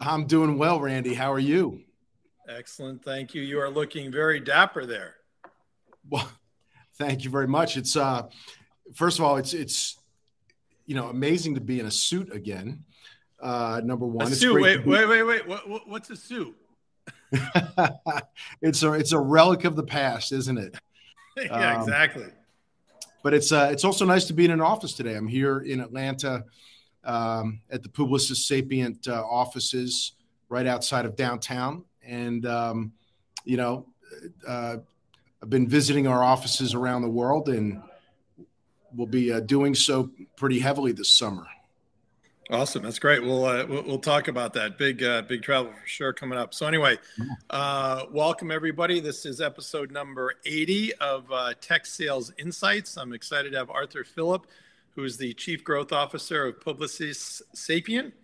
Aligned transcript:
I'm 0.00 0.26
doing 0.26 0.58
well, 0.58 0.80
Randy. 0.80 1.14
How 1.14 1.32
are 1.32 1.38
you? 1.38 1.82
Excellent. 2.48 3.02
Thank 3.04 3.34
you. 3.34 3.42
You 3.42 3.60
are 3.60 3.70
looking 3.70 4.12
very 4.12 4.40
dapper 4.40 4.86
there. 4.86 5.14
Well, 6.08 6.30
thank 6.98 7.24
you 7.24 7.30
very 7.30 7.48
much. 7.48 7.76
It's 7.76 7.96
uh 7.96 8.28
first 8.94 9.18
of 9.18 9.24
all, 9.24 9.36
it's 9.36 9.54
it's 9.54 9.98
you 10.86 10.94
know 10.94 11.08
amazing 11.08 11.54
to 11.54 11.60
be 11.60 11.80
in 11.80 11.86
a 11.86 11.90
suit 11.90 12.34
again. 12.34 12.84
Uh 13.40 13.80
number 13.84 14.06
one. 14.06 14.26
A 14.26 14.34
suit. 14.34 14.60
Wait, 14.60 14.86
wait, 14.86 15.06
wait, 15.06 15.22
wait. 15.22 15.46
What, 15.46 15.68
what, 15.68 15.88
what's 15.88 16.10
a 16.10 16.16
suit? 16.16 16.54
it's 18.62 18.82
a 18.82 18.92
it's 18.92 19.12
a 19.12 19.18
relic 19.18 19.64
of 19.64 19.76
the 19.76 19.82
past, 19.82 20.32
isn't 20.32 20.58
it? 20.58 20.76
yeah, 21.36 21.74
um, 21.74 21.80
exactly. 21.80 22.26
But 23.22 23.34
it's 23.34 23.50
uh 23.50 23.68
it's 23.72 23.84
also 23.84 24.04
nice 24.04 24.26
to 24.26 24.32
be 24.32 24.44
in 24.44 24.50
an 24.50 24.60
office 24.60 24.92
today. 24.92 25.16
I'm 25.16 25.26
here 25.26 25.60
in 25.60 25.80
Atlanta 25.80 26.44
um, 27.06 27.60
at 27.70 27.82
the 27.82 27.88
Publicis 27.88 28.36
Sapient 28.36 29.08
uh, 29.08 29.22
offices 29.22 30.12
right 30.48 30.66
outside 30.66 31.06
of 31.06 31.16
downtown, 31.16 31.84
and 32.04 32.44
um, 32.46 32.92
you 33.44 33.56
know, 33.56 33.86
uh, 34.46 34.76
I've 35.42 35.50
been 35.50 35.68
visiting 35.68 36.06
our 36.06 36.22
offices 36.22 36.74
around 36.74 37.02
the 37.02 37.08
world, 37.08 37.48
and 37.48 37.80
we'll 38.94 39.06
be 39.06 39.32
uh, 39.32 39.40
doing 39.40 39.74
so 39.74 40.10
pretty 40.36 40.58
heavily 40.58 40.92
this 40.92 41.08
summer. 41.08 41.46
Awesome, 42.48 42.84
that's 42.84 43.00
great. 43.00 43.22
We'll 43.22 43.44
uh, 43.44 43.66
we'll, 43.66 43.98
talk 43.98 44.28
about 44.28 44.52
that 44.52 44.78
big 44.78 45.02
uh, 45.02 45.22
big 45.22 45.42
travel 45.42 45.72
for 45.72 45.86
sure 45.86 46.12
coming 46.12 46.38
up. 46.38 46.54
So 46.54 46.66
anyway, 46.66 46.96
uh, 47.50 48.04
welcome 48.12 48.52
everybody. 48.52 49.00
This 49.00 49.26
is 49.26 49.40
episode 49.40 49.90
number 49.90 50.34
eighty 50.44 50.94
of 50.94 51.24
uh, 51.32 51.54
Tech 51.60 51.86
Sales 51.86 52.32
Insights. 52.38 52.96
I'm 52.96 53.12
excited 53.12 53.50
to 53.50 53.58
have 53.58 53.68
Arthur 53.68 54.04
Filip, 54.04 54.46
who's 54.96 55.18
the 55.18 55.34
Chief 55.34 55.62
Growth 55.62 55.92
Officer 55.92 56.46
of 56.46 56.58
Publicis 56.58 57.42
Sapient, 57.54 58.14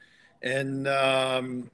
and 0.43 0.89
um, 0.89 1.71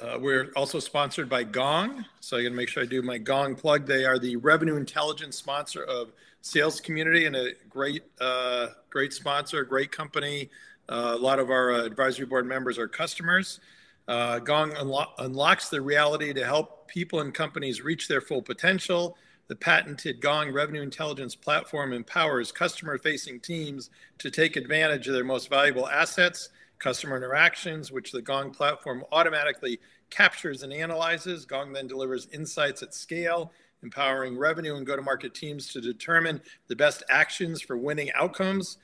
uh, 0.00 0.16
we're 0.18 0.52
also 0.56 0.78
sponsored 0.78 1.28
by 1.28 1.42
Gong. 1.42 2.04
So 2.20 2.36
I 2.36 2.44
got 2.44 2.50
to 2.50 2.54
make 2.54 2.68
sure 2.68 2.84
I 2.84 2.86
do 2.86 3.02
my 3.02 3.18
Gong 3.18 3.56
plug. 3.56 3.84
They 3.86 4.04
are 4.04 4.18
the 4.18 4.36
revenue 4.36 4.76
intelligence 4.76 5.36
sponsor 5.36 5.82
of 5.82 6.12
Sales 6.40 6.80
Community 6.80 7.26
and 7.26 7.36
a 7.36 7.50
great, 7.68 8.04
uh, 8.20 8.68
great 8.90 9.12
sponsor, 9.12 9.64
great 9.64 9.90
company. 9.90 10.50
Uh, 10.88 11.14
a 11.14 11.18
lot 11.18 11.38
of 11.38 11.50
our 11.50 11.72
uh, 11.72 11.84
advisory 11.84 12.26
board 12.26 12.46
members 12.46 12.78
are 12.78 12.88
customers. 12.88 13.60
Uh, 14.06 14.38
Gong 14.38 14.70
unlo- 14.72 15.10
unlocks 15.18 15.68
the 15.68 15.80
reality 15.80 16.32
to 16.32 16.44
help 16.44 16.88
people 16.88 17.20
and 17.20 17.34
companies 17.34 17.82
reach 17.82 18.08
their 18.08 18.20
full 18.20 18.42
potential. 18.42 19.16
The 19.52 19.56
patented 19.56 20.22
Gong 20.22 20.50
revenue 20.50 20.80
intelligence 20.80 21.34
platform 21.34 21.92
empowers 21.92 22.50
customer 22.50 22.96
facing 22.96 23.38
teams 23.38 23.90
to 24.16 24.30
take 24.30 24.56
advantage 24.56 25.06
of 25.06 25.12
their 25.12 25.24
most 25.24 25.50
valuable 25.50 25.86
assets 25.86 26.48
customer 26.78 27.18
interactions, 27.18 27.92
which 27.92 28.12
the 28.12 28.22
Gong 28.22 28.50
platform 28.50 29.04
automatically 29.12 29.78
captures 30.08 30.62
and 30.62 30.72
analyzes. 30.72 31.44
Gong 31.44 31.70
then 31.70 31.86
delivers 31.86 32.28
insights 32.32 32.82
at 32.82 32.94
scale, 32.94 33.52
empowering 33.82 34.38
revenue 34.38 34.76
and 34.76 34.86
go 34.86 34.96
to 34.96 35.02
market 35.02 35.34
teams 35.34 35.70
to 35.74 35.82
determine 35.82 36.40
the 36.68 36.76
best 36.76 37.02
actions 37.10 37.60
for 37.60 37.76
winning 37.76 38.10
outcomes. 38.14 38.78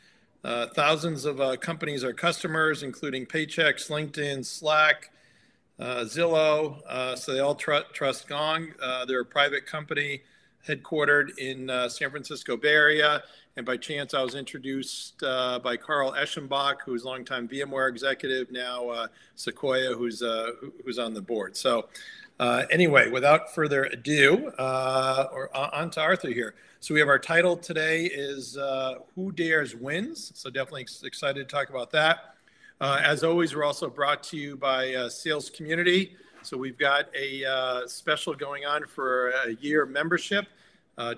Uh, 0.44 0.66
thousands 0.74 1.24
of 1.24 1.40
uh, 1.40 1.56
companies 1.56 2.04
are 2.04 2.12
customers, 2.12 2.82
including 2.82 3.24
Paychex, 3.24 3.88
LinkedIn, 3.88 4.44
Slack, 4.44 5.12
uh, 5.78 6.00
Zillow. 6.00 6.82
Uh, 6.86 7.16
so 7.16 7.32
they 7.32 7.40
all 7.40 7.54
tr- 7.54 7.88
trust 7.94 8.28
Gong. 8.28 8.74
Uh, 8.82 9.06
they're 9.06 9.22
a 9.22 9.24
private 9.24 9.64
company 9.64 10.20
headquartered 10.66 11.36
in 11.38 11.70
uh, 11.70 11.88
San 11.88 12.10
Francisco 12.10 12.56
Bay 12.56 12.72
Area. 12.72 13.22
And 13.56 13.66
by 13.66 13.76
chance, 13.76 14.14
I 14.14 14.22
was 14.22 14.36
introduced 14.36 15.20
uh, 15.22 15.58
by 15.58 15.76
Carl 15.76 16.12
Eschenbach, 16.12 16.76
who's 16.84 17.04
longtime 17.04 17.48
VMware 17.48 17.88
executive, 17.88 18.52
now 18.52 18.88
uh, 18.88 19.06
Sequoia, 19.34 19.94
who's 19.94 20.22
uh, 20.22 20.52
who's 20.84 20.98
on 20.98 21.12
the 21.12 21.20
board. 21.20 21.56
So, 21.56 21.88
uh, 22.38 22.66
anyway, 22.70 23.10
without 23.10 23.52
further 23.52 23.84
ado, 23.84 24.48
uh, 24.58 25.26
or 25.32 25.54
on 25.56 25.90
to 25.90 26.00
Arthur 26.00 26.28
here. 26.28 26.54
So 26.78 26.94
we 26.94 27.00
have 27.00 27.08
our 27.08 27.18
title 27.18 27.56
today 27.56 28.04
is 28.04 28.56
"Who 29.16 29.32
Dares 29.32 29.74
Wins." 29.74 30.30
So 30.36 30.50
definitely 30.50 30.86
excited 31.02 31.48
to 31.48 31.52
talk 31.52 31.68
about 31.68 31.90
that. 31.90 32.34
as 32.80 33.24
always, 33.24 33.56
we're 33.56 33.64
also 33.64 33.90
brought 33.90 34.22
to 34.24 34.36
you 34.36 34.56
by 34.56 35.08
Sales 35.08 35.50
Community. 35.50 36.16
So 36.42 36.56
we've 36.56 36.78
got 36.78 37.06
a 37.14 37.82
special 37.86 38.34
going 38.34 38.64
on 38.64 38.86
for 38.86 39.30
a 39.30 39.52
year 39.60 39.86
membership. 39.86 40.46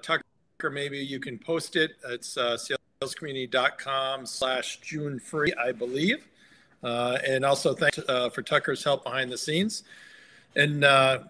Tucker 0.02 0.22
maybe 0.68 0.98
you 0.98 1.18
can 1.18 1.38
post 1.38 1.76
it. 1.76 1.92
It's 2.06 2.36
uh, 2.36 2.58
salescommunity.com 3.02 4.26
slash 4.26 4.80
June 4.80 5.18
free, 5.18 5.54
I 5.54 5.72
believe. 5.72 6.26
Uh, 6.82 7.16
and 7.26 7.44
also 7.44 7.72
thanks 7.74 7.98
uh, 8.08 8.28
for 8.28 8.42
Tucker's 8.42 8.84
help 8.84 9.04
behind 9.04 9.32
the 9.32 9.38
scenes. 9.38 9.84
And 10.56 10.84
uh, 10.84 11.20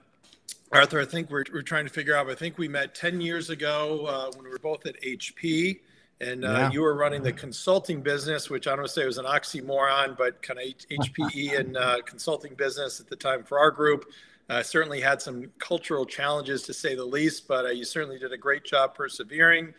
Arthur, 0.73 1.01
I 1.01 1.05
think 1.05 1.31
we're, 1.31 1.45
we're 1.53 1.63
trying 1.63 1.85
to 1.85 1.93
figure 1.93 2.17
out, 2.17 2.29
I 2.29 2.35
think 2.35 2.59
we 2.59 2.67
met 2.67 2.95
10 2.97 3.21
years 3.21 3.51
ago 3.51 4.07
uh, 4.07 4.31
when 4.35 4.45
we 4.45 4.51
were 4.51 4.59
both 4.59 4.87
at 4.87 5.01
HP 5.03 5.81
and 6.21 6.45
uh, 6.45 6.49
yeah. 6.49 6.71
you 6.71 6.83
were 6.83 6.95
running 6.95 7.23
the 7.23 7.33
consulting 7.33 8.03
business, 8.03 8.51
which 8.51 8.67
I 8.67 8.77
don't 8.77 8.91
say 8.91 9.07
was 9.07 9.19
an 9.19 9.25
oxymoron, 9.25 10.17
but 10.17 10.43
kind 10.43 10.61
of 10.61 10.67
HPE 10.67 11.59
and 11.59 11.77
uh, 11.77 12.03
consulting 12.05 12.55
business 12.55 13.01
at 13.01 13.09
the 13.09 13.17
time 13.17 13.43
for 13.43 13.59
our 13.59 13.71
group. 13.71 14.11
Uh, 14.51 14.63
certainly 14.63 15.01
had 15.01 15.23
some 15.23 15.51
cultural 15.59 16.05
challenges 16.05 16.63
to 16.65 16.75
say 16.75 16.95
the 16.95 17.05
least, 17.05 17.47
but 17.47 17.65
uh, 17.67 17.69
you 17.69 17.85
certainly 17.85 18.19
did 18.19 18.33
a 18.33 18.37
great 18.37 18.65
job 18.65 18.95
persevering 18.95 19.73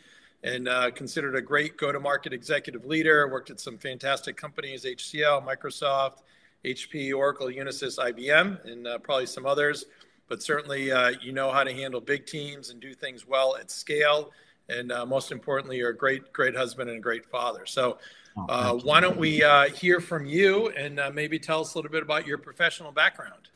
and 0.44 0.68
uh, 0.68 0.90
considered 0.92 1.36
a 1.36 1.42
great 1.42 1.78
go 1.78 1.92
to 1.92 2.00
market 2.00 2.34
executive 2.34 2.86
leader. 2.86 3.28
Worked 3.28 3.52
at 3.52 3.60
some 3.60 3.78
fantastic 3.78 4.38
companies 4.38 4.86
HCL, 4.86 5.46
Microsoft, 5.46 6.24
HP, 6.66 7.14
Oracle, 7.14 7.48
Unisys, 7.48 8.00
IBM, 8.00 8.66
and 8.66 8.88
uh, 8.88 8.98
probably 9.00 9.26
some 9.26 9.46
others. 9.46 9.86
But 10.28 10.42
certainly, 10.42 10.92
uh, 10.92 11.12
you 11.22 11.34
know 11.34 11.52
how 11.52 11.64
to 11.64 11.74
handle 11.74 12.00
big 12.00 12.26
teams 12.26 12.70
and 12.70 12.80
do 12.80 12.94
things 12.94 13.28
well 13.28 13.58
at 13.58 13.70
scale. 13.70 14.32
And 14.72 14.92
uh, 14.92 15.06
most 15.06 15.32
importantly, 15.32 15.78
you're 15.78 15.90
a 15.90 15.98
great, 15.98 16.32
great 16.34 16.56
husband 16.56 16.90
and 16.90 17.00
a 17.00 17.02
great 17.02 17.26
father. 17.26 17.66
So, 17.66 17.98
oh, 18.38 18.80
why 18.84 19.00
don't 19.02 19.18
we 19.18 19.44
hear 19.76 20.00
from 20.00 20.26
you 20.26 20.70
and 20.70 21.00
maybe 21.14 21.38
tell 21.38 21.62
us 21.62 21.74
a 21.74 21.78
little 21.78 21.92
bit 21.92 22.04
about 22.04 22.26
your 22.26 22.38
professional 22.38 22.92
background? 22.92 23.50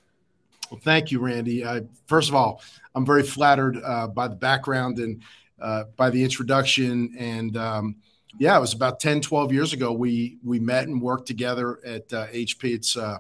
Well, 0.72 0.80
thank 0.84 1.12
you, 1.12 1.20
Randy. 1.20 1.64
Uh, 1.64 1.81
first 2.08 2.30
of 2.30 2.36
all, 2.36 2.62
I'm 2.96 3.06
very 3.06 3.24
flattered 3.24 3.78
uh, 3.84 4.08
by 4.08 4.28
the 4.28 4.36
background 4.36 4.98
and 5.00 5.22
uh, 5.62 5.86
by 5.96 6.09
the 6.09 6.24
introduction. 6.24 7.14
And 7.18 7.56
um, 7.56 7.96
yeah, 8.40 8.58
it 8.58 8.62
was 8.62 8.74
about 8.74 9.00
10, 9.00 9.22
12 9.22 9.53
years 9.53 9.74
ago 9.74 9.92
we 9.92 10.38
we 10.44 10.59
met 10.59 10.88
and 10.88 11.02
worked 11.02 11.28
together 11.28 11.80
at 11.86 12.09
HP. 12.09 12.64
Uh, 12.64 12.76
it's 12.76 12.97
uh, 12.97 13.18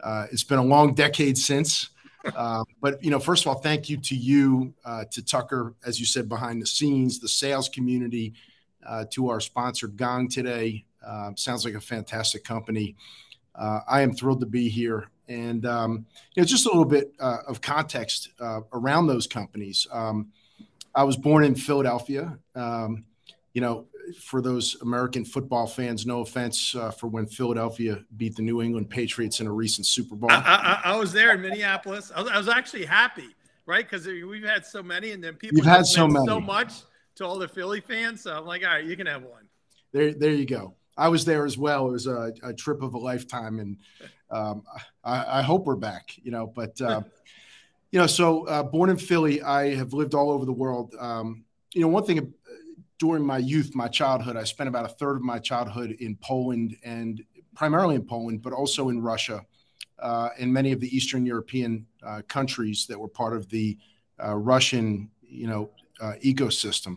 uh, 0.00 0.26
it's 0.30 0.44
been 0.44 0.58
a 0.58 0.64
long 0.64 0.94
decade 0.94 1.38
since. 1.38 1.90
But 2.80 3.02
you 3.02 3.10
know, 3.10 3.18
first 3.18 3.44
of 3.44 3.48
all, 3.48 3.60
thank 3.60 3.88
you 3.88 3.96
to 3.98 4.16
you, 4.16 4.74
to 5.10 5.24
Tucker, 5.24 5.74
as 5.84 6.00
you 6.00 6.06
said, 6.06 6.28
behind 6.28 6.60
the 6.60 6.66
scenes, 6.66 7.18
the 7.18 7.28
sales 7.28 7.68
community, 7.68 8.34
to 9.10 9.28
our 9.28 9.40
sponsor 9.40 9.88
Gong 9.88 10.28
today. 10.28 10.84
sounds 11.36 11.64
like 11.64 11.74
a 11.74 11.80
fantastic 11.80 12.44
company. 12.44 12.96
I 13.54 14.02
am 14.02 14.14
thrilled 14.14 14.40
to 14.40 14.46
be 14.46 14.68
here 14.68 15.08
and 15.28 15.66
um, 15.66 16.06
you 16.34 16.42
know, 16.42 16.46
just 16.46 16.66
a 16.66 16.68
little 16.68 16.84
bit 16.84 17.12
uh, 17.18 17.38
of 17.46 17.60
context 17.60 18.30
uh, 18.40 18.60
around 18.72 19.06
those 19.06 19.26
companies. 19.26 19.86
Um, 19.90 20.32
I 20.94 21.04
was 21.04 21.16
born 21.16 21.44
in 21.44 21.54
Philadelphia. 21.54 22.38
Um, 22.54 23.04
you 23.52 23.60
know, 23.60 23.86
for 24.14 24.40
those 24.40 24.80
American 24.82 25.24
football 25.24 25.66
fans, 25.66 26.06
no 26.06 26.20
offense 26.20 26.74
uh, 26.74 26.90
for 26.90 27.08
when 27.08 27.26
Philadelphia 27.26 28.04
beat 28.16 28.36
the 28.36 28.42
New 28.42 28.62
England 28.62 28.90
Patriots 28.90 29.40
in 29.40 29.46
a 29.46 29.52
recent 29.52 29.86
Super 29.86 30.14
Bowl. 30.14 30.30
I, 30.30 30.80
I, 30.84 30.92
I 30.92 30.96
was 30.96 31.12
there 31.12 31.32
in 31.34 31.40
Minneapolis. 31.42 32.12
I 32.14 32.22
was, 32.22 32.30
I 32.30 32.38
was 32.38 32.48
actually 32.48 32.84
happy, 32.84 33.28
right? 33.66 33.88
Because 33.88 34.06
we've 34.06 34.44
had 34.44 34.64
so 34.64 34.82
many, 34.82 35.12
and 35.12 35.22
then 35.22 35.34
people 35.34 35.56
You've 35.56 35.66
had 35.66 35.86
so 35.86 36.06
many, 36.06 36.26
so 36.26 36.40
much 36.40 36.72
to 37.16 37.26
all 37.26 37.38
the 37.38 37.48
Philly 37.48 37.80
fans. 37.80 38.22
So 38.22 38.36
I'm 38.36 38.46
like, 38.46 38.62
all 38.62 38.70
right, 38.70 38.84
you 38.84 38.96
can 38.96 39.06
have 39.06 39.22
one. 39.22 39.48
There, 39.92 40.12
there 40.14 40.32
you 40.32 40.46
go. 40.46 40.74
I 40.96 41.08
was 41.08 41.24
there 41.24 41.44
as 41.44 41.58
well. 41.58 41.88
It 41.88 41.92
was 41.92 42.06
a, 42.06 42.32
a 42.42 42.54
trip 42.54 42.82
of 42.82 42.94
a 42.94 42.98
lifetime, 42.98 43.58
and 43.58 43.76
um, 44.30 44.62
I, 45.04 45.40
I, 45.40 45.42
hope 45.42 45.66
we're 45.66 45.76
back. 45.76 46.12
You 46.22 46.30
know, 46.30 46.46
but 46.46 46.80
uh, 46.80 47.02
you 47.90 47.98
know, 47.98 48.06
so 48.06 48.46
uh, 48.46 48.62
born 48.62 48.90
in 48.90 48.96
Philly, 48.96 49.42
I 49.42 49.74
have 49.74 49.92
lived 49.92 50.14
all 50.14 50.30
over 50.30 50.44
the 50.44 50.52
world. 50.52 50.94
Um, 50.98 51.44
you 51.74 51.82
know, 51.82 51.88
one 51.88 52.04
thing 52.04 52.32
during 52.98 53.24
my 53.24 53.38
youth, 53.38 53.74
my 53.74 53.88
childhood, 53.88 54.36
I 54.36 54.44
spent 54.44 54.68
about 54.68 54.84
a 54.84 54.94
third 54.94 55.16
of 55.16 55.22
my 55.22 55.38
childhood 55.38 55.96
in 56.00 56.16
Poland 56.16 56.76
and 56.82 57.22
primarily 57.54 57.94
in 57.94 58.04
Poland, 58.04 58.42
but 58.42 58.52
also 58.52 58.88
in 58.88 59.00
Russia 59.00 59.44
uh, 59.98 60.30
and 60.38 60.52
many 60.52 60.72
of 60.72 60.80
the 60.80 60.94
Eastern 60.94 61.24
European 61.24 61.86
uh, 62.02 62.22
countries 62.28 62.86
that 62.86 62.98
were 62.98 63.08
part 63.08 63.34
of 63.34 63.48
the 63.48 63.78
uh, 64.22 64.34
Russian, 64.34 65.10
you 65.22 65.46
know, 65.46 65.70
ecosystem. 66.22 66.96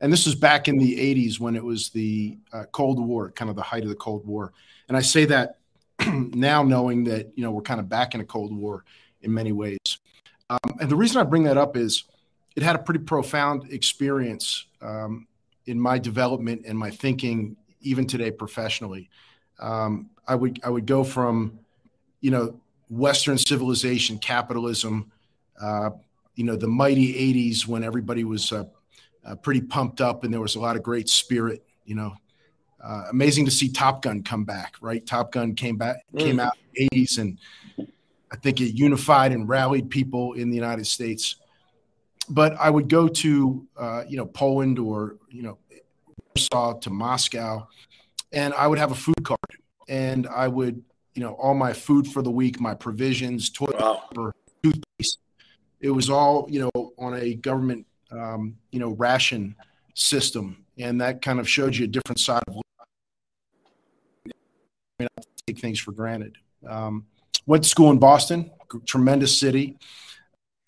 And 0.00 0.12
this 0.12 0.26
was 0.26 0.34
back 0.34 0.66
in 0.66 0.78
the 0.78 0.96
80s 0.96 1.38
when 1.38 1.54
it 1.54 1.62
was 1.62 1.90
the 1.90 2.38
uh, 2.52 2.64
cold 2.72 3.04
war 3.04 3.30
kind 3.30 3.50
of 3.50 3.56
the 3.56 3.62
height 3.62 3.82
of 3.82 3.90
the 3.90 3.94
cold 3.94 4.26
war. 4.26 4.52
And 4.88 4.96
i 4.96 5.00
say 5.00 5.24
that 5.26 5.58
now 6.06 6.62
knowing 6.62 7.04
that 7.04 7.30
you 7.36 7.44
know 7.44 7.50
we're 7.50 7.62
kind 7.62 7.80
of 7.80 7.88
back 7.88 8.14
in 8.14 8.20
a 8.20 8.24
cold 8.24 8.56
war 8.56 8.84
in 9.22 9.32
many 9.32 9.52
ways. 9.52 9.78
Um, 10.48 10.78
and 10.80 10.90
the 10.90 10.96
reason 10.96 11.20
i 11.20 11.24
bring 11.24 11.44
that 11.44 11.58
up 11.58 11.76
is 11.76 12.04
it 12.56 12.62
had 12.62 12.76
a 12.76 12.78
pretty 12.78 13.00
profound 13.00 13.70
experience 13.72 14.66
um, 14.80 15.26
in 15.66 15.78
my 15.78 15.98
development 15.98 16.62
and 16.66 16.78
my 16.78 16.90
thinking 16.90 17.56
even 17.80 18.06
today 18.06 18.30
professionally 18.30 19.08
um, 19.58 20.10
i 20.26 20.34
would 20.34 20.60
i 20.64 20.70
would 20.70 20.86
go 20.86 21.04
from 21.04 21.58
you 22.20 22.30
know 22.30 22.60
Western 22.90 23.38
civilization, 23.38 24.18
capitalism, 24.18 25.10
uh, 25.60 25.90
you 26.34 26.44
know, 26.44 26.56
the 26.56 26.66
mighty 26.66 27.14
80s 27.14 27.66
when 27.66 27.84
everybody 27.84 28.24
was 28.24 28.52
uh, 28.52 28.64
uh, 29.24 29.36
pretty 29.36 29.60
pumped 29.60 30.00
up 30.00 30.24
and 30.24 30.34
there 30.34 30.40
was 30.40 30.56
a 30.56 30.60
lot 30.60 30.76
of 30.76 30.82
great 30.82 31.08
spirit, 31.08 31.64
you 31.84 31.94
know. 31.94 32.12
Uh, 32.82 33.04
amazing 33.10 33.44
to 33.44 33.50
see 33.50 33.68
Top 33.68 34.02
Gun 34.02 34.22
come 34.22 34.44
back, 34.44 34.74
right? 34.80 35.06
Top 35.06 35.32
Gun 35.32 35.54
came 35.54 35.76
back, 35.76 35.96
came 36.16 36.38
mm. 36.38 36.42
out 36.42 36.56
in 36.74 36.88
the 36.90 37.06
80s, 37.06 37.18
and 37.18 37.38
I 38.32 38.36
think 38.36 38.60
it 38.60 38.72
unified 38.72 39.32
and 39.32 39.46
rallied 39.46 39.90
people 39.90 40.32
in 40.32 40.48
the 40.48 40.56
United 40.56 40.86
States. 40.86 41.36
But 42.30 42.54
I 42.60 42.70
would 42.70 42.88
go 42.88 43.08
to, 43.08 43.66
uh, 43.76 44.04
you 44.08 44.16
know, 44.16 44.26
Poland 44.26 44.78
or, 44.78 45.16
you 45.28 45.42
know, 45.42 45.58
Warsaw 46.36 46.78
to 46.80 46.90
Moscow, 46.90 47.66
and 48.32 48.54
I 48.54 48.68
would 48.68 48.78
have 48.78 48.92
a 48.92 48.94
food 48.94 49.22
card, 49.24 49.38
and 49.88 50.28
I 50.28 50.46
would, 50.46 50.82
you 51.14 51.22
know, 51.22 51.32
all 51.34 51.54
my 51.54 51.72
food 51.72 52.06
for 52.06 52.22
the 52.22 52.30
week, 52.30 52.60
my 52.60 52.74
provisions, 52.74 53.50
toilet 53.50 53.80
wow. 53.80 54.04
paper, 54.08 54.32
toothpaste, 54.62 55.18
it 55.80 55.90
was 55.90 56.08
all, 56.08 56.46
you 56.48 56.60
know, 56.60 56.92
on 56.98 57.14
a 57.14 57.34
government, 57.34 57.84
um, 58.12 58.56
you 58.70 58.78
know, 58.78 58.90
ration 58.90 59.56
system, 59.94 60.64
and 60.78 61.00
that 61.00 61.22
kind 61.22 61.40
of 61.40 61.48
showed 61.48 61.74
you 61.74 61.84
a 61.84 61.88
different 61.88 62.20
side 62.20 62.42
of 62.46 62.54
life. 62.54 62.62
I 64.26 64.30
mean, 65.00 65.08
I 65.18 65.22
take 65.48 65.58
things 65.58 65.80
for 65.80 65.90
granted. 65.90 66.36
Um, 66.68 67.06
went 67.46 67.64
to 67.64 67.68
school 67.68 67.90
in 67.90 67.98
Boston, 67.98 68.50
tremendous 68.86 69.36
city. 69.36 69.76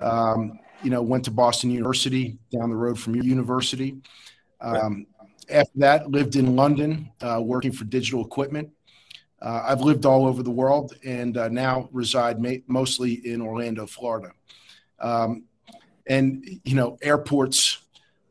Um, 0.00 0.58
you 0.82 0.90
know, 0.90 1.02
went 1.02 1.24
to 1.24 1.30
Boston 1.30 1.70
University 1.70 2.38
down 2.50 2.70
the 2.70 2.76
road 2.76 2.98
from 2.98 3.14
your 3.14 3.24
university. 3.24 3.96
Um, 4.60 5.06
after 5.48 5.78
that, 5.78 6.10
lived 6.10 6.36
in 6.36 6.56
London, 6.56 7.10
uh, 7.20 7.40
working 7.42 7.72
for 7.72 7.84
digital 7.84 8.24
equipment. 8.24 8.70
Uh, 9.40 9.64
I've 9.66 9.80
lived 9.80 10.06
all 10.06 10.26
over 10.26 10.42
the 10.42 10.50
world 10.50 10.94
and 11.04 11.36
uh, 11.36 11.48
now 11.48 11.88
reside 11.92 12.40
ma- 12.40 12.62
mostly 12.68 13.14
in 13.26 13.42
Orlando, 13.42 13.86
Florida. 13.86 14.32
Um, 15.00 15.44
and, 16.06 16.44
you 16.64 16.76
know, 16.76 16.96
airports 17.02 17.78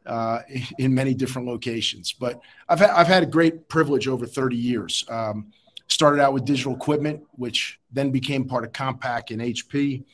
uh, 0.06 0.40
in 0.78 0.94
many 0.94 1.14
different 1.14 1.48
locations. 1.48 2.14
But 2.14 2.40
I've, 2.70 2.80
ha- 2.80 2.94
I've 2.96 3.08
had 3.08 3.24
a 3.24 3.28
great 3.28 3.68
privilege 3.68 4.08
over 4.08 4.26
30 4.26 4.56
years. 4.56 5.06
Um, 5.10 5.52
started 5.88 6.22
out 6.22 6.34
with 6.34 6.46
digital 6.46 6.74
equipment, 6.74 7.22
which 7.34 7.80
then 7.92 8.12
became 8.12 8.46
part 8.46 8.64
of 8.64 8.72
Compaq 8.72 9.32
and 9.32 9.42
HP. 9.42 10.06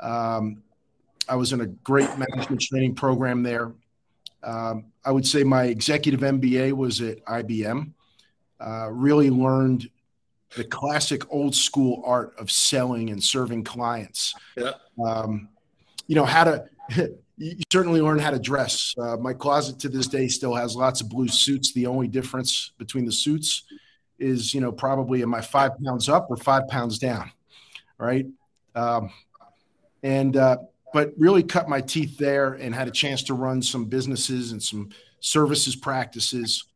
Um, 0.00 0.63
I 1.28 1.36
was 1.36 1.52
in 1.52 1.60
a 1.60 1.66
great 1.66 2.08
management 2.18 2.60
training 2.60 2.94
program 2.94 3.42
there. 3.42 3.72
Um, 4.42 4.86
I 5.04 5.10
would 5.10 5.26
say 5.26 5.42
my 5.42 5.64
executive 5.64 6.20
MBA 6.20 6.72
was 6.72 7.00
at 7.00 7.24
IBM. 7.24 7.92
Uh, 8.60 8.88
really 8.90 9.30
learned 9.30 9.90
the 10.56 10.64
classic 10.64 11.22
old 11.32 11.54
school 11.54 12.02
art 12.06 12.34
of 12.38 12.50
selling 12.50 13.10
and 13.10 13.22
serving 13.22 13.64
clients. 13.64 14.34
Yeah. 14.56 14.72
Um, 15.04 15.48
you 16.06 16.14
know 16.14 16.24
how 16.24 16.44
to. 16.44 16.68
you 17.36 17.56
certainly 17.72 18.00
learn 18.00 18.18
how 18.18 18.30
to 18.30 18.38
dress. 18.38 18.94
Uh, 18.96 19.16
my 19.16 19.32
closet 19.32 19.78
to 19.80 19.88
this 19.88 20.06
day 20.06 20.28
still 20.28 20.54
has 20.54 20.76
lots 20.76 21.00
of 21.00 21.08
blue 21.08 21.28
suits. 21.28 21.72
The 21.72 21.86
only 21.86 22.06
difference 22.06 22.72
between 22.78 23.04
the 23.04 23.12
suits 23.12 23.64
is, 24.18 24.54
you 24.54 24.60
know, 24.60 24.70
probably 24.70 25.22
am 25.22 25.34
I 25.34 25.40
five 25.40 25.72
pounds 25.84 26.08
up 26.08 26.28
or 26.30 26.36
five 26.36 26.68
pounds 26.68 26.98
down, 26.98 27.32
right? 27.98 28.26
Um, 28.74 29.10
and 30.02 30.36
uh, 30.36 30.58
but 30.94 31.12
really 31.18 31.42
cut 31.42 31.68
my 31.68 31.80
teeth 31.80 32.16
there 32.18 32.52
and 32.52 32.72
had 32.72 32.86
a 32.86 32.90
chance 32.92 33.24
to 33.24 33.34
run 33.34 33.60
some 33.60 33.84
businesses 33.86 34.52
and 34.52 34.62
some 34.62 34.88
services 35.18 35.74
practices. 35.74 36.66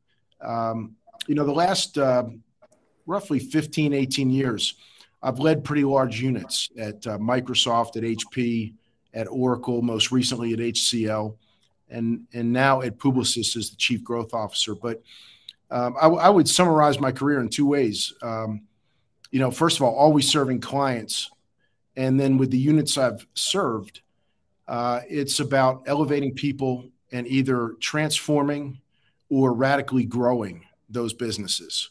Um, 0.40 0.96
you 1.28 1.36
know, 1.36 1.44
the 1.44 1.52
last 1.52 1.96
uh, 1.96 2.24
roughly 3.06 3.38
15, 3.38 3.92
18 3.94 4.28
years, 4.28 4.74
I've 5.22 5.38
led 5.38 5.62
pretty 5.62 5.84
large 5.84 6.20
units 6.20 6.68
at 6.76 7.06
uh, 7.06 7.16
Microsoft, 7.18 7.96
at 7.96 8.02
HP, 8.02 8.74
at 9.14 9.28
Oracle, 9.30 9.82
most 9.82 10.10
recently 10.10 10.52
at 10.52 10.58
HCL, 10.58 11.36
and 11.88 12.26
and 12.34 12.52
now 12.52 12.82
at 12.82 12.98
Publicis 12.98 13.56
as 13.56 13.70
the 13.70 13.76
chief 13.76 14.02
growth 14.02 14.34
officer. 14.34 14.74
But 14.74 15.00
um, 15.70 15.94
I, 16.00 16.28
would 16.28 16.48
summarize 16.48 16.98
my 16.98 17.12
career 17.12 17.40
in 17.40 17.50
two 17.50 17.66
ways. 17.66 18.12
Um, 18.20 18.62
you 19.30 19.38
know, 19.38 19.52
first 19.52 19.76
of 19.76 19.82
all, 19.82 19.94
always 19.94 20.28
serving 20.28 20.60
clients, 20.60 21.30
and 21.94 22.18
then 22.18 22.36
with 22.36 22.50
the 22.50 22.58
units 22.58 22.98
I've 22.98 23.24
served, 23.34 24.00
uh, 24.68 25.00
it's 25.08 25.40
about 25.40 25.82
elevating 25.86 26.34
people 26.34 26.90
and 27.10 27.26
either 27.26 27.74
transforming 27.80 28.80
or 29.30 29.54
radically 29.54 30.04
growing 30.04 30.64
those 30.90 31.14
businesses. 31.14 31.90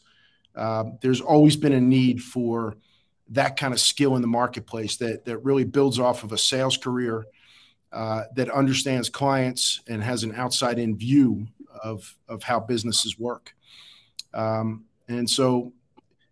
Uh, 0.54 0.84
there's 1.02 1.20
always 1.20 1.56
been 1.56 1.72
a 1.72 1.80
need 1.80 2.22
for 2.22 2.76
that 3.30 3.56
kind 3.56 3.74
of 3.74 3.80
skill 3.80 4.16
in 4.16 4.22
the 4.22 4.28
marketplace 4.28 4.96
that 4.96 5.24
that 5.24 5.38
really 5.38 5.64
builds 5.64 5.98
off 5.98 6.24
of 6.24 6.32
a 6.32 6.38
sales 6.38 6.76
career 6.76 7.26
uh, 7.92 8.22
that 8.34 8.48
understands 8.50 9.08
clients 9.08 9.80
and 9.88 10.02
has 10.02 10.22
an 10.22 10.34
outside 10.34 10.78
in 10.78 10.96
view 10.96 11.46
of 11.82 12.14
of 12.28 12.42
how 12.42 12.58
businesses 12.58 13.18
work. 13.18 13.54
Um, 14.34 14.84
and 15.08 15.28
so, 15.28 15.72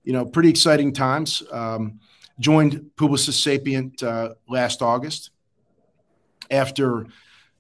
you 0.05 0.13
know, 0.13 0.25
pretty 0.25 0.49
exciting 0.49 0.93
times. 0.93 1.43
Um, 1.51 2.01
joined 2.39 2.91
Publicis 2.97 3.41
Sapient 3.41 4.03
uh, 4.03 4.35
last 4.49 4.83
August 4.83 5.31
after 6.51 7.07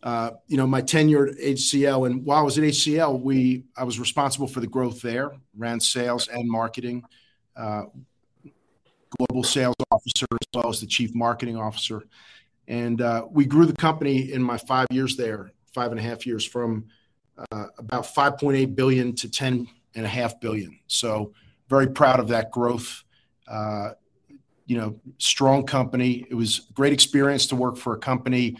uh, 0.03 0.31
you 0.47 0.57
know 0.57 0.67
my 0.67 0.81
tenure 0.81 1.27
at 1.27 1.37
HCL. 1.37 2.07
And 2.07 2.25
while 2.25 2.39
I 2.39 2.43
was 2.43 2.59
at 2.59 2.65
HCL, 2.65 3.21
we 3.21 3.65
I 3.77 3.85
was 3.85 3.99
responsible 3.99 4.47
for 4.47 4.61
the 4.61 4.67
growth 4.67 5.01
there, 5.03 5.33
ran 5.57 5.81
sales 5.81 6.29
and 6.29 6.49
marketing, 6.49 7.05
uh, 7.57 7.85
global 9.19 9.43
sales 9.43 9.77
officer 9.91 10.27
as 10.33 10.49
well 10.55 10.69
as 10.69 10.81
the 10.81 10.87
chief 10.87 11.15
marketing 11.15 11.57
officer, 11.57 12.05
and 12.69 13.01
uh, 13.01 13.27
we 13.31 13.45
grew 13.45 13.67
the 13.67 13.77
company 13.77 14.33
in 14.33 14.43
my 14.43 14.59
five 14.59 14.87
years 14.91 15.17
there, 15.17 15.53
five 15.73 15.91
and 15.91 16.01
a 16.01 16.03
half 16.03 16.27
years 16.27 16.45
from 16.45 16.87
uh, 17.51 17.67
about 17.79 18.05
5.8 18.05 18.75
billion 18.75 19.15
to 19.15 19.31
10 19.31 19.69
and 19.95 20.05
a 20.05 20.09
half 20.09 20.41
billion. 20.41 20.79
So 20.87 21.33
very 21.69 21.87
proud 21.87 22.21
of 22.21 22.29
that 22.29 22.51
growth. 22.51 23.05
You 24.67 24.79
know, 24.79 25.01
strong 25.19 25.65
company. 25.65 26.27
It 26.29 26.35
was 26.35 26.61
great 26.75 26.93
experience 26.93 27.47
to 27.49 27.57
work 27.57 27.77
for 27.77 27.95
a 27.95 27.99
company 27.99 28.57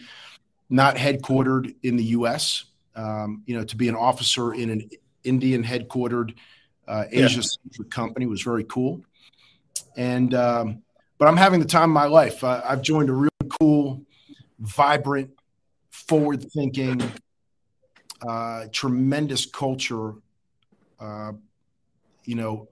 not 0.69 0.95
headquartered 0.95 1.75
in 1.83 1.95
the 1.95 2.03
U.S. 2.03 2.65
Um, 2.95 3.43
you 3.45 3.57
know, 3.57 3.63
to 3.63 3.75
be 3.75 3.87
an 3.87 3.95
officer 3.95 4.53
in 4.53 4.69
an 4.69 4.89
Indian 5.23 5.63
headquartered 5.63 6.33
uh, 6.87 7.05
Asia 7.11 7.41
yeah. 7.41 7.85
company 7.89 8.25
was 8.25 8.41
very 8.41 8.63
cool. 8.63 9.03
And 9.95 10.33
um, 10.33 10.81
but 11.17 11.27
I'm 11.27 11.37
having 11.37 11.59
the 11.59 11.65
time 11.65 11.89
of 11.89 11.93
my 11.93 12.05
life. 12.05 12.43
Uh, 12.43 12.61
I've 12.63 12.81
joined 12.81 13.09
a 13.09 13.13
really 13.13 13.29
cool, 13.59 14.03
vibrant, 14.59 15.31
forward-thinking, 15.89 17.01
uh, 18.27 18.65
tremendous 18.71 19.45
culture. 19.45 20.13
Uh, 20.99 21.33
you 22.23 22.35
know, 22.35 22.67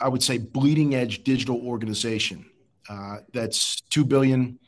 I 0.00 0.08
would 0.08 0.22
say, 0.22 0.38
bleeding 0.38 0.94
edge 0.94 1.24
digital 1.24 1.60
organization 1.66 2.46
uh, 2.88 3.18
that's 3.32 3.80
2 3.90 4.04
billion 4.04 4.58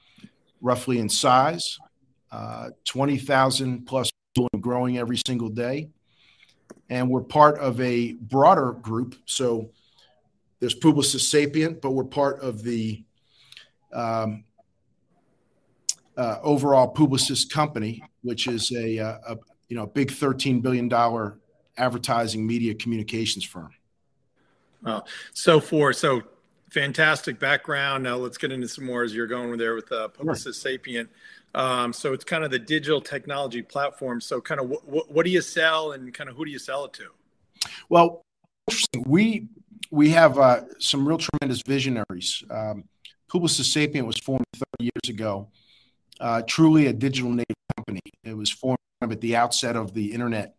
roughly 0.61 0.99
in 0.99 1.09
size, 1.09 1.79
uh, 2.31 2.71
20,000 2.85 3.87
plus 3.87 4.11
growing 4.61 4.99
every 4.99 5.19
single 5.27 5.49
day. 5.49 5.91
And 6.89 7.11
we're 7.11 7.23
part 7.23 7.59
of 7.59 7.81
a 7.81 8.13
broader 8.15 8.73
group. 8.73 9.17
So 9.27 9.71
there's 10.61 10.79
Publicis 10.79 11.21
Sapient, 11.21 11.81
but 11.81 11.91
we're 11.91 12.05
part 12.05 12.41
of 12.41 12.63
the 12.63 13.05
um, 13.93 14.45
uh, 16.17 16.39
overall 16.43 16.95
Publicis 16.95 17.49
company, 17.49 18.03
which 18.23 18.47
is 18.47 18.71
a, 18.73 18.99
uh, 18.99 19.19
a 19.29 19.39
you 19.69 19.77
know 19.77 19.87
big 19.87 20.11
13 20.11 20.61
billion 20.61 20.89
dollar 20.89 21.39
advertising 21.77 22.47
media 22.47 22.75
communications 22.75 23.45
firm. 23.45 23.71
Well, 24.83 25.07
so 25.33 25.61
for 25.61 25.93
so 25.93 26.23
fantastic 26.71 27.39
background. 27.39 28.03
Now 28.03 28.17
let's 28.17 28.39
get 28.39 28.51
into 28.51 28.69
some 28.69 28.87
more 28.87 29.03
as 29.03 29.15
you're 29.15 29.27
going 29.27 29.57
there 29.59 29.75
with 29.75 29.93
uh, 29.93 30.09
Publicis 30.09 30.43
sure. 30.45 30.53
Sapient. 30.53 31.11
Um, 31.55 31.93
so 31.93 32.15
it's 32.15 32.25
kind 32.25 32.45
of 32.45 32.51
the 32.51 32.59
digital 32.59 33.01
technology 33.01 33.63
platform. 33.63 34.21
So 34.21 34.41
kind 34.41 34.61
of 34.61 34.69
what, 34.69 35.11
what 35.13 35.25
do 35.25 35.31
you 35.31 35.43
sell 35.43 35.93
and 35.93 36.13
kind 36.15 36.31
of 36.31 36.37
who 36.37 36.45
do 36.45 36.51
you 36.51 36.59
sell 36.59 36.85
it 36.87 36.93
to? 36.95 37.09
Well, 37.89 38.23
we 39.07 39.49
we 39.91 40.11
have 40.11 40.39
uh, 40.39 40.63
some 40.79 41.07
real 41.07 41.19
tremendous 41.19 41.63
visionaries. 41.63 42.43
Um, 42.51 42.85
Publicis 43.31 43.65
Sapient 43.65 44.07
was 44.07 44.19
formed 44.19 44.45
30 44.55 44.85
years 44.85 45.09
ago, 45.09 45.49
uh, 46.21 46.43
truly 46.47 46.87
a 46.87 46.93
digital 46.93 47.31
native 47.31 47.57
company. 47.77 48.01
It 48.25 48.37
was 48.37 48.51
formed 48.51 48.79
at 49.03 49.21
the 49.21 49.37
outset 49.37 49.77
of 49.77 49.93
the 49.95 50.13
internet. 50.13 50.55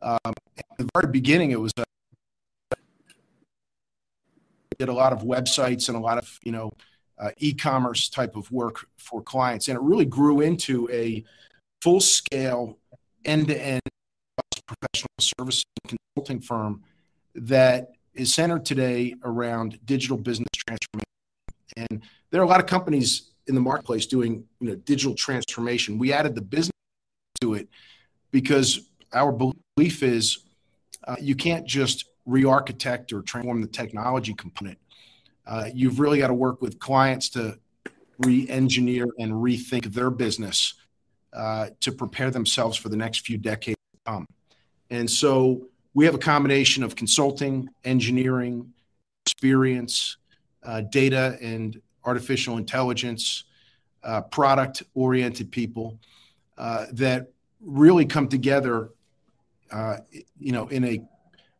Um, 0.00 0.18
at 0.24 0.78
the 0.78 0.88
very 0.94 1.10
beginning, 1.12 1.50
it 1.50 1.60
was 1.60 1.72
a 1.76 1.84
did 4.82 4.88
a 4.88 4.92
lot 4.92 5.12
of 5.12 5.20
websites 5.20 5.88
and 5.88 5.96
a 5.96 6.00
lot 6.00 6.18
of 6.18 6.40
you 6.42 6.50
know 6.50 6.68
uh, 7.20 7.30
e-commerce 7.38 8.08
type 8.08 8.34
of 8.34 8.50
work 8.50 8.86
for 8.98 9.22
clients, 9.22 9.68
and 9.68 9.76
it 9.76 9.82
really 9.82 10.04
grew 10.04 10.40
into 10.40 10.88
a 10.90 11.22
full-scale, 11.82 12.76
end-to-end 13.24 13.80
professional 14.66 15.08
services 15.20 15.64
consulting 15.86 16.40
firm 16.40 16.82
that 17.34 17.92
is 18.14 18.34
centered 18.34 18.64
today 18.64 19.14
around 19.24 19.78
digital 19.84 20.16
business 20.16 20.48
transformation. 20.54 21.04
And 21.76 22.02
there 22.30 22.40
are 22.40 22.44
a 22.44 22.48
lot 22.48 22.60
of 22.60 22.66
companies 22.66 23.30
in 23.46 23.54
the 23.54 23.60
marketplace 23.60 24.06
doing 24.06 24.44
you 24.60 24.68
know 24.68 24.74
digital 24.74 25.14
transformation. 25.14 25.98
We 25.98 26.12
added 26.12 26.34
the 26.34 26.42
business 26.42 26.72
to 27.40 27.54
it 27.54 27.68
because 28.32 28.88
our 29.12 29.30
belief 29.30 30.02
is 30.02 30.38
uh, 31.06 31.16
you 31.20 31.36
can't 31.36 31.66
just 31.66 32.06
re-architect 32.26 33.12
or 33.12 33.22
transform 33.22 33.60
the 33.60 33.66
technology 33.66 34.34
component. 34.34 34.78
Uh, 35.46 35.68
you've 35.74 35.98
really 35.98 36.18
got 36.18 36.28
to 36.28 36.34
work 36.34 36.62
with 36.62 36.78
clients 36.78 37.28
to 37.30 37.58
re-engineer 38.20 39.06
and 39.18 39.32
rethink 39.32 39.86
their 39.92 40.10
business 40.10 40.74
uh, 41.32 41.68
to 41.80 41.90
prepare 41.90 42.30
themselves 42.30 42.76
for 42.76 42.88
the 42.88 42.96
next 42.96 43.26
few 43.26 43.38
decades 43.38 43.78
to 43.92 44.12
come. 44.12 44.26
And 44.90 45.10
so 45.10 45.66
we 45.94 46.04
have 46.04 46.14
a 46.14 46.18
combination 46.18 46.82
of 46.82 46.94
consulting, 46.94 47.68
engineering, 47.84 48.72
experience, 49.26 50.18
uh, 50.62 50.82
data 50.82 51.38
and 51.40 51.80
artificial 52.04 52.56
intelligence, 52.56 53.44
uh, 54.04 54.20
product 54.20 54.82
oriented 54.94 55.50
people 55.50 55.98
uh, 56.58 56.86
that 56.92 57.30
really 57.60 58.04
come 58.04 58.28
together, 58.28 58.90
uh, 59.70 59.98
you 60.38 60.52
know, 60.52 60.68
in 60.68 60.84
a 60.84 61.02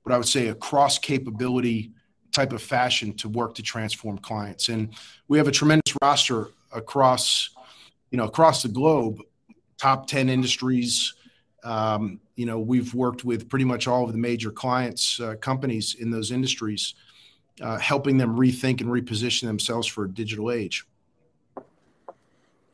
what 0.03 0.15
I 0.15 0.19
would 0.19 0.29
say 0.29 0.49
a 0.49 0.55
cross 0.55 0.99
capability 0.99 1.93
type 2.33 2.53
of 2.53 2.63
fashion 2.63 3.13
to 3.15 3.29
work 3.29 3.55
to 3.55 3.63
transform 3.63 4.19
clients. 4.19 4.69
And 4.69 4.95
we 5.29 5.39
have 5.39 5.49
a 5.49 5.53
tremendous 5.53 5.95
roster 6.03 6.49
across, 6.73 7.51
you 8.11 8.19
know, 8.19 8.25
across 8.25 8.63
the 8.63 8.69
globe, 8.69 9.19
top 9.79 10.07
10 10.07 10.29
industries. 10.29 11.15
Um, 11.63 12.21
you 12.35 12.47
know, 12.47 12.59
we've 12.59 12.95
worked 12.95 13.25
with 13.25 13.49
pretty 13.49 13.65
much 13.65 13.87
all 13.87 14.05
of 14.05 14.13
the 14.13 14.19
major 14.19 14.51
clients, 14.51 15.21
uh, 15.21 15.37
companies 15.37 15.95
in 15.99 16.11
those 16.11 16.33
industries, 16.33 16.95
uh, 17.61 17.79
helping 17.79 18.17
them 18.17 18.37
rethink 18.37 18.81
and 18.81 18.91
reposition 18.91 19.43
themselves 19.43 19.87
for 19.87 20.05
a 20.05 20.11
digital 20.11 20.51
age. 20.51 20.85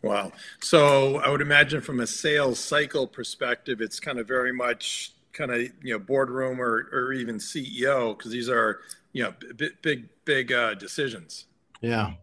Wow. 0.03 0.33
So 0.61 1.17
I 1.17 1.29
would 1.29 1.41
imagine 1.41 1.81
from 1.81 1.99
a 1.99 2.07
sales 2.07 2.61
cycle 2.61 3.07
perspective, 3.09 3.81
it's 3.81 3.99
kind 3.99 4.21
of 4.21 4.29
very 4.29 4.53
much 4.53 5.13
kind 5.39 5.53
of, 5.53 5.61
you 5.61 5.93
know, 5.93 5.99
boardroom 5.99 6.61
or, 6.61 6.89
or 6.93 7.13
even 7.13 7.37
CEO, 7.37 8.19
because 8.19 8.33
these 8.33 8.49
are, 8.49 8.81
you 9.13 9.23
know, 9.23 9.33
big, 9.57 9.81
big, 9.81 10.09
big 10.25 10.53
uh, 10.53 10.75
decisions. 10.75 11.47
Yeah. 11.81 12.15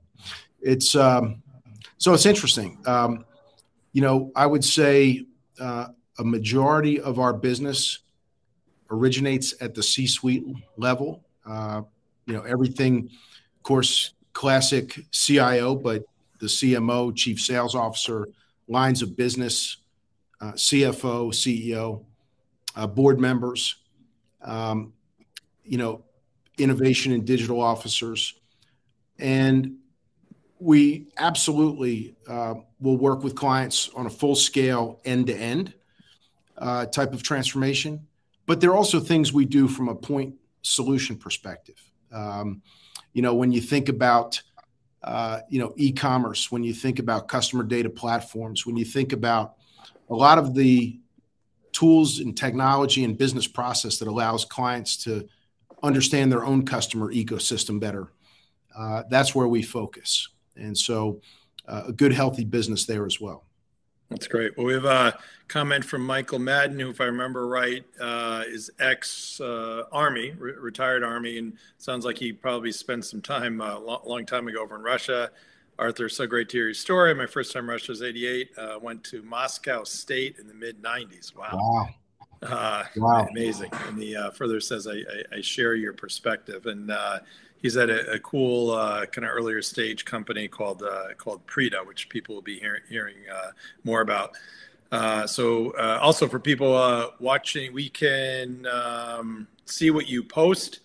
It's, 0.62 0.96
um, 0.96 1.42
so 1.98 2.14
it's 2.14 2.26
interesting. 2.26 2.78
Um, 2.86 3.26
you 3.94 4.02
know, 4.02 4.32
I 4.36 4.46
would 4.46 4.66
say 4.66 5.26
uh, 5.60 5.88
a 6.20 6.24
majority 6.24 7.00
of 7.00 7.18
our 7.18 7.34
business 7.34 8.00
originates 8.92 9.54
at 9.62 9.74
the 9.74 9.82
C-suite 9.82 10.46
level. 10.78 11.24
Uh, 11.46 11.84
you 12.26 12.34
know, 12.34 12.42
everything, 12.42 13.10
of 13.58 13.64
course, 13.64 14.12
classic 14.34 15.00
CIO, 15.12 15.76
but 15.76 16.04
the 16.40 16.48
CMO, 16.48 17.16
Chief 17.16 17.40
Sales 17.40 17.76
Officer, 17.76 18.28
lines 18.68 19.02
of 19.02 19.16
business, 19.16 19.78
uh, 20.42 20.52
CFO, 20.52 21.32
CEO, 21.32 22.04
uh, 22.76 22.88
board 22.88 23.20
members, 23.20 23.76
um, 24.42 24.94
you 25.64 25.78
know, 25.78 26.04
innovation 26.58 27.12
and 27.12 27.26
digital 27.26 27.62
officers. 27.62 28.34
And 29.20 29.78
we 30.60 31.08
absolutely 31.18 32.16
uh, 32.28 32.56
will 32.80 32.98
work 32.98 33.24
with 33.24 33.36
clients 33.36 33.90
on 33.96 34.06
a 34.06 34.10
full 34.10 34.36
scale 34.36 35.02
end 35.06 35.28
to 35.28 35.36
end 35.36 35.74
type 36.92 37.14
of 37.14 37.24
transformation. 37.24 38.08
But 38.46 38.62
there 38.62 38.72
are 38.72 38.78
also 38.78 39.00
things 39.00 39.34
we 39.34 39.46
do 39.46 39.68
from 39.68 39.90
a 39.90 39.96
point 39.96 40.36
solution 40.62 41.16
perspective. 41.18 41.82
Um, 42.12 42.62
you 43.14 43.22
know, 43.22 43.34
when 43.34 43.52
you 43.52 43.62
think 43.62 43.90
about 43.90 44.42
uh, 45.04 45.42
you 45.50 45.60
know 45.60 45.74
e-commerce, 45.78 46.52
when 46.52 46.64
you 46.64 46.74
think 46.74 47.00
about 47.00 47.28
customer 47.28 47.64
data 47.64 47.90
platforms, 47.90 48.66
when 48.66 48.76
you 48.76 48.86
think 48.86 49.14
about 49.14 49.56
a 50.10 50.16
lot 50.16 50.38
of 50.38 50.54
the 50.54 51.00
tools 51.76 52.20
and 52.20 52.38
technology 52.38 53.04
and 53.04 53.18
business 53.18 53.48
process 53.48 53.98
that 53.98 54.08
allows 54.08 54.46
clients 54.46 54.96
to 54.96 55.28
understand 55.84 56.32
their 56.32 56.46
own 56.46 56.66
customer 56.66 57.14
ecosystem 57.14 57.82
better, 57.82 58.14
uh, 58.78 59.04
that's 59.10 59.36
where 59.36 59.48
we 59.48 59.62
focus. 59.62 60.30
And 60.56 60.76
so, 60.78 61.20
uh, 61.68 61.84
a 61.88 61.92
good, 61.92 62.14
healthy 62.14 62.46
business 62.46 62.86
there 62.86 63.06
as 63.06 63.20
well. 63.20 63.44
That's 64.10 64.28
great. 64.28 64.56
Well, 64.56 64.68
we 64.68 64.74
have 64.74 64.86
a 64.86 65.18
comment 65.48 65.84
from 65.84 66.06
Michael 66.06 66.40
Madden, 66.40 66.80
who, 66.80 66.90
if 66.92 67.02
I 67.02 67.06
remember 67.06 67.48
right, 67.48 67.84
uh, 68.00 68.44
is 68.48 68.70
ex 68.80 69.42
uh, 69.42 69.84
Army, 69.92 70.32
re- 70.38 70.54
retired 70.54 71.04
Army, 71.04 71.40
and 71.40 71.58
sounds 71.78 72.06
like 72.06 72.18
he 72.18 72.32
probably 72.32 72.72
spent 72.72 73.04
some 73.04 73.22
time 73.22 73.60
a 73.60 73.76
uh, 73.76 73.80
lo- 73.80 74.02
long 74.06 74.26
time 74.26 74.48
ago 74.48 74.62
over 74.62 74.76
in 74.76 74.82
Russia. 74.82 75.32
Arthur, 75.78 76.08
so 76.08 76.26
great 76.26 76.50
to 76.50 76.58
hear 76.58 76.66
your 76.66 76.74
story. 76.74 77.14
My 77.14 77.26
first 77.26 77.52
time 77.52 77.70
Russia 77.70 77.92
was 77.92 78.02
88. 78.02 78.50
Uh, 78.58 78.80
went 78.82 79.04
to 79.06 79.22
Moscow 79.22 79.84
State 79.84 80.38
in 80.40 80.48
the 80.48 80.54
mid 80.54 80.82
90s. 80.82 81.36
Wow. 81.36 81.50
Wow. 81.54 81.90
Uh, 82.42 82.84
wow. 82.96 83.28
Amazing. 83.30 83.72
And 83.88 84.02
he 84.02 84.16
uh, 84.16 84.32
further 84.32 84.60
says, 84.60 84.88
I, 84.88 84.94
I, 84.94 85.38
I, 85.38 85.42
share 85.42 85.74
your 85.74 85.94
perspective. 85.94 86.66
And 86.68 86.92
uh, 86.92 87.20
he's 87.62 87.76
at 87.76 87.90
a, 87.90 88.12
a 88.12 88.20
cool 88.20 88.72
uh, 88.72 89.06
kind 89.08 89.26
of 89.26 89.32
earlier 89.34 89.62
stage 89.62 90.06
company 90.06 90.48
called 90.48 90.84
uh, 90.84 91.14
called 91.18 91.46
Prida, 91.48 91.86
which 91.86 92.10
people 92.10 92.36
will 92.36 92.42
be 92.42 92.60
hear, 92.60 92.84
hearing 92.88 93.16
uh, 93.34 93.52
more 93.84 94.02
about. 94.02 94.32
Uh, 94.92 95.26
so 95.26 95.72
uh, 95.72 96.00
also 96.02 96.28
for 96.28 96.40
people 96.40 96.76
uh, 96.76 97.08
watching, 97.20 97.74
we 97.74 97.90
can 97.90 98.68
um, 98.68 99.48
see 99.66 99.90
what 99.90 100.08
you 100.08 100.24
post. 100.24 100.80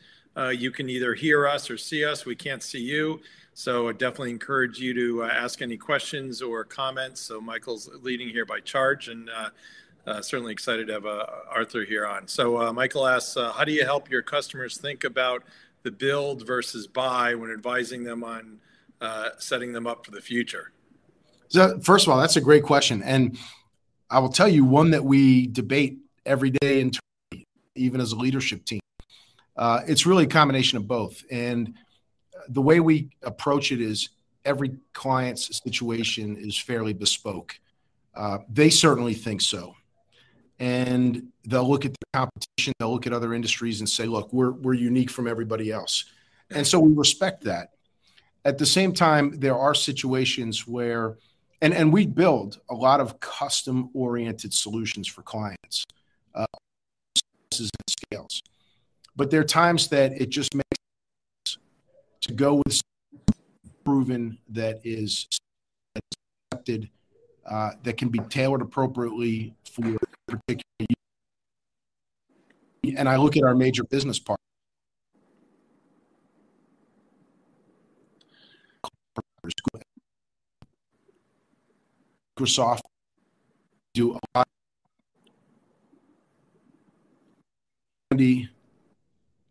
you 0.53 0.71
can 0.71 0.89
either 0.89 1.15
hear 1.15 1.47
us 1.47 1.71
or 1.71 1.77
see 1.77 2.05
us. 2.05 2.25
We 2.25 2.35
can't 2.35 2.63
see 2.63 2.81
you. 2.81 3.21
So 3.61 3.91
I 3.91 3.93
definitely 3.93 4.31
encourage 4.31 4.79
you 4.79 4.95
to 4.95 5.25
ask 5.25 5.61
any 5.61 5.77
questions 5.77 6.41
or 6.41 6.65
comments. 6.65 7.21
So 7.21 7.43
Michael's 7.43 7.91
leading 8.01 8.31
here 8.31 8.47
by 8.47 8.61
charge 8.61 9.09
and 9.09 9.29
uh, 9.29 10.23
certainly 10.23 10.51
excited 10.51 10.87
to 10.87 10.95
have 10.95 11.05
uh, 11.05 11.27
Arthur 11.47 11.85
here 11.85 12.07
on. 12.07 12.27
So 12.27 12.59
uh, 12.59 12.73
Michael 12.73 13.07
asks, 13.07 13.35
how 13.35 13.63
do 13.65 13.73
you 13.73 13.85
help 13.85 14.11
your 14.11 14.23
customers 14.23 14.79
think 14.79 15.05
about 15.05 15.43
the 15.83 15.91
build 15.91 16.47
versus 16.47 16.87
buy 16.87 17.35
when 17.35 17.51
advising 17.51 18.03
them 18.03 18.25
on 18.25 18.61
uh, 19.03 19.29
setting 19.37 19.75
them 19.75 19.87
up 19.87 20.07
for 20.07 20.13
the 20.13 20.23
future? 20.23 20.73
So, 21.49 21.81
first 21.81 22.07
of 22.07 22.15
all, 22.15 22.19
that's 22.19 22.37
a 22.37 22.41
great 22.41 22.63
question, 22.63 23.03
and 23.03 23.37
I 24.09 24.21
will 24.21 24.31
tell 24.31 24.49
you 24.49 24.65
one 24.65 24.93
that 24.93 25.05
we 25.05 25.49
debate 25.49 25.99
every 26.25 26.49
day 26.49 26.81
internally, 26.81 27.47
even 27.75 28.01
as 28.01 28.13
a 28.13 28.17
leadership 28.17 28.65
team. 28.65 28.81
Uh, 29.55 29.83
it's 29.87 30.07
really 30.07 30.25
a 30.25 30.29
combination 30.29 30.79
of 30.79 30.89
both, 30.89 31.25
and 31.31 31.75
the 32.51 32.63
way 32.63 32.81
we 32.81 33.11
approach 33.23 33.73
it 33.73 33.81
is 33.81 34.11
every 34.45 34.77
client's 34.93 35.61
situation 35.63 36.37
is 36.37 36.57
fairly 36.57 36.93
bespoke. 36.93 37.59
Uh, 38.15 38.39
they 38.49 38.71
certainly 38.71 39.15
think 39.15 39.41
so 39.41 39.75
and 40.61 41.27
they'll 41.47 41.69
look 41.69 41.87
at 41.87 41.93
the 41.93 42.07
competition, 42.13 42.75
they'll 42.79 42.93
look 42.93 43.07
at 43.07 43.15
other 43.15 43.33
industries 43.33 43.81
and 43.81 43.89
say, 43.89 44.05
look, 44.05 44.31
we're, 44.33 44.53
we're 44.53 44.75
unique 44.75 45.11
from 45.11 45.27
everybody 45.27 45.73
else. 45.73 46.05
And 46.51 46.67
so 46.67 46.79
we 46.79 46.93
respect 46.93 47.45
that. 47.45 47.71
At 48.45 48.59
the 48.59 48.67
same 48.67 48.93
time, 48.93 49.39
there 49.41 49.57
are 49.57 49.75
situations 49.75 50.67
where, 50.67 51.17
and, 51.63 51.73
and 51.73 51.93
we 51.93 52.07
build 52.07 52.61
a 52.69 52.75
lot 52.75 53.01
of 53.01 53.19
custom 53.21 53.89
oriented 53.95 54.53
solutions 54.53 55.09
for 55.09 55.23
clients, 55.23 55.85
uh, 56.35 56.45
and 57.59 57.71
scales. 57.89 58.43
But 59.17 59.31
there 59.31 59.41
are 59.41 59.45
times 59.45 59.89
that 59.89 60.13
it 60.21 60.29
just 60.29 60.55
makes 60.55 60.80
to 62.23 62.33
go 62.33 62.63
with 62.65 62.81
proven 63.85 64.39
that 64.49 64.81
is 64.85 65.27
accepted, 65.97 66.89
uh, 67.47 67.71
that 67.83 67.97
can 67.97 68.09
be 68.09 68.19
tailored 68.29 68.63
appropriately 68.63 69.55
for 69.65 69.97
particular 70.29 70.65
use 70.81 70.97
and 72.97 73.09
I 73.09 73.17
look 73.17 73.37
at 73.37 73.43
our 73.43 73.55
major 73.55 73.85
business 73.85 74.19
partners. 74.19 74.39
Microsoft 82.39 82.81
do 83.93 84.13
a 84.13 84.39
lot. 84.39 84.49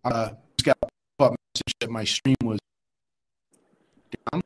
Uh, 0.03 0.29
message 1.19 1.75
that 1.79 1.89
my 1.89 2.03
stream 2.03 2.35
was 2.43 2.59
down. 4.31 4.41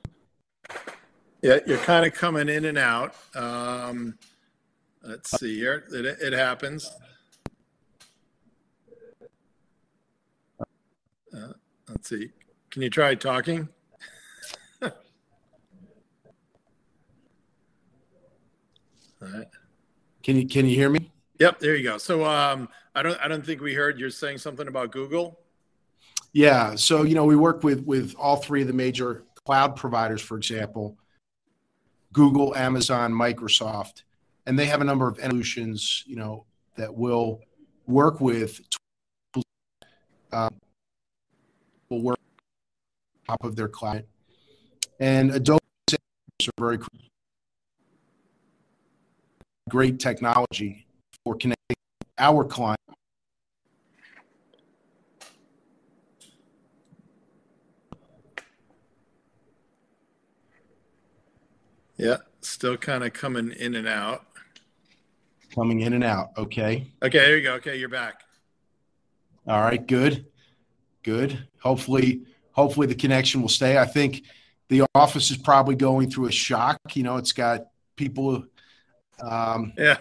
Yeah, 1.41 1.59
you're 1.67 1.77
kind 1.79 2.05
of 2.05 2.13
coming 2.13 2.49
in 2.49 2.65
and 2.65 2.77
out. 2.77 3.15
Um, 3.35 4.17
Let's 5.05 5.37
see 5.37 5.57
here. 5.57 5.83
It, 5.91 6.05
it 6.05 6.31
happens. 6.31 6.89
Uh, 11.35 11.53
let's 11.89 12.07
see. 12.07 12.29
Can 12.71 12.81
you 12.83 12.89
try 12.89 13.13
talking? 13.15 13.67
All 14.81 14.91
right. 19.21 19.47
Can 20.23 20.37
you 20.37 20.47
can 20.47 20.65
you 20.67 20.75
hear 20.75 20.89
me? 20.89 21.11
Yep, 21.39 21.59
there 21.59 21.75
you 21.75 21.83
go. 21.83 21.97
So 21.97 22.23
um, 22.23 22.69
I 22.95 23.03
don't 23.03 23.19
I 23.19 23.27
don't 23.27 23.45
think 23.45 23.59
we 23.59 23.73
heard 23.73 23.99
you're 23.99 24.09
saying 24.09 24.37
something 24.37 24.69
about 24.69 24.91
Google. 24.91 25.37
Yeah. 26.33 26.75
So 26.75 27.03
you 27.03 27.15
know 27.15 27.25
we 27.25 27.35
work 27.35 27.63
with 27.63 27.85
with 27.85 28.15
all 28.17 28.37
three 28.37 28.61
of 28.61 28.67
the 28.67 28.73
major 28.73 29.23
cloud 29.45 29.75
providers, 29.75 30.21
for 30.21 30.37
example, 30.37 30.97
Google, 32.11 32.55
Amazon, 32.55 33.13
Microsoft, 33.13 34.03
and 34.45 34.57
they 34.57 34.65
have 34.65 34.81
a 34.81 34.83
number 34.83 35.07
of 35.07 35.19
solutions, 35.19 36.03
you 36.05 36.15
know, 36.15 36.45
that 36.75 36.93
will 36.93 37.41
work 37.87 38.19
with 38.19 38.61
um, 40.31 40.55
will 41.89 42.01
work 42.01 42.19
on 43.29 43.37
top 43.37 43.43
of 43.43 43.55
their 43.55 43.67
client. 43.67 44.05
And 44.99 45.31
Adobe 45.31 45.59
are 45.91 46.51
very 46.59 46.79
great 49.69 49.99
technology 49.99 50.85
for 51.23 51.35
connecting 51.35 51.77
our 52.17 52.43
client. 52.43 52.79
Yeah, 61.97 62.17
still 62.41 62.77
kind 62.77 63.03
of 63.03 63.13
coming 63.13 63.51
in 63.51 63.75
and 63.75 63.87
out. 63.87 64.25
Coming 65.53 65.81
in 65.81 65.93
and 65.93 66.03
out. 66.03 66.31
Okay. 66.37 66.91
Okay, 67.01 67.19
there 67.19 67.37
you 67.37 67.43
go. 67.43 67.53
Okay, 67.55 67.77
you're 67.77 67.89
back. 67.89 68.23
All 69.47 69.61
right, 69.61 69.85
good. 69.85 70.25
Good. 71.03 71.47
Hopefully, 71.59 72.21
hopefully 72.51 72.87
the 72.87 72.95
connection 72.95 73.41
will 73.41 73.49
stay. 73.49 73.77
I 73.77 73.85
think 73.85 74.23
the 74.69 74.83
office 74.95 75.29
is 75.29 75.37
probably 75.37 75.75
going 75.75 76.09
through 76.09 76.27
a 76.27 76.31
shock. 76.31 76.79
You 76.93 77.03
know, 77.03 77.17
it's 77.17 77.33
got 77.33 77.67
people. 77.95 78.45
Um, 79.21 79.73
yeah. 79.77 79.97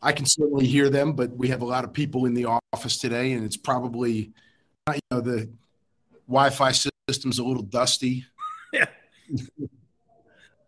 I 0.00 0.12
can 0.12 0.26
certainly 0.26 0.66
hear 0.66 0.90
them, 0.90 1.14
but 1.14 1.34
we 1.34 1.48
have 1.48 1.62
a 1.62 1.64
lot 1.64 1.82
of 1.82 1.92
people 1.92 2.26
in 2.26 2.34
the 2.34 2.60
office 2.72 2.98
today, 2.98 3.32
and 3.32 3.44
it's 3.44 3.56
probably, 3.56 4.32
you 4.92 5.00
know, 5.10 5.22
the 5.22 5.48
Wi-Fi 6.28 6.72
system's 7.08 7.38
a 7.38 7.44
little 7.44 7.62
dusty. 7.62 8.26
Yeah. 8.72 8.86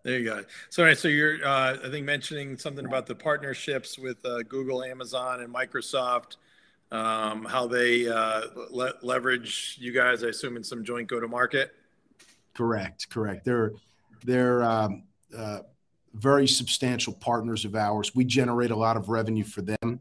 there 0.07 0.19
you 0.19 0.25
go. 0.25 0.45
So, 0.71 0.85
right, 0.85 0.97
so 0.97 1.09
you're, 1.09 1.45
uh, 1.45 1.77
I 1.85 1.91
think, 1.91 2.07
mentioning 2.07 2.57
something 2.57 2.87
about 2.87 3.07
the 3.07 3.15
partnerships 3.15 3.99
with 3.99 4.25
uh, 4.25 4.43
Google, 4.45 4.85
Amazon, 4.85 5.41
and 5.41 5.53
Microsoft 5.53 6.37
um, 6.93 7.45
how 7.45 7.67
they 7.67 8.09
uh, 8.09 8.43
le- 8.71 8.95
leverage 9.03 9.77
you 9.81 9.93
guys, 9.93 10.23
I 10.23 10.29
assume, 10.29 10.57
in 10.57 10.65
some 10.65 10.85
joint 10.85 11.09
go 11.09 11.21
to 11.21 11.29
market. 11.29 11.75
Correct, 12.55 13.11
correct. 13.11 13.45
They're 13.45 13.73
they're 14.25 14.63
um, 14.63 15.05
uh, 15.37 15.61
very 16.15 16.47
substantial 16.47 17.13
partners 17.13 17.65
of 17.65 17.75
ours. 17.75 18.15
We 18.15 18.25
generate 18.25 18.71
a 18.71 18.77
lot 18.77 18.97
of 18.97 19.09
revenue 19.09 19.45
for 19.45 19.63
them, 19.63 20.01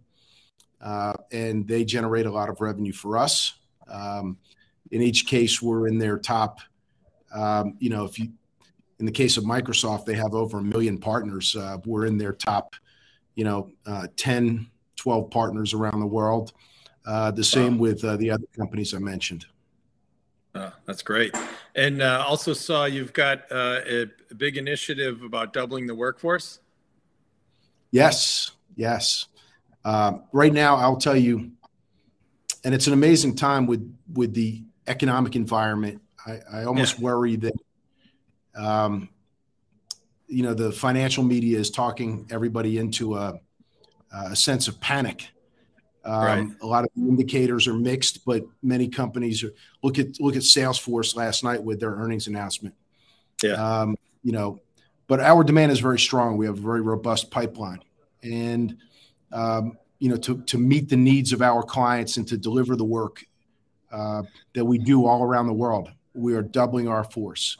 uh, 0.79 1.13
and 1.31 1.67
they 1.67 1.83
generate 1.83 2.25
a 2.25 2.31
lot 2.31 2.49
of 2.49 2.61
revenue 2.61 2.93
for 2.93 3.17
us. 3.17 3.53
Um, 3.87 4.37
in 4.91 5.01
each 5.01 5.25
case, 5.27 5.61
we're 5.61 5.87
in 5.87 5.97
their 5.97 6.17
top. 6.17 6.59
Um, 7.33 7.75
you 7.79 7.89
know, 7.89 8.05
if 8.05 8.19
you, 8.19 8.29
in 8.99 9.05
the 9.05 9.11
case 9.11 9.37
of 9.37 9.43
Microsoft, 9.43 10.05
they 10.05 10.13
have 10.13 10.33
over 10.33 10.59
a 10.59 10.63
million 10.63 10.97
partners. 10.97 11.55
Uh, 11.55 11.77
we're 11.85 12.05
in 12.05 12.17
their 12.17 12.33
top, 12.33 12.75
you 13.35 13.43
know, 13.43 13.69
uh, 13.85 14.07
10, 14.15 14.67
12 14.95 15.29
partners 15.29 15.73
around 15.73 15.99
the 15.99 16.05
world. 16.05 16.53
Uh, 17.05 17.31
the 17.31 17.43
same 17.43 17.77
with 17.77 18.03
uh, 18.03 18.17
the 18.17 18.31
other 18.31 18.45
companies 18.57 18.93
I 18.93 18.99
mentioned. 18.99 19.45
Oh, 20.55 20.71
that's 20.85 21.01
great. 21.01 21.35
And 21.75 22.01
uh, 22.01 22.23
also 22.25 22.53
saw 22.53 22.85
you've 22.85 23.13
got 23.13 23.43
uh, 23.51 23.81
a, 23.85 24.01
a, 24.31 24.35
big 24.35 24.57
initiative 24.57 25.21
about 25.21 25.51
doubling 25.51 25.85
the 25.85 25.93
workforce. 25.93 26.59
Yes, 27.91 28.51
yes. 28.75 29.27
Um, 29.83 30.23
right 30.31 30.53
now, 30.53 30.77
I'll 30.77 30.95
tell 30.95 31.15
you, 31.15 31.51
and 32.63 32.73
it's 32.73 32.87
an 32.87 32.93
amazing 32.93 33.35
time 33.35 33.67
with 33.67 33.95
with 34.13 34.33
the 34.33 34.63
economic 34.87 35.35
environment. 35.35 36.01
I, 36.25 36.39
I 36.51 36.63
almost 36.63 36.97
yeah. 36.97 37.03
worry 37.03 37.35
that, 37.35 37.53
um, 38.55 39.09
you 40.27 40.43
know, 40.43 40.53
the 40.53 40.71
financial 40.71 41.23
media 41.23 41.59
is 41.59 41.69
talking 41.69 42.27
everybody 42.31 42.77
into 42.77 43.15
a, 43.15 43.39
a 44.11 44.35
sense 44.35 44.67
of 44.67 44.79
panic 44.79 45.29
um, 46.05 46.23
right. 46.23 46.47
A 46.61 46.67
lot 46.67 46.83
of 46.83 46.91
indicators 46.95 47.67
are 47.67 47.73
mixed, 47.73 48.25
but 48.25 48.45
many 48.61 48.87
companies 48.87 49.43
are, 49.43 49.51
look 49.81 49.97
at 49.97 50.19
look 50.19 50.35
at 50.35 50.43
Salesforce 50.43 51.15
last 51.15 51.43
night 51.43 51.61
with 51.61 51.79
their 51.79 51.91
earnings 51.91 52.27
announcement. 52.27 52.75
Yeah. 53.41 53.53
Um, 53.53 53.97
you 54.21 54.31
know, 54.31 54.59
but 55.07 55.19
our 55.19 55.43
demand 55.43 55.71
is 55.71 55.79
very 55.79 55.97
strong. 55.97 56.37
We 56.37 56.45
have 56.45 56.59
a 56.59 56.61
very 56.61 56.81
robust 56.81 57.31
pipeline, 57.31 57.79
and 58.21 58.77
um, 59.31 59.77
you 59.97 60.09
know, 60.09 60.17
to 60.17 60.43
to 60.43 60.59
meet 60.59 60.89
the 60.89 60.97
needs 60.97 61.33
of 61.33 61.41
our 61.41 61.63
clients 61.63 62.17
and 62.17 62.27
to 62.27 62.37
deliver 62.37 62.75
the 62.75 62.85
work 62.85 63.25
uh, 63.91 64.21
that 64.53 64.63
we 64.63 64.77
do 64.77 65.07
all 65.07 65.23
around 65.23 65.47
the 65.47 65.53
world, 65.53 65.91
we 66.13 66.35
are 66.35 66.43
doubling 66.43 66.87
our 66.87 67.03
force. 67.03 67.57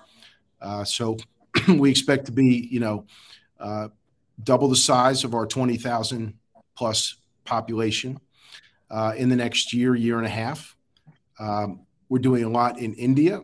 Uh, 0.62 0.84
so 0.84 1.18
we 1.68 1.90
expect 1.90 2.26
to 2.26 2.32
be, 2.32 2.68
you 2.72 2.80
know, 2.80 3.06
uh, 3.60 3.90
double 4.44 4.68
the 4.68 4.76
size 4.76 5.24
of 5.24 5.34
our 5.34 5.46
twenty 5.46 5.78
thousand 5.78 6.34
plus 6.76 7.16
population 7.46 8.20
uh, 8.90 9.14
in 9.18 9.30
the 9.30 9.36
next 9.36 9.74
year, 9.74 9.96
year 9.96 10.18
and 10.18 10.26
a 10.26 10.30
half. 10.30 10.76
Um, 11.40 11.82
we're 12.10 12.20
doing 12.20 12.44
a 12.44 12.50
lot 12.50 12.80
in 12.80 12.94
India, 12.94 13.42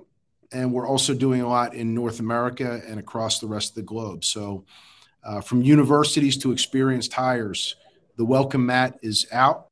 and 0.52 0.74
we're 0.74 0.88
also 0.88 1.13
doing 1.13 1.41
a 1.41 1.47
lot 1.47 1.74
in 1.74 1.93
North 1.93 2.19
America 2.19 2.82
and 2.88 3.00
across 3.00 3.39
the 3.39 3.47
rest 3.47 3.71
of 3.71 3.76
the 3.76 3.82
globe. 3.84 4.24
So, 4.24 4.65
uh, 5.24 5.41
from 5.41 5.62
universities 5.62 6.38
to 6.39 6.52
experienced 6.52 7.13
hires, 7.13 7.76
the 8.17 8.26
welcome 8.26 8.65
mat 8.65 9.00
is 9.02 9.28
out. 9.32 9.67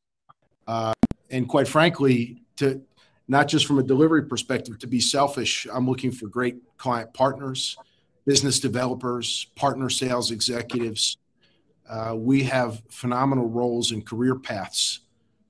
Uh, 0.67 0.93
and 1.31 1.47
quite 1.47 1.67
frankly, 1.67 2.43
to 2.57 2.81
not 3.29 3.47
just 3.47 3.67
from 3.67 3.77
a 3.77 3.83
delivery 3.83 4.23
perspective, 4.23 4.79
to 4.79 4.87
be 4.87 4.99
selfish, 4.99 5.67
I'm 5.71 5.87
looking 5.87 6.11
for 6.11 6.27
great 6.27 6.57
client 6.77 7.13
partners, 7.13 7.77
business 8.25 8.59
developers, 8.59 9.45
partner 9.55 9.87
sales 9.87 10.31
executives. 10.31 11.17
Uh, 11.87 12.15
we 12.17 12.43
have 12.43 12.81
phenomenal 12.89 13.47
roles 13.47 13.91
and 13.91 14.05
career 14.05 14.35
paths 14.35 15.01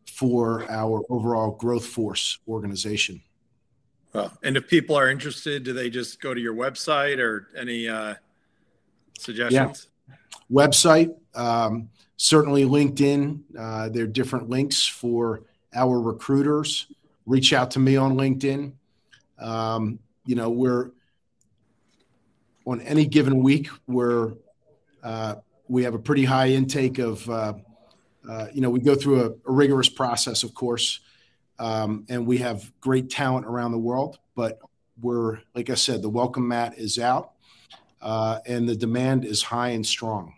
for 0.06 0.70
our 0.70 1.04
overall 1.10 1.52
growth 1.52 1.86
force 1.86 2.40
organization. 2.50 3.22
Well, 4.12 4.38
and 4.44 4.58
if 4.58 4.68
people 4.68 4.98
are 4.98 5.10
interested, 5.10 5.64
do 5.64 5.72
they 5.72 5.90
just 5.90 6.20
go 6.20 6.34
to 6.34 6.42
your 6.42 6.56
website 6.56 7.20
or 7.20 7.48
any 7.58 7.88
uh, 7.88 8.16
suggestions? 9.18 9.88
Yeah. 10.10 10.16
Website, 10.52 11.16
um, 11.34 11.90
certainly 12.18 12.66
LinkedIn. 12.66 13.40
Uh, 13.58 13.88
there 13.88 14.04
are 14.04 14.08
different 14.08 14.50
links 14.50 14.86
for 14.86 15.44
our 15.74 16.02
recruiters. 16.02 16.88
Reach 17.30 17.54
out 17.54 17.70
to 17.72 17.80
me 17.80 17.96
on 17.96 18.16
LinkedIn. 18.16 18.74
Um, 19.38 20.00
you 20.26 20.36
know, 20.36 20.50
we're 20.50 20.90
on 22.66 22.82
any 22.82 23.06
given 23.06 23.44
week, 23.44 23.70
we're 23.88 24.34
uh, 25.04 25.36
we 25.68 25.84
have 25.84 25.94
a 25.94 26.00
pretty 26.00 26.26
high 26.26 26.48
intake 26.48 26.98
of 26.98 27.30
uh, 27.30 27.54
uh, 28.28 28.48
you 28.52 28.62
know, 28.62 28.70
we 28.72 28.80
go 28.80 28.96
through 28.96 29.22
a, 29.22 29.30
a 29.50 29.54
rigorous 29.54 29.90
process, 29.90 30.42
of 30.44 30.54
course, 30.56 31.02
um, 31.60 32.06
and 32.10 32.26
we 32.26 32.40
have 32.40 32.72
great 32.82 33.12
talent 33.12 33.46
around 33.46 33.72
the 33.74 33.78
world. 33.78 34.18
But 34.36 34.60
we're, 35.00 35.40
like 35.54 35.70
I 35.70 35.76
said, 35.76 36.02
the 36.02 36.10
welcome 36.10 36.48
mat 36.48 36.78
is 36.78 36.98
out, 36.98 37.34
uh, 38.02 38.40
and 38.48 38.68
the 38.68 38.76
demand 38.76 39.24
is 39.24 39.44
high 39.44 39.70
and 39.70 39.86
strong. 39.86 40.34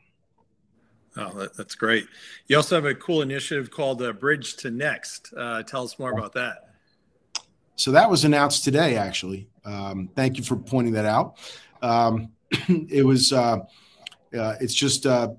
Oh, 1.16 1.32
that, 1.40 1.56
that's 1.56 1.76
great. 1.76 2.08
You 2.48 2.58
also 2.58 2.76
have 2.76 2.86
a 2.86 2.96
cool 2.96 3.22
initiative 3.22 3.72
called 3.72 4.02
uh, 4.02 4.12
Bridge 4.12 4.58
to 4.58 4.72
Next. 4.72 5.34
Uh, 5.36 5.64
tell 5.64 5.84
us 5.84 5.98
more 5.98 6.12
about 6.12 6.34
that. 6.34 6.71
So 7.82 7.90
that 7.94 8.12
was 8.12 8.26
announced 8.26 8.64
today, 8.64 8.96
actually. 8.96 9.48
Um, 9.66 10.08
thank 10.16 10.38
you 10.38 10.44
for 10.44 10.56
pointing 10.56 10.94
that 10.94 11.06
out. 11.06 11.38
Um, 11.82 12.30
it 12.70 13.04
was. 13.04 13.34
Uh, 13.34 13.62
uh, 14.38 14.56
it's 14.62 14.76
just 14.76 15.08
uh, 15.08 15.30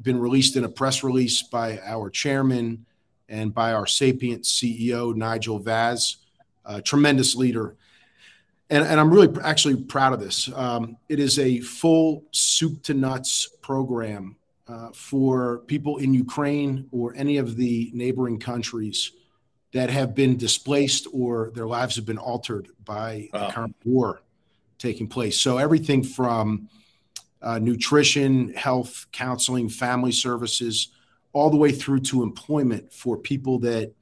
been 0.00 0.18
released 0.18 0.56
in 0.56 0.64
a 0.64 0.68
press 0.70 1.04
release 1.04 1.42
by 1.42 1.78
our 1.80 2.08
chairman 2.08 2.86
and 3.28 3.52
by 3.52 3.74
our 3.74 3.86
Sapient 3.86 4.44
CEO, 4.44 5.14
Nigel 5.14 5.58
Vaz, 5.58 6.16
a 6.64 6.80
tremendous 6.80 7.36
leader. 7.36 7.76
And, 8.70 8.82
and 8.82 8.98
I'm 8.98 9.10
really 9.10 9.28
actually 9.42 9.76
proud 9.76 10.14
of 10.14 10.18
this. 10.18 10.50
Um, 10.54 10.96
it 11.10 11.20
is 11.20 11.38
a 11.38 11.60
full 11.60 12.24
soup 12.30 12.84
to 12.84 12.94
nuts 12.94 13.50
program 13.60 14.36
uh, 14.66 14.88
for 14.94 15.58
people 15.66 15.98
in 15.98 16.14
Ukraine 16.14 16.88
or 16.90 17.14
any 17.16 17.36
of 17.36 17.56
the 17.56 17.90
neighboring 17.92 18.40
countries 18.40 19.12
that 19.76 19.90
have 19.90 20.14
been 20.14 20.38
displaced 20.38 21.06
or 21.12 21.50
their 21.54 21.66
lives 21.66 21.96
have 21.96 22.06
been 22.06 22.18
altered 22.18 22.68
by 22.84 23.28
wow. 23.32 23.46
the 23.46 23.52
current 23.52 23.76
war 23.84 24.22
taking 24.78 25.06
place. 25.06 25.38
So 25.38 25.58
everything 25.58 26.02
from 26.02 26.68
uh, 27.42 27.58
nutrition, 27.58 28.54
health, 28.54 29.06
counseling, 29.12 29.68
family 29.68 30.12
services, 30.12 30.88
all 31.34 31.50
the 31.50 31.58
way 31.58 31.72
through 31.72 32.00
to 32.00 32.22
employment 32.22 32.90
for 32.90 33.18
people 33.18 33.58
that 33.58 33.92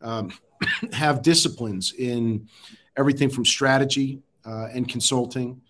um, 0.00 0.32
have 0.92 1.22
disciplines 1.22 1.92
in 1.92 2.48
everything 2.96 3.30
from 3.30 3.44
strategy 3.44 4.22
uh, 4.46 4.68
and 4.72 4.88
consulting 4.88 5.60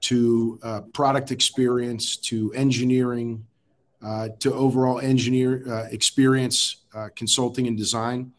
to 0.00 0.58
uh, 0.64 0.80
product 0.92 1.30
experience 1.30 2.16
to 2.16 2.52
engineering 2.54 3.46
uh, 4.02 4.30
to 4.40 4.52
overall 4.52 4.98
engineer 4.98 5.62
uh, 5.70 5.86
experience, 5.92 6.78
uh, 6.94 7.08
consulting 7.14 7.68
and 7.68 7.76
design 7.76 8.32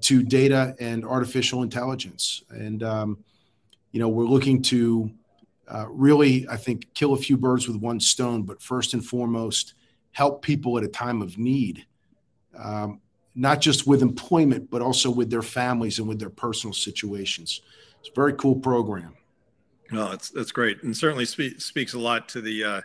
to 0.00 0.22
data 0.22 0.76
and 0.78 1.04
artificial 1.04 1.62
intelligence. 1.62 2.42
And 2.50 2.82
um, 2.82 3.18
you 3.92 4.00
know, 4.00 4.08
we're 4.08 4.26
looking 4.26 4.62
to 4.62 5.10
uh, 5.68 5.86
really, 5.88 6.46
I 6.48 6.56
think, 6.56 6.92
kill 6.94 7.14
a 7.14 7.16
few 7.16 7.36
birds 7.36 7.66
with 7.66 7.76
one 7.78 7.98
stone, 7.98 8.42
but 8.42 8.62
first 8.62 8.94
and 8.94 9.04
foremost, 9.04 9.74
help 10.12 10.42
people 10.42 10.78
at 10.78 10.84
a 10.84 10.88
time 10.88 11.22
of 11.22 11.38
need, 11.38 11.86
um, 12.58 13.00
not 13.34 13.60
just 13.60 13.86
with 13.86 14.02
employment, 14.02 14.70
but 14.70 14.82
also 14.82 15.10
with 15.10 15.30
their 15.30 15.42
families 15.42 15.98
and 15.98 16.08
with 16.08 16.18
their 16.18 16.30
personal 16.30 16.72
situations. 16.72 17.62
It's 18.00 18.08
a 18.08 18.14
very 18.14 18.34
cool 18.34 18.56
program. 18.56 19.14
Well, 19.92 20.10
that's 20.10 20.30
that's 20.30 20.52
great, 20.52 20.82
and 20.82 20.96
certainly 20.96 21.24
spe- 21.24 21.58
speaks 21.58 21.94
a 21.94 21.98
lot 21.98 22.28
to 22.30 22.40
the 22.40 22.64
uh, 22.64 22.80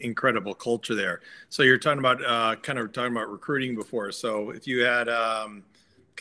incredible 0.00 0.54
culture 0.54 0.94
there. 0.94 1.20
So 1.48 1.62
you're 1.62 1.78
talking 1.78 1.98
about 1.98 2.22
uh, 2.24 2.56
kind 2.56 2.78
of 2.78 2.92
talking 2.92 3.12
about 3.12 3.30
recruiting 3.30 3.74
before. 3.74 4.12
So 4.12 4.50
if 4.50 4.66
you 4.66 4.84
had 4.84 5.08
um, 5.08 5.64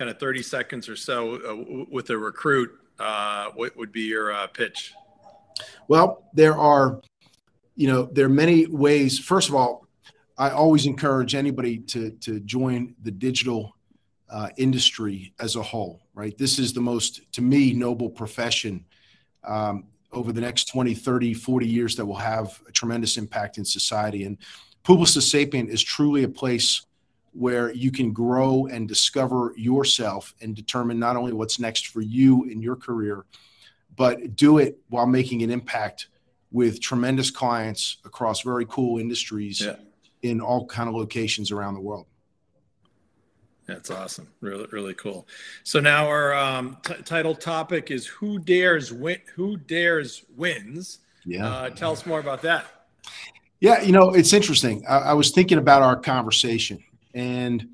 kind 0.02 0.10
of 0.10 0.18
30 0.18 0.42
seconds 0.42 0.90
or 0.90 0.96
so 0.96 1.36
uh, 1.36 1.86
with 1.92 2.10
a 2.10 2.18
recruit, 2.18 2.72
uh, 3.00 3.50
what 3.54 3.78
would 3.78 3.92
be 3.92 4.02
your 4.02 4.34
uh, 4.34 4.48
pitch? 4.48 4.96
Well, 5.88 6.24
there 6.34 6.58
are, 6.58 7.00
you 7.76 7.86
know, 7.86 8.10
there 8.12 8.26
are 8.26 8.30
many 8.30 8.66
ways. 8.66 9.20
First 9.20 9.48
of 9.50 9.54
all, 9.54 9.86
I 10.40 10.50
always 10.50 10.88
encourage 10.88 11.36
anybody 11.36 11.78
to 11.94 12.10
to 12.22 12.40
join 12.40 12.96
the 13.04 13.12
digital 13.12 13.76
uh, 14.28 14.50
industry 14.58 15.36
as 15.40 15.56
a 15.56 15.62
whole. 15.62 16.02
Right, 16.16 16.36
this 16.36 16.58
is 16.58 16.74
the 16.74 16.82
most, 16.82 17.32
to 17.34 17.44
me, 17.44 17.72
noble 17.72 18.10
profession. 18.10 18.84
Um, 19.44 19.84
over 20.12 20.34
the 20.34 20.42
next 20.42 20.66
20, 20.66 20.96
30, 20.96 21.36
40 21.36 21.68
years 21.68 21.96
that 21.96 22.06
will 22.08 22.16
have 22.16 22.60
a 22.68 22.72
tremendous 22.72 23.18
impact 23.18 23.60
in 23.60 23.66
society. 23.66 24.24
And 24.24 24.40
Publicis 24.84 25.30
Sapient 25.30 25.70
is 25.70 25.84
truly 25.84 26.24
a 26.24 26.28
place 26.28 26.86
where 27.34 27.72
you 27.74 27.91
can 27.91 28.12
grow 28.12 28.67
and 28.67 28.88
discover 28.88 29.54
yourself 29.56 30.34
and 30.41 30.56
determine 30.56 31.00
not 31.00 31.15
only 31.15 31.34
what's 31.34 31.60
next 31.60 31.88
for 31.88 32.02
you 32.02 32.44
in 32.46 32.62
your 32.62 32.76
career, 32.76 33.26
but 33.96 34.36
do 34.36 34.58
it 34.58 34.80
while 34.89 35.08
making 35.08 35.41
an 35.44 35.50
impact 35.50 36.08
with 36.52 36.82
tremendous 36.82 37.32
clients 37.32 37.98
across 38.06 38.41
very 38.41 38.65
cool 38.65 39.00
industries 39.00 39.62
yeah. 39.62 39.76
in 40.22 40.41
all 40.41 40.65
kind 40.65 40.89
of 40.89 40.96
locations 40.96 41.52
around 41.52 41.74
the 41.74 41.82
world. 41.82 42.06
That's 43.67 43.89
awesome. 43.89 44.28
Really, 44.41 44.67
really 44.72 44.94
cool. 44.94 45.28
So 45.63 45.80
now 45.80 46.08
our 46.08 46.34
um, 46.34 46.78
t- 46.84 46.96
title 47.06 47.36
topic 47.36 47.89
is 47.89 48.06
"Who 48.06 48.39
dares 48.39 48.91
win? 48.91 49.20
Who 49.36 49.56
dares 49.56 50.26
wins?" 50.36 51.00
Yeah. 51.26 51.48
Uh, 51.48 51.70
tell 51.70 51.91
us 51.91 52.06
more 52.06 52.20
about 52.20 52.41
that. 52.41 52.65
Yeah, 53.60 53.82
you 53.82 53.91
know, 53.91 54.10
it's 54.10 54.34
interesting. 54.34 54.84
I, 54.89 54.98
I, 54.98 55.13
was 55.13 55.30
thinking 55.30 55.60
about 55.60 55.84
our 55.84 55.96
conversation, 55.96 56.84
and 57.13 57.67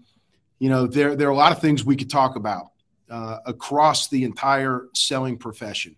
you 0.60 0.70
know, 0.70 0.88
there 0.88 1.16
there 1.16 1.28
are 1.28 1.32
a 1.32 1.36
lot 1.36 1.52
of 1.52 1.60
things 1.60 1.86
we 1.86 1.96
could 1.96 2.10
talk 2.10 2.36
about 2.36 2.72
uh, 3.10 3.40
across 3.46 4.08
the 4.10 4.24
entire 4.24 4.88
selling 4.94 5.38
profession. 5.38 5.96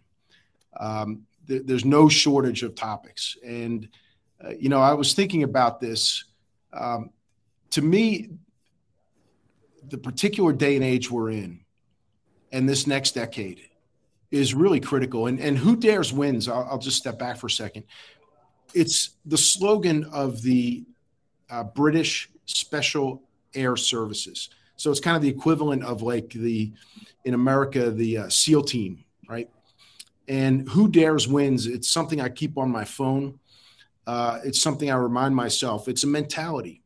Um, 0.79 1.25
th- 1.47 1.63
there's 1.65 1.85
no 1.85 2.09
shortage 2.09 2.63
of 2.63 2.75
topics, 2.75 3.37
and 3.45 3.87
uh, 4.43 4.51
you 4.59 4.69
know, 4.69 4.81
I 4.81 4.93
was 4.93 5.13
thinking 5.13 5.43
about 5.43 5.79
this. 5.79 6.25
Um, 6.73 7.11
to 7.71 7.81
me, 7.81 8.29
the 9.87 9.97
particular 9.97 10.53
day 10.53 10.75
and 10.75 10.83
age 10.83 11.09
we're 11.09 11.31
in 11.31 11.61
and 12.51 12.67
this 12.67 12.87
next 12.87 13.11
decade 13.11 13.61
is 14.31 14.53
really 14.53 14.79
critical. 14.79 15.27
And, 15.27 15.39
and 15.39 15.57
who 15.57 15.75
dares 15.75 16.13
wins, 16.13 16.47
I'll, 16.47 16.67
I'll 16.71 16.79
just 16.79 16.97
step 16.97 17.17
back 17.19 17.37
for 17.37 17.47
a 17.47 17.51
second. 17.51 17.83
It's 18.73 19.11
the 19.25 19.37
slogan 19.37 20.05
of 20.05 20.41
the 20.41 20.85
uh, 21.49 21.63
British 21.63 22.29
Special 22.45 23.23
Air 23.53 23.75
Services. 23.75 24.49
So 24.75 24.91
it's 24.91 24.99
kind 24.99 25.15
of 25.15 25.21
the 25.21 25.29
equivalent 25.29 25.83
of 25.83 26.01
like 26.01 26.29
the, 26.29 26.71
in 27.25 27.33
America, 27.33 27.91
the 27.91 28.17
uh, 28.19 28.29
SEAL 28.29 28.63
team, 28.63 29.03
right? 29.27 29.49
And 30.27 30.67
who 30.69 30.87
dares 30.89 31.27
wins. 31.27 31.65
It's 31.65 31.89
something 31.89 32.21
I 32.21 32.29
keep 32.29 32.57
on 32.57 32.71
my 32.71 32.85
phone. 32.85 33.39
Uh, 34.07 34.39
it's 34.43 34.61
something 34.61 34.89
I 34.89 34.95
remind 34.95 35.35
myself. 35.35 35.87
It's 35.87 36.03
a 36.03 36.07
mentality 36.07 36.81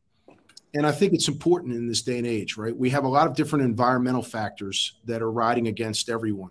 and 0.74 0.84
I 0.84 0.92
think 0.92 1.12
it's 1.12 1.28
important 1.28 1.72
in 1.72 1.86
this 1.86 2.02
day 2.02 2.18
and 2.18 2.26
age, 2.26 2.56
right? 2.56 2.76
We 2.76 2.90
have 2.90 3.04
a 3.04 3.08
lot 3.08 3.28
of 3.28 3.36
different 3.36 3.64
environmental 3.64 4.22
factors 4.22 4.96
that 5.04 5.22
are 5.22 5.30
riding 5.30 5.68
against 5.68 6.10
everyone. 6.10 6.50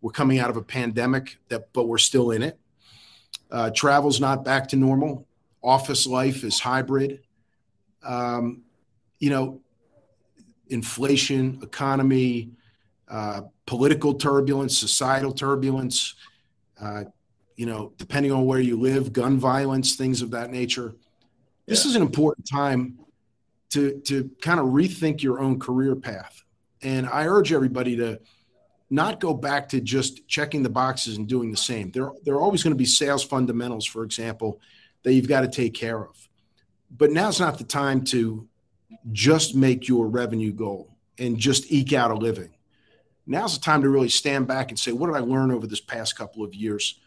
We're 0.00 0.12
coming 0.12 0.38
out 0.38 0.48
of 0.48 0.56
a 0.56 0.62
pandemic, 0.62 1.38
that 1.48 1.72
but 1.72 1.88
we're 1.88 1.98
still 1.98 2.30
in 2.30 2.42
it. 2.42 2.58
Uh, 3.50 3.70
travel's 3.74 4.20
not 4.20 4.44
back 4.44 4.68
to 4.68 4.76
normal. 4.76 5.26
Office 5.62 6.06
life 6.06 6.44
is 6.44 6.60
hybrid. 6.60 7.20
Um, 8.04 8.62
you 9.18 9.30
know, 9.30 9.60
inflation, 10.68 11.58
economy, 11.62 12.50
uh, 13.08 13.42
political 13.66 14.14
turbulence, 14.14 14.76
societal 14.78 15.32
turbulence. 15.32 16.14
Uh, 16.80 17.04
you 17.56 17.66
know, 17.66 17.92
depending 17.98 18.30
on 18.30 18.46
where 18.46 18.60
you 18.60 18.78
live, 18.78 19.12
gun 19.12 19.36
violence, 19.36 19.96
things 19.96 20.22
of 20.22 20.30
that 20.30 20.50
nature. 20.50 20.94
This 21.66 21.84
yeah. 21.84 21.90
is 21.90 21.96
an 21.96 22.02
important 22.02 22.48
time 22.48 22.98
to 23.70 24.00
to 24.06 24.30
kind 24.40 24.60
of 24.60 24.66
rethink 24.66 25.22
your 25.22 25.40
own 25.40 25.58
career 25.58 25.96
path. 25.96 26.44
And 26.82 27.08
I 27.08 27.26
urge 27.26 27.52
everybody 27.52 27.96
to 27.96 28.20
not 28.90 29.20
go 29.20 29.34
back 29.34 29.68
to 29.70 29.80
just 29.80 30.26
checking 30.28 30.62
the 30.62 30.70
boxes 30.70 31.16
and 31.16 31.28
doing 31.28 31.50
the 31.50 31.56
same. 31.56 31.90
There, 31.90 32.10
there 32.24 32.34
are 32.34 32.40
always 32.40 32.62
going 32.62 32.72
to 32.72 32.78
be 32.78 32.86
sales 32.86 33.22
fundamentals, 33.22 33.84
for 33.84 34.02
example, 34.02 34.60
that 35.02 35.12
you've 35.12 35.28
got 35.28 35.42
to 35.42 35.48
take 35.48 35.74
care 35.74 36.02
of. 36.02 36.28
But 36.96 37.10
now's 37.10 37.38
not 37.38 37.58
the 37.58 37.64
time 37.64 38.02
to 38.04 38.46
just 39.12 39.54
make 39.54 39.88
your 39.88 40.06
revenue 40.06 40.52
goal 40.52 40.96
and 41.18 41.38
just 41.38 41.70
eke 41.70 41.92
out 41.92 42.10
a 42.10 42.14
living. 42.14 42.50
Now's 43.26 43.58
the 43.58 43.64
time 43.64 43.82
to 43.82 43.88
really 43.88 44.08
stand 44.08 44.46
back 44.46 44.70
and 44.70 44.78
say, 44.78 44.92
what 44.92 45.08
did 45.08 45.16
I 45.16 45.20
learn 45.20 45.50
over 45.50 45.66
this 45.66 45.80
past 45.80 46.16
couple 46.16 46.42
of 46.42 46.54
years? 46.54 46.98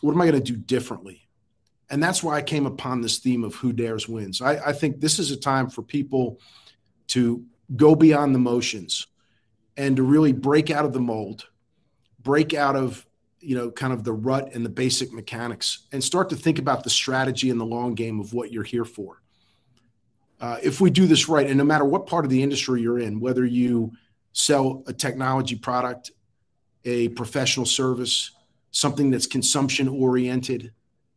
What 0.00 0.12
am 0.12 0.20
I 0.20 0.30
going 0.30 0.42
to 0.42 0.52
do 0.52 0.56
differently? 0.56 1.26
And 1.88 2.02
that's 2.02 2.22
why 2.22 2.36
I 2.36 2.42
came 2.42 2.66
upon 2.66 3.00
this 3.00 3.18
theme 3.18 3.42
of 3.42 3.54
who 3.54 3.72
dares 3.72 4.08
wins. 4.08 4.40
I, 4.40 4.68
I 4.68 4.72
think 4.72 5.00
this 5.00 5.18
is 5.18 5.30
a 5.30 5.36
time 5.36 5.70
for 5.70 5.82
people 5.82 6.40
to 7.08 7.44
go 7.74 7.94
beyond 7.94 8.34
the 8.34 8.38
motions 8.38 9.06
and 9.76 9.96
to 9.96 10.02
really 10.02 10.32
break 10.32 10.70
out 10.70 10.84
of 10.84 10.92
the 10.92 11.00
mold, 11.00 11.48
break 12.22 12.54
out 12.54 12.76
of 12.76 13.06
you 13.40 13.56
know 13.56 13.70
kind 13.70 13.92
of 13.92 14.04
the 14.04 14.12
rut 14.12 14.54
and 14.54 14.64
the 14.64 14.70
basic 14.70 15.12
mechanics 15.12 15.86
and 15.92 16.04
start 16.04 16.28
to 16.28 16.36
think 16.36 16.58
about 16.58 16.84
the 16.84 16.90
strategy 16.90 17.50
and 17.50 17.58
the 17.58 17.64
long 17.64 17.94
game 17.94 18.20
of 18.20 18.34
what 18.34 18.52
you're 18.52 18.62
here 18.62 18.84
for 18.84 19.22
uh, 20.40 20.58
if 20.62 20.80
we 20.80 20.90
do 20.90 21.06
this 21.06 21.28
right 21.28 21.46
and 21.46 21.58
no 21.58 21.64
matter 21.64 21.84
what 21.84 22.06
part 22.06 22.24
of 22.24 22.30
the 22.30 22.42
industry 22.42 22.80
you're 22.82 22.98
in 22.98 23.20
whether 23.20 23.44
you 23.44 23.92
sell 24.32 24.82
a 24.86 24.92
technology 24.92 25.56
product 25.56 26.10
a 26.84 27.08
professional 27.10 27.66
service 27.66 28.32
something 28.70 29.10
that's 29.10 29.26
consumption 29.26 29.88
oriented 29.88 30.72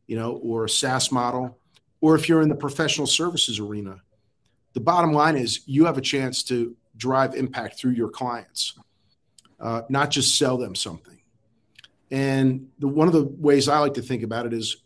you 0.07 0.17
know, 0.17 0.33
or 0.43 0.65
a 0.65 0.69
SaaS 0.69 1.11
model, 1.11 1.57
or 2.01 2.15
if 2.15 2.27
you're 2.27 2.41
in 2.41 2.49
the 2.49 2.55
professional 2.55 3.07
services 3.07 3.59
arena, 3.59 4.01
the 4.73 4.79
bottom 4.79 5.13
line 5.13 5.35
is 5.35 5.61
you 5.65 5.85
have 5.85 5.97
a 5.97 6.01
chance 6.01 6.43
to 6.43 6.75
drive 6.97 7.35
impact 7.35 7.79
through 7.79 7.91
your 7.91 8.09
clients, 8.09 8.77
uh, 9.59 9.81
not 9.89 10.11
just 10.11 10.37
sell 10.37 10.57
them 10.57 10.75
something. 10.75 11.19
And 12.11 12.67
the, 12.79 12.87
one 12.87 13.07
of 13.07 13.13
the 13.13 13.23
ways 13.23 13.67
I 13.67 13.79
like 13.79 13.95
to 13.95 14.01
think 14.01 14.23
about 14.23 14.45
it 14.45 14.53
is 14.53 14.77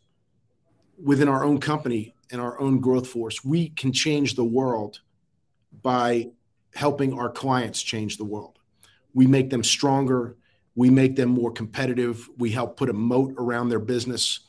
within 1.01 1.27
our 1.27 1.43
own 1.43 1.59
company 1.59 2.13
and 2.31 2.41
our 2.41 2.59
own 2.59 2.79
growth 2.79 3.07
force, 3.07 3.43
we 3.43 3.69
can 3.69 3.91
change 3.91 4.35
the 4.35 4.43
world 4.43 4.99
by 5.81 6.29
helping 6.75 7.13
our 7.13 7.29
clients 7.29 7.81
change 7.81 8.17
the 8.17 8.23
world. 8.23 8.59
We 9.13 9.27
make 9.27 9.49
them 9.49 9.63
stronger. 9.63 10.37
We 10.75 10.89
make 10.89 11.15
them 11.15 11.29
more 11.29 11.51
competitive. 11.51 12.29
We 12.37 12.51
help 12.51 12.77
put 12.77 12.89
a 12.89 12.93
moat 12.93 13.33
around 13.37 13.69
their 13.69 13.79
business. 13.79 14.41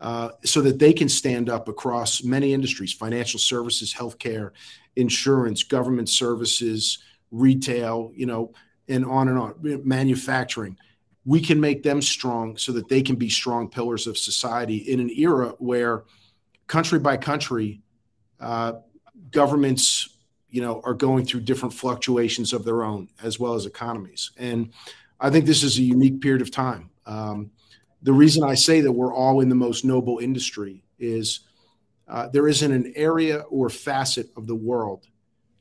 Uh, 0.00 0.30
so 0.44 0.60
that 0.60 0.80
they 0.80 0.92
can 0.92 1.08
stand 1.08 1.48
up 1.48 1.68
across 1.68 2.24
many 2.24 2.52
industries 2.52 2.92
financial 2.92 3.38
services, 3.38 3.94
healthcare, 3.94 4.50
insurance, 4.96 5.62
government 5.62 6.08
services, 6.08 6.98
retail, 7.30 8.10
you 8.16 8.26
know, 8.26 8.52
and 8.88 9.04
on 9.04 9.28
and 9.28 9.38
on, 9.38 9.54
manufacturing. 9.84 10.76
We 11.24 11.40
can 11.40 11.60
make 11.60 11.84
them 11.84 12.02
strong 12.02 12.56
so 12.56 12.72
that 12.72 12.88
they 12.88 13.00
can 13.00 13.14
be 13.14 13.28
strong 13.28 13.68
pillars 13.68 14.08
of 14.08 14.18
society 14.18 14.78
in 14.78 14.98
an 14.98 15.10
era 15.10 15.54
where 15.58 16.02
country 16.72 16.98
by 16.98 17.18
country, 17.18 17.82
uh, 18.40 18.72
governments, 19.30 20.08
you 20.48 20.62
know, 20.62 20.80
are 20.86 20.94
going 20.94 21.22
through 21.26 21.40
different 21.40 21.74
fluctuations 21.74 22.54
of 22.54 22.64
their 22.64 22.82
own 22.82 23.10
as 23.22 23.38
well 23.38 23.52
as 23.52 23.66
economies. 23.66 24.30
And 24.38 24.72
I 25.20 25.28
think 25.28 25.44
this 25.44 25.62
is 25.62 25.76
a 25.76 25.82
unique 25.82 26.22
period 26.22 26.40
of 26.40 26.50
time. 26.50 26.88
Um, 27.04 27.50
the 28.00 28.14
reason 28.14 28.42
I 28.42 28.54
say 28.54 28.80
that 28.80 28.90
we're 28.90 29.12
all 29.12 29.40
in 29.40 29.50
the 29.50 29.54
most 29.54 29.84
noble 29.84 30.18
industry 30.18 30.82
is 30.98 31.40
uh, 32.08 32.28
there 32.28 32.48
isn't 32.48 32.72
an 32.72 32.94
area 32.96 33.40
or 33.50 33.68
facet 33.68 34.30
of 34.34 34.46
the 34.46 34.56
world 34.56 35.06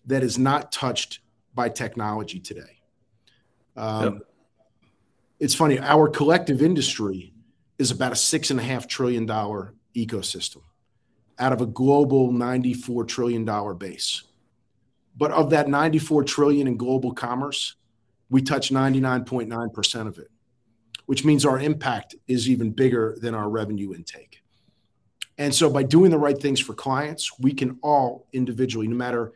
that 0.06 0.24
is 0.24 0.39
not 0.39 0.71
touched 0.71 1.19
by 1.54 1.67
technology 1.67 2.39
today. 2.39 2.80
Um, 3.76 4.04
yep. 4.04 4.13
It's 5.41 5.56
funny, 5.56 5.78
our 5.78 6.08
collective 6.08 6.62
industry 6.62 7.34
is 7.78 7.91
about 7.91 8.13
a 8.13 8.15
six 8.15 8.50
and 8.50 8.62
a 8.62 8.63
half 8.63 8.88
trillion 8.88 9.26
dollar 9.26 9.74
ecosystem 9.93 10.62
out 11.41 11.51
of 11.51 11.60
a 11.60 11.65
global 11.65 12.32
94 12.32 13.04
trillion 13.06 13.43
dollar 13.43 13.73
base. 13.73 14.23
But 15.17 15.32
of 15.32 15.49
that 15.49 15.67
94 15.67 16.23
trillion 16.23 16.67
in 16.67 16.77
global 16.77 17.12
commerce, 17.13 17.75
we 18.30 18.41
touch 18.41 18.69
99.9% 18.71 20.08
of 20.08 20.17
it 20.17 20.32
which 21.12 21.25
means 21.25 21.45
our 21.45 21.60
impact 21.60 22.15
is 22.30 22.49
even 22.49 22.71
bigger 22.71 23.17
than 23.19 23.36
our 23.36 23.49
revenue 23.49 23.93
intake. 23.93 24.41
And 25.38 25.54
so 25.54 25.69
by 25.69 25.84
doing 25.84 26.10
the 26.10 26.17
right 26.17 26.38
things 26.38 26.58
for 26.62 26.73
clients, 26.73 27.38
we 27.38 27.51
can 27.51 27.80
all 27.84 28.27
individually, 28.32 28.88
no 28.88 28.95
matter 28.95 29.34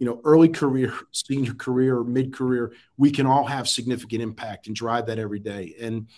you 0.00 0.06
know 0.06 0.20
early 0.24 0.48
career, 0.48 0.92
senior 1.12 1.54
career, 1.54 2.02
mid 2.02 2.32
career, 2.32 2.72
we 2.96 3.12
can 3.12 3.24
all 3.24 3.46
have 3.46 3.68
significant 3.68 4.20
impact 4.20 4.66
and 4.66 4.74
drive 4.74 5.06
that 5.06 5.20
every 5.20 5.38
day. 5.38 5.76
And 5.80 6.08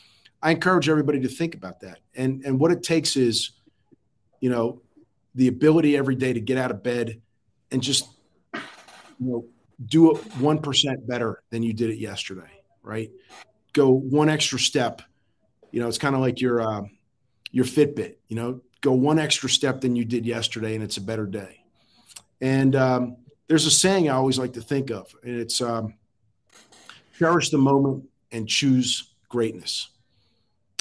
I 0.43 0.53
encourage 0.53 0.89
everybody 0.89 1.21
to 1.21 1.29
think 1.29 1.55
about 1.55 1.81
that. 1.81 1.99
And 2.15 2.43
and 2.47 2.59
what 2.59 2.71
it 2.71 2.83
takes 2.83 3.15
is, 3.15 3.51
you 4.41 4.49
know, 4.49 4.81
the 5.35 5.49
ability 5.49 5.97
every 5.97 6.15
day 6.15 6.33
to 6.33 6.41
get 6.41 6.59
out 6.59 6.71
of 6.71 6.83
bed 6.83 7.21
and 7.71 7.83
just 7.83 8.09
you 8.55 8.61
know 9.21 9.45
do 9.85 10.13
it 10.13 10.23
1% 10.39 11.07
better 11.07 11.43
than 11.51 11.63
you 11.63 11.73
did 11.73 11.91
it 11.91 11.99
yesterday, 11.99 12.63
right? 12.83 13.11
Go 13.73 13.91
one 13.91 14.29
extra 14.29 14.59
step. 14.59 15.03
You 15.73 15.81
know, 15.81 15.89
it's 15.89 15.99
kind 15.99 16.15
of 16.15 16.21
like 16.21 16.41
your 16.41 16.61
uh, 16.61 16.83
your 17.51 17.65
Fitbit, 17.65 18.17
you 18.29 18.37
know, 18.37 18.61
go 18.81 18.93
one 18.93 19.19
extra 19.19 19.49
step 19.49 19.81
than 19.81 19.97
you 19.97 20.05
did 20.05 20.27
yesterday 20.27 20.75
and 20.75 20.85
it's 20.85 20.97
a 20.97 21.01
better 21.01 21.27
day. 21.27 21.65
And 22.41 22.77
um, 22.77 23.17
there's 23.49 23.67
a 23.67 23.71
saying 23.71 24.09
I 24.09 24.15
always 24.15 24.39
like 24.39 24.53
to 24.55 24.61
think 24.61 24.91
of, 24.91 25.15
and 25.23 25.41
it's 25.41 25.61
um, 25.61 25.95
cherish 27.19 27.51
the 27.51 27.59
moment 27.59 28.05
and 28.33 28.49
choose 28.49 29.15
greatness. 29.29 29.89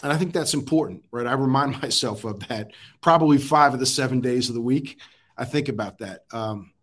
And 0.04 0.12
I 0.12 0.18
think 0.18 0.34
that's 0.34 0.54
important, 0.54 1.06
right? 1.12 1.26
I 1.26 1.34
remind 1.34 1.82
myself 1.82 2.26
of 2.26 2.48
that 2.50 2.72
probably 3.02 3.38
five 3.38 3.74
of 3.74 3.80
the 3.80 3.86
seven 3.86 4.20
days 4.20 4.50
of 4.50 4.56
the 4.56 4.62
week. 4.62 5.00
I 5.38 5.46
think 5.46 5.70
about 5.70 6.00
that. 6.00 6.26
Um, 6.32 6.74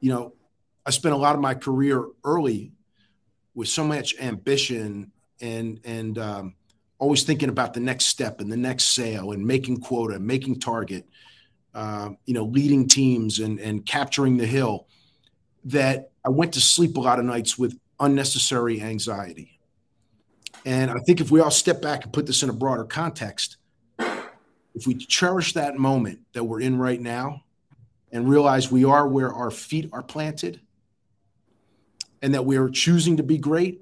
you 0.00 0.12
know, 0.12 0.34
I 0.84 0.90
spent 0.90 1.14
a 1.14 1.18
lot 1.18 1.34
of 1.34 1.40
my 1.40 1.54
career 1.54 2.04
early 2.22 2.72
with 3.54 3.68
so 3.68 3.82
much 3.82 4.14
ambition 4.20 5.10
and 5.40 5.80
and 5.84 6.18
um, 6.18 6.54
always 6.98 7.24
thinking 7.24 7.48
about 7.48 7.74
the 7.74 7.80
next 7.80 8.04
step 8.06 8.40
and 8.40 8.52
the 8.52 8.56
next 8.56 8.84
sale 8.84 9.32
and 9.32 9.44
making 9.44 9.80
quota, 9.80 10.20
making 10.20 10.60
target, 10.60 11.08
uh, 11.74 12.10
you 12.26 12.34
know, 12.34 12.44
leading 12.44 12.86
teams 12.86 13.40
and 13.40 13.58
and 13.58 13.84
capturing 13.84 14.36
the 14.36 14.46
hill. 14.46 14.86
That 15.64 16.10
I 16.24 16.28
went 16.28 16.52
to 16.54 16.60
sleep 16.60 16.96
a 16.96 17.00
lot 17.00 17.18
of 17.18 17.24
nights 17.24 17.58
with 17.58 17.76
unnecessary 17.98 18.80
anxiety. 18.80 19.55
And 20.66 20.90
I 20.90 20.98
think 20.98 21.20
if 21.20 21.30
we 21.30 21.40
all 21.40 21.50
step 21.50 21.80
back 21.80 22.02
and 22.02 22.12
put 22.12 22.26
this 22.26 22.42
in 22.42 22.50
a 22.50 22.52
broader 22.52 22.84
context, 22.84 23.56
if 24.74 24.86
we 24.86 24.94
cherish 24.94 25.54
that 25.54 25.78
moment 25.78 26.18
that 26.34 26.42
we're 26.42 26.60
in 26.60 26.76
right 26.76 27.00
now 27.00 27.44
and 28.10 28.28
realize 28.28 28.70
we 28.70 28.84
are 28.84 29.06
where 29.06 29.32
our 29.32 29.52
feet 29.52 29.88
are 29.92 30.02
planted 30.02 30.60
and 32.20 32.34
that 32.34 32.44
we 32.44 32.56
are 32.56 32.68
choosing 32.68 33.16
to 33.16 33.22
be 33.22 33.38
great, 33.38 33.80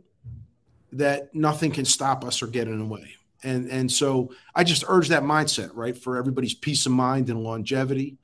that 0.93 1.35
nothing 1.35 1.71
can 1.71 1.87
stop 1.87 2.23
us 2.23 2.43
or 2.43 2.47
get 2.49 2.69
in 2.69 2.79
the 2.79 2.85
way. 2.85 3.15
And 3.43 3.69
and 3.71 3.91
so 3.91 4.33
I 4.55 4.63
just 4.63 4.85
urge 4.87 5.09
that 5.09 5.23
mindset, 5.23 5.71
right, 5.75 5.97
for 5.97 6.19
everybody's 6.19 6.55
peace 6.55 6.85
of 6.87 6.93
mind 6.93 7.31
and 7.31 7.43
longevity. 7.43 8.19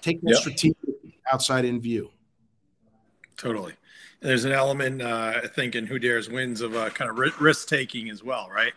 Take 0.00 0.20
that 0.22 0.30
yep. 0.30 0.38
strategic 0.40 0.76
outside 1.32 1.64
in 1.64 1.80
view. 1.80 2.10
Totally. 3.36 3.74
There's 4.22 4.44
an 4.44 4.52
element, 4.52 5.02
uh, 5.02 5.40
I 5.42 5.48
think, 5.48 5.74
in 5.74 5.86
Who 5.86 5.98
Dares 5.98 6.28
Wins 6.28 6.60
of 6.60 6.76
uh, 6.76 6.90
kind 6.90 7.10
of 7.10 7.18
risk 7.40 7.68
taking 7.68 8.08
as 8.08 8.22
well, 8.22 8.48
right? 8.48 8.72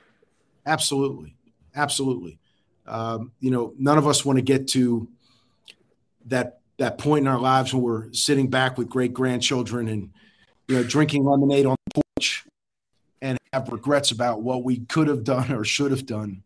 Absolutely, 0.65 1.35
absolutely. 1.75 2.39
Um, 2.87 3.31
you 3.39 3.51
know, 3.51 3.73
none 3.77 3.99
of 3.99 4.07
us 4.07 4.25
want 4.25 4.37
to 4.37 4.41
get 4.41 4.67
to 4.69 5.07
that 6.25 6.59
that 6.77 6.97
point 6.97 7.21
in 7.21 7.27
our 7.27 7.39
lives 7.39 7.73
when 7.73 7.83
we're 7.83 8.11
sitting 8.11 8.49
back 8.49 8.77
with 8.77 8.89
great 8.89 9.13
grandchildren 9.13 9.87
and 9.87 10.09
you 10.67 10.75
know 10.75 10.83
drinking 10.83 11.23
lemonade 11.23 11.65
on 11.65 11.75
the 11.85 12.01
porch 12.01 12.43
and 13.21 13.37
have 13.53 13.69
regrets 13.69 14.11
about 14.11 14.41
what 14.41 14.63
we 14.63 14.79
could 14.79 15.07
have 15.07 15.23
done 15.23 15.51
or 15.51 15.63
should 15.63 15.91
have 15.91 16.07
done. 16.07 16.41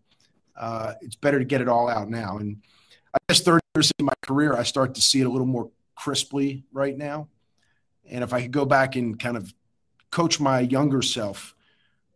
Uh, 0.57 0.93
it's 1.01 1.15
better 1.15 1.39
to 1.39 1.45
get 1.45 1.61
it 1.61 1.69
all 1.69 1.87
out 1.89 2.09
now. 2.09 2.37
And 2.37 2.61
I 3.13 3.17
guess 3.29 3.39
30 3.39 3.63
years 3.75 3.91
in 3.97 4.05
my 4.05 4.13
career, 4.21 4.53
I 4.53 4.63
start 4.63 4.93
to 4.95 5.01
see 5.01 5.21
it 5.21 5.25
a 5.25 5.29
little 5.29 5.47
more 5.47 5.71
crisply 5.95 6.65
right 6.73 6.97
now. 6.97 7.29
And 8.09 8.23
if 8.23 8.33
I 8.33 8.41
could 8.41 8.51
go 8.51 8.65
back 8.65 8.95
and 8.95 9.19
kind 9.19 9.37
of 9.37 9.53
coach 10.11 10.39
my 10.39 10.61
younger 10.61 11.01
self, 11.01 11.55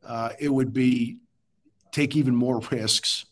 uh, 0.05 0.29
it 0.39 0.49
would 0.49 0.73
be 0.73 1.17
take 1.91 2.15
even 2.15 2.35
more 2.35 2.59
risks, 2.71 3.25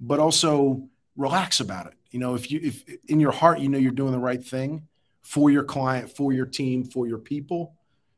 but 0.00 0.18
also 0.18 0.88
relax 1.16 1.60
about 1.60 1.86
it. 1.86 1.94
You 2.10 2.20
know, 2.20 2.34
if 2.34 2.50
you 2.50 2.60
if 2.62 2.84
in 3.08 3.20
your 3.20 3.32
heart 3.32 3.60
you 3.60 3.68
know 3.68 3.78
you're 3.78 3.92
doing 3.92 4.12
the 4.12 4.18
right 4.18 4.42
thing 4.42 4.88
for 5.22 5.50
your 5.50 5.64
client, 5.64 6.10
for 6.10 6.32
your 6.32 6.46
team, 6.46 6.84
for 6.84 7.06
your 7.06 7.18
people, 7.18 7.74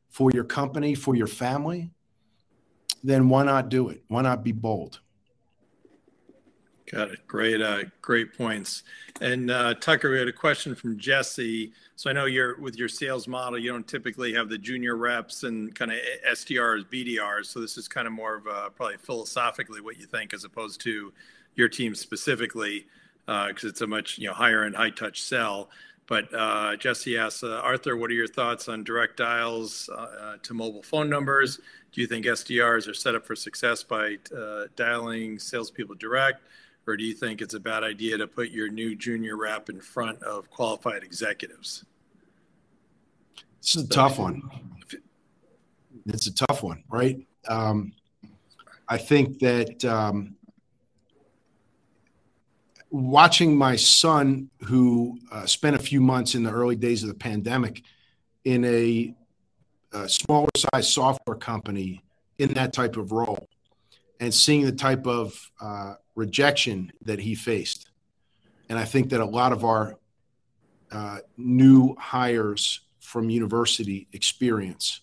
for 0.09 0.31
your 0.31 0.43
company, 0.43 0.95
for 0.95 1.15
your 1.15 1.27
family, 1.27 1.89
then 3.03 3.29
why 3.29 3.43
not 3.43 3.69
do 3.69 3.89
it? 3.89 4.03
Why 4.07 4.21
not 4.21 4.43
be 4.43 4.51
bold? 4.51 4.99
Got 6.91 7.11
it. 7.11 7.27
Great, 7.27 7.61
uh, 7.61 7.83
great 8.01 8.35
points. 8.35 8.81
And 9.21 9.51
uh, 9.51 9.75
Tucker, 9.75 10.09
we 10.09 10.17
had 10.17 10.27
a 10.27 10.33
question 10.33 10.73
from 10.73 10.97
Jesse. 10.97 11.71
So 11.95 12.09
I 12.09 12.13
know 12.13 12.25
you're 12.25 12.59
with 12.59 12.77
your 12.77 12.89
sales 12.89 13.27
model, 13.27 13.59
you 13.59 13.71
don't 13.71 13.87
typically 13.87 14.33
have 14.33 14.49
the 14.49 14.57
junior 14.57 14.95
reps 14.95 15.43
and 15.43 15.75
kind 15.75 15.91
of 15.91 15.97
SDRs, 16.27 16.85
BDRs. 16.85 17.45
So 17.45 17.59
this 17.59 17.77
is 17.77 17.87
kind 17.87 18.07
of 18.07 18.13
more 18.13 18.35
of 18.37 18.47
a, 18.47 18.71
probably 18.71 18.97
philosophically 18.97 19.81
what 19.81 19.99
you 19.99 20.07
think, 20.07 20.33
as 20.33 20.45
opposed 20.45 20.81
to 20.81 21.13
your 21.55 21.69
team 21.69 21.93
specifically, 21.93 22.87
because 23.27 23.65
uh, 23.65 23.67
it's 23.67 23.81
a 23.81 23.87
much 23.87 24.17
you 24.17 24.27
know 24.27 24.33
higher 24.33 24.63
end, 24.63 24.75
high 24.75 24.89
touch 24.89 25.21
sell. 25.21 25.69
But 26.07 26.33
uh, 26.33 26.75
Jesse 26.75 27.19
asks, 27.19 27.43
uh, 27.43 27.61
Arthur, 27.63 27.97
what 27.97 28.09
are 28.09 28.15
your 28.15 28.27
thoughts 28.27 28.67
on 28.67 28.83
direct 28.83 29.17
dials 29.17 29.89
uh, 29.89 30.37
to 30.41 30.53
mobile 30.55 30.81
phone 30.81 31.07
numbers? 31.07 31.59
Do 31.91 32.01
you 32.01 32.07
think 32.07 32.25
SDRs 32.25 32.87
are 32.89 32.95
set 32.95 33.13
up 33.13 33.27
for 33.27 33.35
success 33.35 33.83
by 33.83 34.17
uh, 34.35 34.63
dialing 34.75 35.37
salespeople 35.37 35.93
direct? 35.95 36.41
Or 36.89 36.97
do 36.97 37.03
you 37.03 37.13
think 37.13 37.39
it's 37.43 37.53
a 37.53 37.59
bad 37.59 37.83
idea 37.83 38.17
to 38.17 38.25
put 38.25 38.49
your 38.49 38.67
new 38.67 38.95
junior 38.95 39.37
rep 39.37 39.69
in 39.69 39.79
front 39.79 40.23
of 40.23 40.49
qualified 40.49 41.03
executives? 41.03 41.85
This 43.61 43.75
is 43.75 43.83
a 43.83 43.87
tough 43.89 44.17
one. 44.17 44.41
It's 46.07 46.25
a 46.25 46.33
tough 46.33 46.63
one, 46.63 46.83
right? 46.89 47.19
Um, 47.47 47.91
I 48.87 48.97
think 48.97 49.37
that 49.37 49.85
um, 49.85 50.35
watching 52.89 53.55
my 53.55 53.75
son, 53.75 54.49
who 54.63 55.19
uh, 55.31 55.45
spent 55.45 55.75
a 55.75 55.79
few 55.79 56.01
months 56.01 56.33
in 56.33 56.41
the 56.41 56.51
early 56.51 56.75
days 56.75 57.03
of 57.03 57.09
the 57.09 57.15
pandemic 57.15 57.83
in 58.45 58.65
a, 58.65 59.13
a 59.93 60.09
smaller 60.09 60.49
size 60.57 60.91
software 60.91 61.37
company 61.37 62.01
in 62.39 62.51
that 62.55 62.73
type 62.73 62.97
of 62.97 63.11
role, 63.11 63.47
and 64.19 64.33
seeing 64.33 64.65
the 64.65 64.71
type 64.71 65.05
of 65.05 65.51
uh, 65.61 65.93
rejection 66.19 66.91
that 67.01 67.19
he 67.19 67.33
faced. 67.33 67.89
And 68.67 68.77
I 68.77 68.85
think 68.85 69.09
that 69.09 69.21
a 69.21 69.25
lot 69.25 69.51
of 69.53 69.63
our 69.63 69.97
uh, 70.91 71.19
new 71.37 71.95
hires 71.97 72.81
from 72.99 73.29
university 73.29 74.07
experience, 74.13 75.01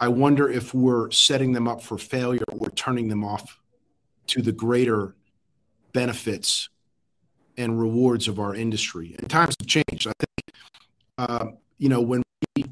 I 0.00 0.08
wonder 0.08 0.48
if 0.48 0.72
we're 0.72 1.10
setting 1.10 1.52
them 1.52 1.66
up 1.68 1.82
for 1.82 1.98
failure 1.98 2.44
or 2.48 2.70
turning 2.70 3.08
them 3.08 3.24
off 3.24 3.60
to 4.28 4.40
the 4.40 4.52
greater 4.52 5.14
benefits 5.92 6.68
and 7.56 7.78
rewards 7.78 8.28
of 8.28 8.38
our 8.38 8.54
industry. 8.54 9.14
And 9.18 9.28
times 9.28 9.54
have 9.60 9.68
changed. 9.68 10.06
I 10.06 10.12
think, 10.22 10.56
uh, 11.18 11.46
you 11.78 11.88
know, 11.88 12.00
when 12.00 12.22
we, 12.56 12.62
you 12.64 12.70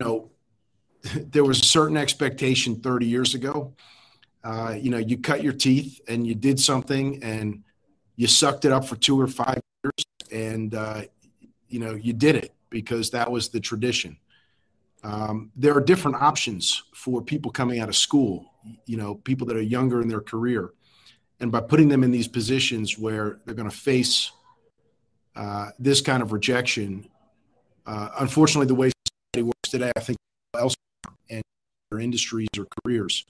know, 0.00 0.30
there 1.14 1.44
was 1.44 1.60
a 1.60 1.64
certain 1.64 1.96
expectation 1.96 2.76
30 2.76 3.06
years 3.06 3.34
ago. 3.34 3.74
Uh, 4.46 4.76
you 4.80 4.90
know, 4.90 4.98
you 4.98 5.18
cut 5.18 5.42
your 5.42 5.52
teeth 5.52 6.00
and 6.06 6.24
you 6.24 6.32
did 6.32 6.60
something 6.60 7.20
and 7.20 7.64
you 8.14 8.28
sucked 8.28 8.64
it 8.64 8.70
up 8.70 8.84
for 8.84 8.94
two 8.94 9.20
or 9.20 9.26
five 9.26 9.60
years 9.82 10.04
and, 10.30 10.72
uh, 10.76 11.02
you 11.68 11.80
know, 11.80 11.94
you 11.94 12.12
did 12.12 12.36
it 12.36 12.54
because 12.70 13.10
that 13.10 13.28
was 13.28 13.48
the 13.48 13.58
tradition. 13.58 14.16
Um, 15.02 15.50
there 15.56 15.76
are 15.76 15.80
different 15.80 16.18
options 16.18 16.84
for 16.94 17.20
people 17.20 17.50
coming 17.50 17.80
out 17.80 17.88
of 17.88 17.96
school, 17.96 18.52
you 18.86 18.96
know, 18.96 19.16
people 19.16 19.48
that 19.48 19.56
are 19.56 19.62
younger 19.62 20.00
in 20.00 20.06
their 20.06 20.20
career 20.20 20.72
and 21.40 21.50
by 21.50 21.60
putting 21.60 21.88
them 21.88 22.04
in 22.04 22.12
these 22.12 22.28
positions 22.28 22.96
where 22.96 23.40
they're 23.44 23.54
going 23.56 23.68
to 23.68 23.76
face 23.76 24.30
uh, 25.34 25.70
this 25.80 26.00
kind 26.00 26.22
of 26.22 26.32
rejection, 26.32 27.08
uh, 27.84 28.10
unfortunately, 28.20 28.68
the 28.68 28.76
way 28.76 28.92
society 29.34 29.42
works 29.42 29.70
today, 29.70 29.90
I 29.96 30.00
think 30.00 30.18
elsewhere 30.54 30.76
in 31.30 31.42
their 31.90 31.98
industries 31.98 32.48
or 32.56 32.68
careers, 32.84 33.26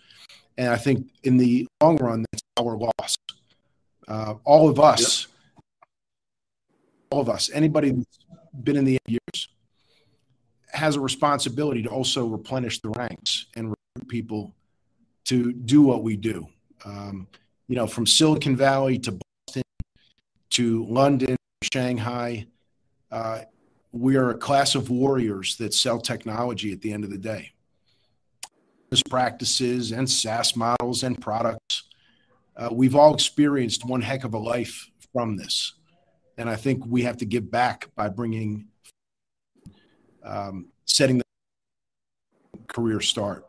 and 0.59 0.69
I 0.69 0.77
think 0.77 1.09
in 1.23 1.37
the 1.37 1.67
long 1.83 1.97
run, 1.97 2.25
that's 2.31 2.43
our 2.59 2.77
loss. 2.77 3.17
Uh, 4.09 4.35
all 4.45 4.69
of 4.69 4.79
us, 4.79 5.27
yep. 5.27 5.65
all 7.11 7.21
of 7.21 7.29
us, 7.29 7.51
anybody 7.53 7.91
that's 7.91 8.19
been 8.63 8.77
in 8.77 8.85
the 8.85 8.99
years, 9.07 9.49
has 10.73 10.97
a 10.97 11.01
responsibility 11.01 11.83
to 11.83 11.89
also 11.89 12.27
replenish 12.27 12.81
the 12.81 12.91
ranks 12.91 13.47
and 13.57 13.71
recruit 13.71 14.09
people 14.09 14.55
to 15.25 15.53
do 15.53 15.83
what 15.83 16.03
we 16.03 16.17
do. 16.17 16.47
Um, 16.85 17.27
you 17.69 17.77
know, 17.77 17.87
from 17.87 18.07
Silicon 18.07 18.57
Valley 18.57 18.99
to 19.01 19.19
Boston 19.47 19.63
to 20.51 20.85
London, 20.87 21.37
Shanghai. 21.73 22.47
Uh, 23.11 23.41
we 23.93 24.17
are 24.17 24.31
a 24.31 24.37
class 24.37 24.75
of 24.75 24.91
warriors 24.91 25.57
that 25.57 25.73
sell 25.73 25.99
technology 25.99 26.73
at 26.73 26.81
the 26.81 26.93
end 26.93 27.03
of 27.03 27.11
the 27.11 27.19
day. 27.19 27.53
Practices 29.09 29.93
and 29.93 30.09
SaaS 30.09 30.57
models 30.57 31.03
and 31.03 31.21
products. 31.21 31.85
Uh, 32.57 32.69
we've 32.73 32.97
all 32.97 33.15
experienced 33.15 33.85
one 33.85 34.01
heck 34.01 34.25
of 34.25 34.35
a 34.35 34.39
life 34.39 34.89
from 35.13 35.37
this. 35.37 35.75
And 36.39 36.49
I 36.49 36.57
think 36.57 36.85
we 36.87 37.03
have 37.03 37.19
to 37.19 37.25
give 37.25 37.51
back 37.51 37.89
by 37.95 38.09
bringing, 38.09 38.67
um, 40.23 40.67
setting 40.85 41.19
the 41.19 41.25
career 42.69 43.01
start. 43.01 43.47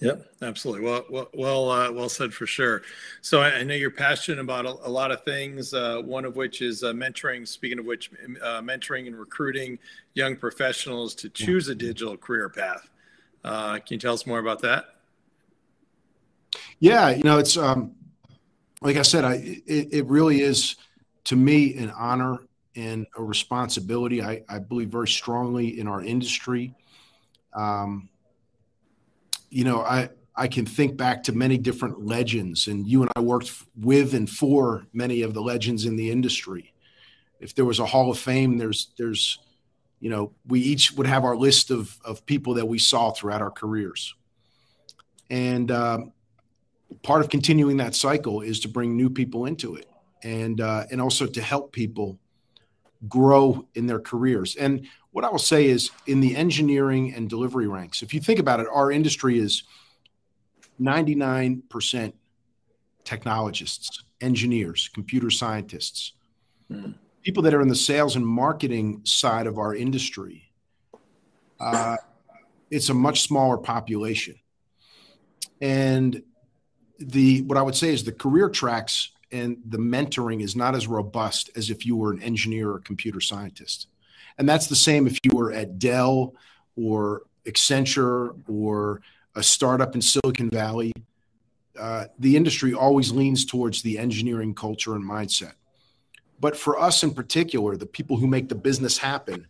Yep, 0.00 0.26
absolutely. 0.40 0.86
Well, 0.86 1.04
well, 1.10 1.28
well, 1.34 1.70
uh, 1.70 1.92
well 1.92 2.08
said 2.08 2.32
for 2.32 2.46
sure. 2.46 2.80
So 3.20 3.42
I, 3.42 3.56
I, 3.56 3.62
know 3.64 3.74
you're 3.74 3.90
passionate 3.90 4.40
about 4.40 4.64
a, 4.64 4.70
a 4.70 4.88
lot 4.88 5.10
of 5.10 5.22
things. 5.24 5.74
Uh, 5.74 6.00
one 6.02 6.24
of 6.24 6.36
which 6.36 6.62
is 6.62 6.82
uh, 6.82 6.92
mentoring. 6.92 7.46
Speaking 7.46 7.78
of 7.78 7.84
which, 7.84 8.10
uh, 8.42 8.62
mentoring 8.62 9.08
and 9.08 9.18
recruiting 9.18 9.78
young 10.14 10.36
professionals 10.36 11.14
to 11.16 11.28
choose 11.28 11.68
a 11.68 11.74
digital 11.74 12.16
career 12.16 12.48
path. 12.48 12.88
Uh, 13.44 13.74
can 13.74 13.94
you 13.94 13.98
tell 13.98 14.14
us 14.14 14.26
more 14.26 14.38
about 14.38 14.60
that? 14.62 14.86
Yeah, 16.78 17.10
you 17.10 17.22
know, 17.22 17.38
it's 17.38 17.56
um, 17.56 17.94
like 18.80 18.96
I 18.96 19.02
said, 19.02 19.24
I 19.24 19.34
it, 19.66 19.88
it 19.92 20.06
really 20.06 20.40
is 20.40 20.76
to 21.24 21.36
me 21.36 21.76
an 21.76 21.90
honor 21.90 22.38
and 22.76 23.06
a 23.16 23.22
responsibility. 23.22 24.22
I, 24.22 24.42
I 24.48 24.58
believe 24.58 24.88
very 24.88 25.08
strongly 25.08 25.78
in 25.78 25.86
our 25.88 26.02
industry. 26.02 26.74
Um, 27.54 28.08
you 29.50 29.64
know, 29.64 29.82
I 29.82 30.08
I 30.34 30.48
can 30.48 30.64
think 30.64 30.96
back 30.96 31.22
to 31.24 31.32
many 31.32 31.58
different 31.58 32.06
legends, 32.06 32.66
and 32.68 32.86
you 32.86 33.02
and 33.02 33.10
I 33.16 33.20
worked 33.20 33.52
with 33.76 34.14
and 34.14 34.28
for 34.28 34.86
many 34.92 35.22
of 35.22 35.34
the 35.34 35.42
legends 35.42 35.84
in 35.84 35.96
the 35.96 36.10
industry. 36.10 36.72
If 37.40 37.54
there 37.54 37.64
was 37.64 37.78
a 37.78 37.86
Hall 37.86 38.10
of 38.10 38.18
Fame, 38.18 38.56
there's 38.56 38.92
there's 38.96 39.38
you 40.00 40.08
know, 40.08 40.32
we 40.46 40.60
each 40.60 40.92
would 40.92 41.06
have 41.06 41.24
our 41.24 41.36
list 41.36 41.70
of 41.70 41.98
of 42.04 42.24
people 42.26 42.54
that 42.54 42.66
we 42.66 42.78
saw 42.78 43.10
throughout 43.10 43.42
our 43.42 43.50
careers, 43.50 44.14
and 45.28 45.70
um, 45.70 46.12
part 47.02 47.20
of 47.20 47.28
continuing 47.28 47.76
that 47.76 47.94
cycle 47.94 48.40
is 48.40 48.60
to 48.60 48.68
bring 48.68 48.96
new 48.96 49.10
people 49.10 49.44
into 49.44 49.76
it, 49.76 49.88
and 50.22 50.60
uh, 50.60 50.86
and 50.90 51.00
also 51.00 51.26
to 51.26 51.42
help 51.42 51.72
people 51.72 52.18
grow 53.08 53.66
in 53.74 53.86
their 53.86 54.00
careers. 54.00 54.56
And 54.56 54.86
what 55.12 55.24
I 55.24 55.30
will 55.30 55.38
say 55.38 55.66
is, 55.66 55.90
in 56.06 56.20
the 56.20 56.34
engineering 56.34 57.14
and 57.14 57.28
delivery 57.28 57.68
ranks, 57.68 58.02
if 58.02 58.14
you 58.14 58.20
think 58.20 58.38
about 58.38 58.60
it, 58.60 58.68
our 58.72 58.90
industry 58.90 59.38
is 59.38 59.64
ninety 60.78 61.14
nine 61.14 61.62
percent 61.68 62.14
technologists, 63.04 64.02
engineers, 64.22 64.88
computer 64.88 65.28
scientists. 65.28 66.14
Mm 66.70 66.94
people 67.22 67.42
that 67.42 67.54
are 67.54 67.60
in 67.60 67.68
the 67.68 67.74
sales 67.74 68.16
and 68.16 68.26
marketing 68.26 69.02
side 69.04 69.46
of 69.46 69.58
our 69.58 69.74
industry, 69.74 70.50
uh, 71.58 71.96
it's 72.70 72.88
a 72.88 72.94
much 72.94 73.22
smaller 73.22 73.58
population. 73.58 74.36
And 75.60 76.22
the 76.98 77.42
what 77.42 77.58
I 77.58 77.62
would 77.62 77.74
say 77.74 77.92
is 77.92 78.04
the 78.04 78.12
career 78.12 78.48
tracks 78.48 79.10
and 79.32 79.58
the 79.66 79.78
mentoring 79.78 80.42
is 80.42 80.56
not 80.56 80.74
as 80.74 80.86
robust 80.86 81.50
as 81.56 81.70
if 81.70 81.86
you 81.86 81.96
were 81.96 82.12
an 82.12 82.22
engineer 82.22 82.70
or 82.70 82.80
computer 82.80 83.20
scientist. 83.20 83.88
And 84.38 84.48
that's 84.48 84.66
the 84.66 84.76
same 84.76 85.06
if 85.06 85.18
you 85.24 85.32
were 85.34 85.52
at 85.52 85.78
Dell 85.78 86.34
or 86.76 87.22
Accenture 87.44 88.36
or 88.48 89.02
a 89.34 89.42
startup 89.42 89.94
in 89.94 90.02
Silicon 90.02 90.50
Valley. 90.50 90.92
Uh, 91.78 92.06
the 92.18 92.36
industry 92.36 92.74
always 92.74 93.12
leans 93.12 93.44
towards 93.44 93.82
the 93.82 93.98
engineering 93.98 94.54
culture 94.54 94.94
and 94.94 95.04
mindset. 95.04 95.54
But 96.40 96.56
for 96.56 96.80
us 96.80 97.02
in 97.02 97.12
particular, 97.12 97.76
the 97.76 97.86
people 97.86 98.16
who 98.16 98.26
make 98.26 98.48
the 98.48 98.54
business 98.54 98.96
happen, 98.98 99.46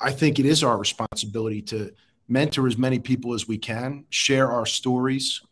I 0.00 0.10
think 0.10 0.38
it 0.38 0.46
is 0.46 0.64
our 0.64 0.76
responsibility 0.76 1.62
to 1.62 1.92
mentor 2.28 2.66
as 2.66 2.76
many 2.76 2.98
people 2.98 3.34
as 3.34 3.46
we 3.46 3.58
can, 3.58 4.04
share 4.10 4.50
our 4.50 4.66
stories, 4.66 5.42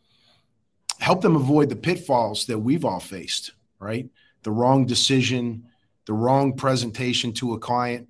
help 0.99 1.21
them 1.21 1.37
avoid 1.37 1.69
the 1.69 1.77
pitfalls 1.77 2.47
that 2.47 2.59
we've 2.59 2.85
all 2.85 3.01
faced, 3.01 3.53
right? 3.79 4.09
The 4.43 4.51
wrong 4.51 4.87
decision, 4.87 5.67
the 6.07 6.13
wrong 6.13 6.55
presentation 6.57 7.33
to 7.35 7.55
a 7.55 7.59
client, 7.59 8.09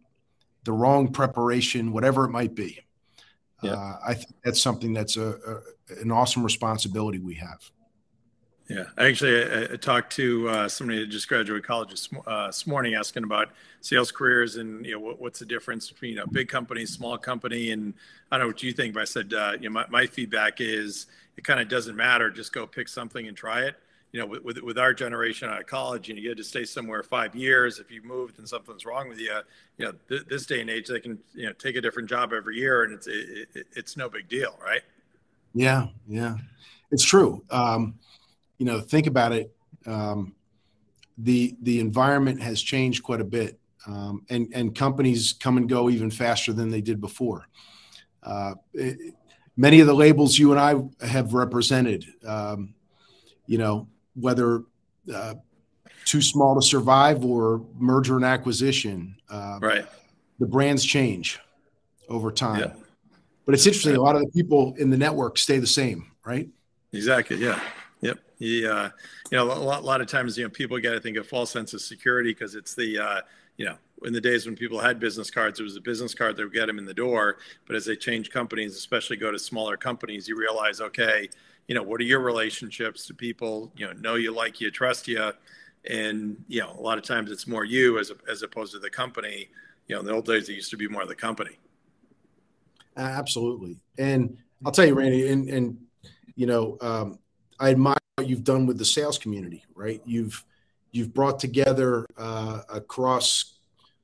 the 0.64 0.72
wrong 0.72 1.08
preparation, 1.08 1.92
whatever 1.92 2.24
it 2.24 2.30
might 2.30 2.54
be. 2.54 2.80
Yeah. 3.62 3.72
Uh, 3.72 3.98
I 4.06 4.14
think 4.14 4.34
that's 4.42 4.62
something 4.62 4.94
that's 4.94 5.16
a, 5.16 5.62
a, 5.90 6.00
an 6.00 6.10
awesome 6.10 6.42
responsibility 6.42 7.18
we 7.18 7.34
have. 7.34 7.70
Yeah, 8.70 8.84
actually, 8.98 9.42
I, 9.42 9.72
I 9.72 9.76
talked 9.76 10.12
to 10.12 10.48
uh, 10.48 10.68
somebody 10.68 11.00
that 11.00 11.08
just 11.08 11.26
graduated 11.26 11.66
college 11.66 11.90
this, 11.90 12.08
uh, 12.24 12.46
this, 12.46 12.68
morning, 12.68 12.94
asking 12.94 13.24
about 13.24 13.48
sales 13.80 14.12
careers 14.12 14.54
and 14.56 14.86
you 14.86 14.92
know 14.92 15.00
what, 15.00 15.20
what's 15.20 15.40
the 15.40 15.44
difference 15.44 15.90
between 15.90 16.18
a 16.18 16.26
big 16.28 16.48
company, 16.48 16.86
small 16.86 17.18
company, 17.18 17.72
and 17.72 17.94
I 18.30 18.36
don't 18.36 18.44
know 18.44 18.50
what 18.50 18.62
you 18.62 18.72
think, 18.72 18.94
but 18.94 19.00
I 19.00 19.06
said 19.06 19.34
uh, 19.34 19.54
you 19.60 19.68
know 19.68 19.72
my, 19.72 19.86
my 19.88 20.06
feedback 20.06 20.60
is 20.60 21.06
it 21.36 21.42
kind 21.42 21.58
of 21.58 21.68
doesn't 21.68 21.96
matter, 21.96 22.30
just 22.30 22.52
go 22.52 22.64
pick 22.64 22.86
something 22.86 23.26
and 23.26 23.36
try 23.36 23.62
it. 23.64 23.74
You 24.12 24.20
know, 24.20 24.26
with, 24.26 24.44
with, 24.44 24.58
with 24.62 24.78
our 24.78 24.94
generation 24.94 25.48
out 25.48 25.60
of 25.60 25.66
college, 25.66 26.08
and 26.08 26.16
you 26.16 26.28
had 26.28 26.38
to 26.38 26.44
stay 26.44 26.64
somewhere 26.64 27.02
five 27.02 27.34
years. 27.34 27.80
If 27.80 27.90
you 27.90 28.02
moved 28.02 28.38
and 28.38 28.48
something's 28.48 28.86
wrong 28.86 29.08
with 29.08 29.18
you, 29.18 29.36
you 29.78 29.86
know, 29.86 29.92
th- 30.08 30.26
this 30.28 30.46
day 30.46 30.60
and 30.60 30.70
age, 30.70 30.86
they 30.86 31.00
can 31.00 31.18
you 31.34 31.46
know 31.46 31.52
take 31.54 31.74
a 31.74 31.80
different 31.80 32.08
job 32.08 32.32
every 32.32 32.56
year, 32.56 32.84
and 32.84 32.92
it's 32.92 33.08
it, 33.08 33.48
it, 33.52 33.66
it's 33.74 33.96
no 33.96 34.08
big 34.08 34.28
deal, 34.28 34.56
right? 34.62 34.82
Yeah, 35.54 35.88
yeah, 36.06 36.36
it's 36.92 37.04
true. 37.04 37.42
Um, 37.50 37.98
you 38.60 38.66
know, 38.66 38.78
think 38.78 39.06
about 39.06 39.32
it. 39.32 39.50
Um, 39.86 40.34
the 41.16 41.56
the 41.62 41.80
environment 41.80 42.42
has 42.42 42.60
changed 42.60 43.02
quite 43.02 43.20
a 43.20 43.24
bit, 43.24 43.58
um, 43.86 44.24
and 44.28 44.48
and 44.54 44.74
companies 44.74 45.34
come 45.40 45.56
and 45.56 45.68
go 45.68 45.88
even 45.88 46.10
faster 46.10 46.52
than 46.52 46.70
they 46.70 46.82
did 46.82 47.00
before. 47.00 47.48
Uh, 48.22 48.54
it, 48.74 49.14
many 49.56 49.80
of 49.80 49.86
the 49.86 49.94
labels 49.94 50.38
you 50.38 50.52
and 50.52 50.60
I 50.60 51.06
have 51.06 51.32
represented, 51.32 52.04
um, 52.26 52.74
you 53.46 53.56
know, 53.56 53.88
whether 54.14 54.64
uh, 55.12 55.34
too 56.04 56.20
small 56.20 56.54
to 56.54 56.62
survive 56.62 57.24
or 57.24 57.64
merger 57.78 58.16
and 58.16 58.26
acquisition, 58.26 59.16
uh, 59.30 59.58
right? 59.62 59.86
The 60.38 60.46
brands 60.46 60.84
change 60.84 61.40
over 62.10 62.30
time, 62.30 62.60
yeah. 62.60 62.72
but 63.46 63.54
it's 63.54 63.66
interesting. 63.66 63.96
A 63.96 64.02
lot 64.02 64.16
of 64.16 64.22
the 64.22 64.30
people 64.32 64.74
in 64.76 64.90
the 64.90 64.98
network 64.98 65.38
stay 65.38 65.58
the 65.58 65.66
same, 65.66 66.12
right? 66.26 66.46
Exactly. 66.92 67.38
Yeah. 67.38 67.58
Yep. 68.40 68.62
Yeah. 68.62 68.90
You 69.30 69.38
know, 69.38 69.52
a 69.52 69.62
lot, 69.62 69.82
a 69.82 69.86
lot 69.86 70.00
of 70.00 70.08
times, 70.08 70.36
you 70.36 70.44
know, 70.44 70.50
people 70.50 70.78
get, 70.78 70.94
I 70.94 70.98
think, 70.98 71.16
a 71.16 71.24
false 71.24 71.50
sense 71.50 71.74
of 71.74 71.80
security 71.80 72.32
because 72.32 72.54
it's 72.54 72.74
the, 72.74 72.98
uh, 72.98 73.20
you 73.56 73.66
know, 73.66 73.76
in 74.04 74.12
the 74.12 74.20
days 74.20 74.46
when 74.46 74.56
people 74.56 74.80
had 74.80 74.98
business 74.98 75.30
cards, 75.30 75.60
it 75.60 75.62
was 75.62 75.76
a 75.76 75.80
business 75.80 76.14
card 76.14 76.36
that 76.36 76.42
would 76.42 76.54
get 76.54 76.66
them 76.66 76.78
in 76.78 76.86
the 76.86 76.94
door. 76.94 77.36
But 77.66 77.76
as 77.76 77.84
they 77.84 77.96
change 77.96 78.30
companies, 78.30 78.74
especially 78.76 79.18
go 79.18 79.30
to 79.30 79.38
smaller 79.38 79.76
companies, 79.76 80.26
you 80.26 80.36
realize, 80.36 80.80
okay, 80.80 81.28
you 81.68 81.74
know, 81.74 81.82
what 81.82 82.00
are 82.00 82.04
your 82.04 82.20
relationships 82.20 83.06
to 83.06 83.14
people, 83.14 83.70
you 83.76 83.86
know, 83.86 83.92
know 83.92 84.14
you, 84.14 84.34
like 84.34 84.60
you, 84.60 84.70
trust 84.70 85.06
you. 85.06 85.32
And, 85.84 86.42
you 86.48 86.60
know, 86.60 86.74
a 86.78 86.80
lot 86.80 86.98
of 86.98 87.04
times 87.04 87.30
it's 87.30 87.46
more 87.46 87.64
you 87.64 87.98
as, 87.98 88.10
as 88.28 88.42
opposed 88.42 88.72
to 88.72 88.78
the 88.78 88.90
company. 88.90 89.48
You 89.86 89.96
know, 89.96 90.00
in 90.00 90.06
the 90.06 90.12
old 90.12 90.26
days, 90.26 90.48
it 90.48 90.54
used 90.54 90.70
to 90.70 90.76
be 90.76 90.88
more 90.88 91.04
the 91.04 91.14
company. 91.14 91.58
Absolutely. 92.96 93.76
And 93.98 94.38
I'll 94.64 94.72
tell 94.72 94.86
you, 94.86 94.94
Randy, 94.94 95.30
and, 95.30 95.48
and 95.48 95.78
you 96.36 96.46
know, 96.46 96.78
um, 96.80 97.18
I 97.60 97.70
admire 97.70 97.96
what 98.16 98.28
you've 98.28 98.44
done 98.44 98.66
with 98.66 98.78
the 98.78 98.84
sales 98.84 99.18
community, 99.18 99.64
right? 99.74 100.00
You've 100.04 100.44
you've 100.92 101.14
brought 101.14 101.38
together 101.38 102.06
uh, 102.18 102.62
a 102.72 102.80
cross 102.80 103.58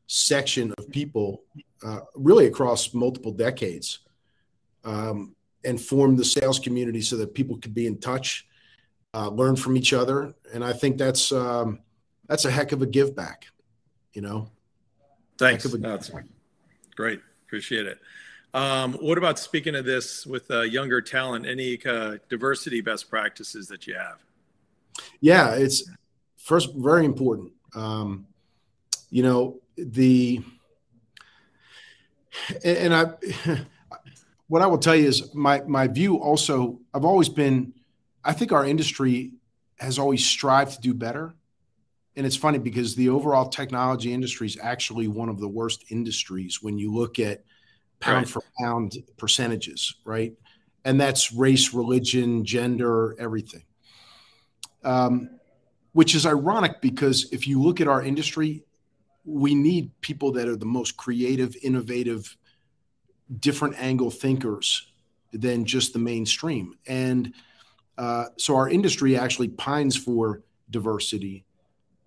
section 0.07 0.73
of 0.79 0.89
people, 0.91 1.43
uh, 1.83 2.01
really 2.15 2.47
across 2.47 2.95
multiple 2.95 3.33
decades, 3.33 4.01
um, 4.85 5.35
and 5.65 5.81
formed 5.81 6.19
the 6.19 6.25
sales 6.25 6.61
community 6.61 7.01
so 7.01 7.17
that 7.17 7.35
people 7.35 7.57
could 7.57 7.75
be 7.75 7.87
in 7.87 7.99
touch, 7.99 8.47
uh, 9.15 9.29
learn 9.29 9.57
from 9.57 9.77
each 9.77 9.93
other, 9.93 10.35
and 10.53 10.63
I 10.63 10.73
think 10.73 10.99
that's 10.99 11.33
um, 11.33 11.81
that's 12.29 12.45
a 12.45 12.51
heck 12.51 12.73
of 12.73 12.83
a 12.83 12.87
give 12.87 13.17
back, 13.17 13.47
you 14.13 14.23
know. 14.23 14.51
Thanks. 15.39 15.65
That's 15.65 16.11
great. 16.95 17.21
Appreciate 17.47 17.87
it. 17.87 17.99
Um, 18.55 18.95
what 18.95 19.19
about 19.19 19.39
speaking 19.39 19.75
of 19.75 19.85
this 19.85 20.27
with 20.27 20.51
uh, 20.51 20.63
younger 20.63 21.01
talent? 21.01 21.47
Any 21.47 21.79
uh, 21.85 22.19
diversity 22.29 22.81
best 22.81 23.11
practices 23.11 23.69
that 23.69 23.87
you 23.87 23.95
have? 23.95 24.19
Yeah, 25.21 25.55
it's 25.55 25.91
first 26.37 26.75
very 26.75 27.05
important. 27.05 27.53
Um, 27.75 28.27
you 29.11 29.23
know 29.23 29.61
the 29.77 30.43
and 32.65 32.95
I 32.95 33.07
what 34.49 34.63
I 34.63 34.67
will 34.67 34.79
tell 34.79 34.97
you 34.97 35.07
is 35.07 35.35
my 35.35 35.63
my 35.63 35.87
view 35.87 36.17
also 36.17 36.81
I've 36.95 37.05
always 37.05 37.29
been 37.29 37.73
I 38.25 38.33
think 38.33 38.53
our 38.53 38.65
industry 38.65 39.33
has 39.79 39.99
always 39.99 40.25
strived 40.25 40.75
to 40.75 40.81
do 40.81 40.95
better. 40.95 41.35
And 42.17 42.25
it's 42.25 42.37
funny 42.37 42.59
because 42.59 42.95
the 42.95 43.11
overall 43.11 43.49
technology 43.49 44.13
industry 44.13 44.47
is 44.47 44.59
actually 44.61 45.07
one 45.07 45.29
of 45.29 45.39
the 45.39 45.49
worst 45.49 45.85
industries 45.91 46.63
when 46.63 46.79
you 46.79 46.93
look 46.93 47.19
at 47.19 47.45
pound 48.01 48.17
right. 48.17 48.29
for 48.29 48.43
pound 48.59 48.95
percentages, 49.17 49.95
right? 50.05 50.35
And 50.85 51.01
that's 51.01 51.33
race, 51.33 51.75
religion, 51.75 52.45
gender, 52.45 53.17
everything. 53.19 53.65
Um, 54.85 55.31
which 55.93 56.15
is 56.15 56.27
ironic 56.27 56.81
because 56.81 57.27
if 57.33 57.49
you 57.49 57.61
look 57.61 57.81
at 57.81 57.89
our 57.89 58.03
industry, 58.03 58.63
we 59.25 59.55
need 59.55 59.91
people 60.01 60.31
that 60.33 60.47
are 60.47 60.57
the 60.57 60.67
most 60.67 60.97
creative, 60.97 61.57
innovative, 61.63 62.37
different 63.41 63.75
angle 63.79 64.11
thinkers 64.11 64.93
than 65.33 65.65
just 65.65 65.93
the 65.93 65.99
mainstream. 65.99 66.75
And 66.87 67.33
uh, 67.99 68.27
so 68.37 68.57
our 68.57 68.69
industry 68.69 69.17
actually 69.17 69.49
pines 69.49 69.97
for 69.97 70.43
diversity. 70.71 71.45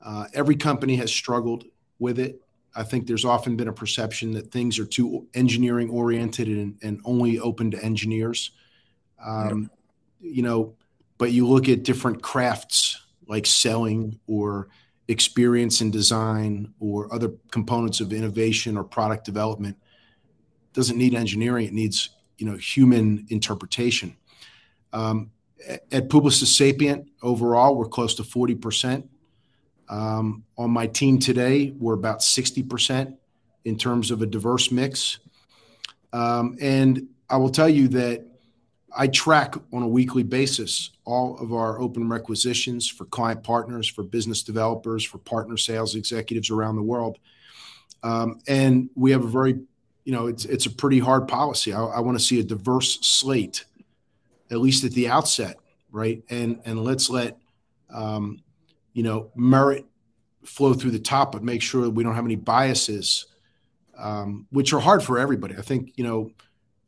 Uh, 0.01 0.25
every 0.33 0.55
company 0.55 0.95
has 0.95 1.11
struggled 1.11 1.65
with 1.97 2.19
it. 2.19 2.41
I 2.75 2.83
think 2.83 3.07
there's 3.07 3.25
often 3.25 3.55
been 3.55 3.67
a 3.67 3.73
perception 3.73 4.31
that 4.33 4.51
things 4.51 4.79
are 4.79 4.85
too 4.85 5.27
engineering 5.33 5.89
oriented 5.89 6.47
and, 6.47 6.77
and 6.81 7.01
only 7.03 7.39
open 7.39 7.71
to 7.71 7.83
engineers. 7.83 8.51
Um, 9.23 9.69
yeah. 10.21 10.31
You 10.31 10.43
know, 10.43 10.75
but 11.17 11.31
you 11.31 11.47
look 11.47 11.69
at 11.69 11.83
different 11.83 12.21
crafts 12.21 13.01
like 13.27 13.45
selling 13.45 14.19
or 14.27 14.69
experience 15.07 15.81
in 15.81 15.91
design 15.91 16.73
or 16.79 17.13
other 17.13 17.31
components 17.51 17.99
of 17.99 18.13
innovation 18.13 18.77
or 18.77 18.83
product 18.83 19.25
development 19.25 19.75
doesn't 20.73 20.97
need 20.97 21.15
engineering 21.15 21.65
it 21.65 21.73
needs 21.73 22.09
you 22.37 22.45
know 22.45 22.55
human 22.57 23.25
interpretation 23.29 24.15
um, 24.93 25.31
at 25.91 26.09
publicis 26.09 26.45
sapient 26.45 27.07
overall 27.23 27.75
we're 27.75 27.87
close 27.87 28.13
to 28.13 28.23
40% 28.23 29.07
um, 29.89 30.43
on 30.57 30.71
my 30.71 30.87
team 30.87 31.19
today 31.19 31.73
we're 31.77 31.93
about 31.93 32.19
60% 32.19 33.15
in 33.65 33.77
terms 33.77 34.11
of 34.11 34.21
a 34.21 34.25
diverse 34.25 34.71
mix 34.71 35.19
um, 36.13 36.57
and 36.61 37.07
i 37.29 37.37
will 37.37 37.49
tell 37.49 37.69
you 37.69 37.87
that 37.87 38.25
I 38.95 39.07
track 39.07 39.55
on 39.71 39.83
a 39.83 39.87
weekly 39.87 40.23
basis 40.23 40.91
all 41.05 41.37
of 41.39 41.53
our 41.53 41.79
open 41.79 42.09
requisitions 42.09 42.87
for 42.87 43.05
client 43.05 43.43
partners, 43.43 43.87
for 43.87 44.03
business 44.03 44.43
developers, 44.43 45.03
for 45.03 45.17
partner 45.19 45.57
sales 45.57 45.95
executives 45.95 46.49
around 46.49 46.75
the 46.75 46.83
world. 46.83 47.19
Um, 48.03 48.39
and 48.47 48.89
we 48.95 49.11
have 49.11 49.23
a 49.23 49.27
very, 49.27 49.59
you 50.05 50.13
know, 50.13 50.27
it's, 50.27 50.45
it's 50.45 50.65
a 50.65 50.71
pretty 50.71 50.99
hard 50.99 51.27
policy. 51.27 51.73
I, 51.73 51.99
want 51.99 52.17
to 52.17 52.23
see 52.23 52.39
a 52.39 52.43
diverse 52.43 52.99
slate, 53.01 53.65
at 54.49 54.59
least 54.59 54.83
at 54.83 54.91
the 54.91 55.09
outset, 55.09 55.57
right? 55.91 56.23
And 56.29 56.59
and 56.65 56.83
let's 56.83 57.09
let, 57.09 57.37
um, 57.93 58.41
you 58.99 59.03
know, 59.03 59.31
merit 59.33 59.85
flow 60.43 60.73
through 60.73 60.91
the 60.91 60.99
top, 60.99 61.31
but 61.31 61.41
make 61.41 61.61
sure 61.61 61.89
we 61.89 62.03
don't 62.03 62.15
have 62.15 62.25
any 62.25 62.35
biases, 62.35 63.27
um, 63.97 64.45
which 64.51 64.73
are 64.73 64.81
hard 64.81 65.01
for 65.01 65.17
everybody. 65.17 65.55
I 65.57 65.61
think, 65.61 65.93
you 65.95 66.03
know, 66.03 66.31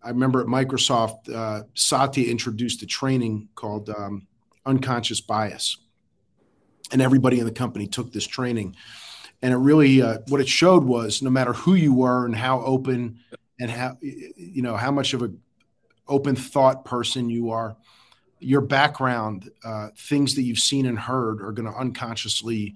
I 0.03 0.09
remember 0.09 0.41
at 0.41 0.47
Microsoft, 0.47 1.33
uh, 1.33 1.63
Satya 1.73 2.29
introduced 2.29 2.83
a 2.83 2.85
training 2.85 3.47
called 3.55 3.89
um, 3.89 4.27
Unconscious 4.65 5.21
Bias. 5.21 5.77
And 6.91 7.01
everybody 7.01 7.39
in 7.39 7.45
the 7.45 7.53
company 7.53 7.87
took 7.87 8.11
this 8.11 8.27
training. 8.27 8.75
And 9.41 9.53
it 9.53 9.57
really, 9.59 10.01
uh, 10.01 10.17
what 10.27 10.41
it 10.41 10.49
showed 10.49 10.83
was 10.83 11.21
no 11.21 11.29
matter 11.29 11.53
who 11.53 11.75
you 11.75 11.93
were 11.93 12.25
and 12.25 12.35
how 12.35 12.59
open 12.59 13.21
and 13.57 13.71
how, 13.71 13.95
you 14.01 14.61
know, 14.61 14.75
how 14.75 14.91
much 14.91 15.13
of 15.13 15.21
a 15.21 15.31
open 16.09 16.35
thought 16.35 16.83
person 16.83 17.29
you 17.29 17.51
are, 17.51 17.77
your 18.41 18.61
background, 18.61 19.51
uh, 19.63 19.89
things 19.95 20.35
that 20.35 20.41
you've 20.41 20.59
seen 20.59 20.85
and 20.87 20.97
heard 20.97 21.41
are 21.41 21.51
going 21.51 21.71
to 21.71 21.77
unconsciously 21.77 22.75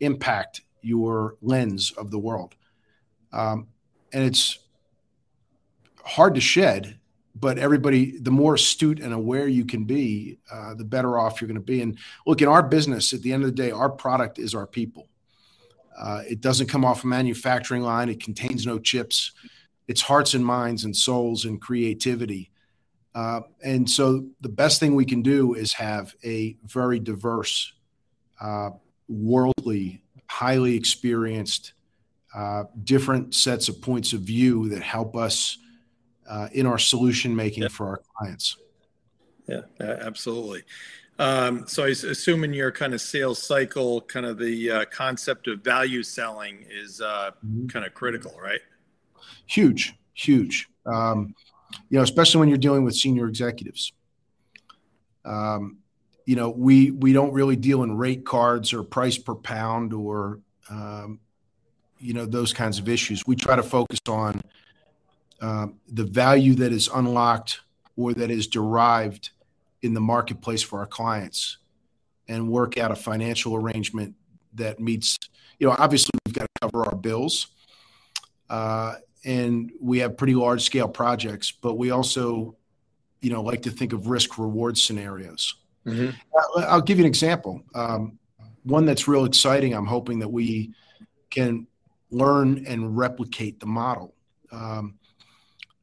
impact 0.00 0.62
your 0.82 1.36
lens 1.40 1.92
of 1.92 2.10
the 2.10 2.18
world. 2.18 2.54
Um, 3.32 3.68
and 4.12 4.24
it's 4.24 4.58
hard 6.04 6.34
to 6.34 6.40
shed, 6.40 6.98
but 7.34 7.58
everybody, 7.58 8.18
the 8.18 8.30
more 8.30 8.54
astute 8.54 9.00
and 9.00 9.14
aware 9.14 9.48
you 9.48 9.64
can 9.64 9.84
be, 9.84 10.38
uh, 10.52 10.74
the 10.74 10.84
better 10.84 11.18
off 11.18 11.40
you're 11.40 11.48
going 11.48 11.54
to 11.54 11.60
be. 11.60 11.80
And 11.80 11.98
look, 12.26 12.42
in 12.42 12.48
our 12.48 12.62
business, 12.62 13.12
at 13.12 13.22
the 13.22 13.32
end 13.32 13.44
of 13.44 13.48
the 13.48 13.62
day, 13.62 13.70
our 13.70 13.90
product 13.90 14.38
is 14.38 14.54
our 14.54 14.66
people. 14.66 15.08
Uh, 15.96 16.22
it 16.28 16.40
doesn't 16.40 16.66
come 16.66 16.84
off 16.84 17.04
a 17.04 17.06
manufacturing 17.06 17.82
line. 17.82 18.08
It 18.08 18.22
contains 18.22 18.66
no 18.66 18.78
chips. 18.78 19.32
It's 19.86 20.02
hearts 20.02 20.34
and 20.34 20.44
minds 20.44 20.84
and 20.84 20.96
souls 20.96 21.44
and 21.44 21.60
creativity. 21.60 22.50
Uh, 23.14 23.42
and 23.62 23.88
so 23.88 24.26
the 24.40 24.48
best 24.48 24.80
thing 24.80 24.94
we 24.94 25.04
can 25.04 25.22
do 25.22 25.54
is 25.54 25.72
have 25.72 26.14
a 26.24 26.56
very 26.64 26.98
diverse, 26.98 27.72
uh, 28.40 28.70
worldly, 29.08 30.02
highly 30.28 30.74
experienced, 30.74 31.74
uh, 32.34 32.64
different 32.82 33.34
sets 33.34 33.68
of 33.68 33.80
points 33.80 34.12
of 34.12 34.20
view 34.20 34.68
that 34.68 34.82
help 34.82 35.16
us 35.16 35.58
uh, 36.28 36.48
in 36.52 36.66
our 36.66 36.78
solution 36.78 37.34
making 37.34 37.62
yeah. 37.62 37.68
for 37.68 37.86
our 37.86 38.00
clients. 38.16 38.56
Yeah, 39.46 39.60
absolutely. 39.80 40.62
Um, 41.18 41.64
so 41.68 41.84
I 41.84 41.88
assume 41.88 42.42
in 42.42 42.52
your 42.52 42.72
kind 42.72 42.92
of 42.92 43.00
sales 43.00 43.40
cycle, 43.40 44.00
kind 44.00 44.26
of 44.26 44.38
the 44.38 44.70
uh, 44.70 44.84
concept 44.86 45.46
of 45.46 45.60
value 45.60 46.02
selling 46.02 46.66
is 46.68 47.00
uh, 47.00 47.30
mm-hmm. 47.46 47.68
kind 47.68 47.86
of 47.86 47.94
critical, 47.94 48.34
right? 48.42 48.60
Huge, 49.46 49.94
huge. 50.14 50.68
Um, 50.86 51.34
you 51.88 51.98
know, 51.98 52.02
especially 52.02 52.40
when 52.40 52.48
you're 52.48 52.58
dealing 52.58 52.84
with 52.84 52.94
senior 52.94 53.26
executives. 53.26 53.92
Um, 55.24 55.78
you 56.26 56.36
know, 56.36 56.50
we 56.50 56.90
we 56.90 57.12
don't 57.12 57.32
really 57.32 57.56
deal 57.56 57.82
in 57.82 57.96
rate 57.96 58.24
cards 58.24 58.72
or 58.72 58.82
price 58.82 59.18
per 59.18 59.34
pound 59.34 59.92
or 59.92 60.40
um, 60.70 61.20
you 61.98 62.14
know 62.14 62.26
those 62.26 62.52
kinds 62.52 62.78
of 62.78 62.88
issues. 62.88 63.26
We 63.26 63.36
try 63.36 63.56
to 63.56 63.62
focus 63.62 64.00
on 64.08 64.42
um, 65.40 65.74
the 65.88 66.04
value 66.04 66.54
that 66.54 66.72
is 66.72 66.88
unlocked 66.88 67.60
or 67.96 68.14
that 68.14 68.30
is 68.30 68.46
derived 68.46 69.30
in 69.82 69.94
the 69.94 70.00
marketplace 70.00 70.62
for 70.62 70.78
our 70.80 70.86
clients 70.86 71.58
and 72.28 72.48
work 72.48 72.78
out 72.78 72.90
a 72.90 72.96
financial 72.96 73.54
arrangement 73.54 74.14
that 74.54 74.80
meets 74.80 75.18
you 75.58 75.66
know 75.66 75.74
obviously 75.78 76.10
we've 76.24 76.34
got 76.34 76.44
to 76.44 76.60
cover 76.62 76.86
our 76.86 76.96
bills 76.96 77.48
uh, 78.48 78.94
and 79.24 79.72
we 79.80 79.98
have 79.98 80.16
pretty 80.16 80.34
large 80.34 80.62
scale 80.62 80.88
projects 80.88 81.52
but 81.52 81.74
we 81.74 81.90
also 81.90 82.54
you 83.20 83.30
know 83.30 83.42
like 83.42 83.62
to 83.62 83.70
think 83.70 83.92
of 83.92 84.08
risk 84.08 84.38
reward 84.38 84.76
scenarios 84.76 85.56
mm-hmm. 85.86 86.10
i'll 86.58 86.80
give 86.80 86.98
you 86.98 87.04
an 87.04 87.08
example 87.08 87.62
um, 87.74 88.18
one 88.64 88.84
that's 88.84 89.08
real 89.08 89.24
exciting 89.24 89.74
i'm 89.74 89.86
hoping 89.86 90.18
that 90.18 90.28
we 90.28 90.72
can 91.30 91.66
learn 92.10 92.64
and 92.66 92.96
replicate 92.96 93.58
the 93.60 93.66
model 93.66 94.14
um, 94.52 94.94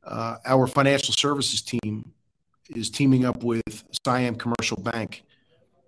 uh, 0.04 0.38
our 0.46 0.68
financial 0.68 1.14
services 1.14 1.62
team 1.62 2.12
is 2.76 2.89
teaming 2.89 3.26
up 3.26 3.44
with 3.44 3.84
Siam 4.06 4.36
Commercial 4.36 4.78
Bank 4.78 5.24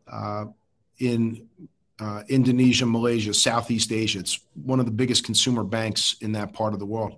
uh, 0.07 0.45
in 0.99 1.47
uh, 1.99 2.23
Indonesia, 2.27 2.85
Malaysia, 2.85 3.33
Southeast 3.33 3.91
Asia. 3.91 4.19
It's 4.19 4.39
one 4.53 4.79
of 4.79 4.85
the 4.85 4.91
biggest 4.91 5.23
consumer 5.23 5.63
banks 5.63 6.15
in 6.21 6.31
that 6.33 6.53
part 6.53 6.73
of 6.73 6.79
the 6.79 6.85
world. 6.85 7.15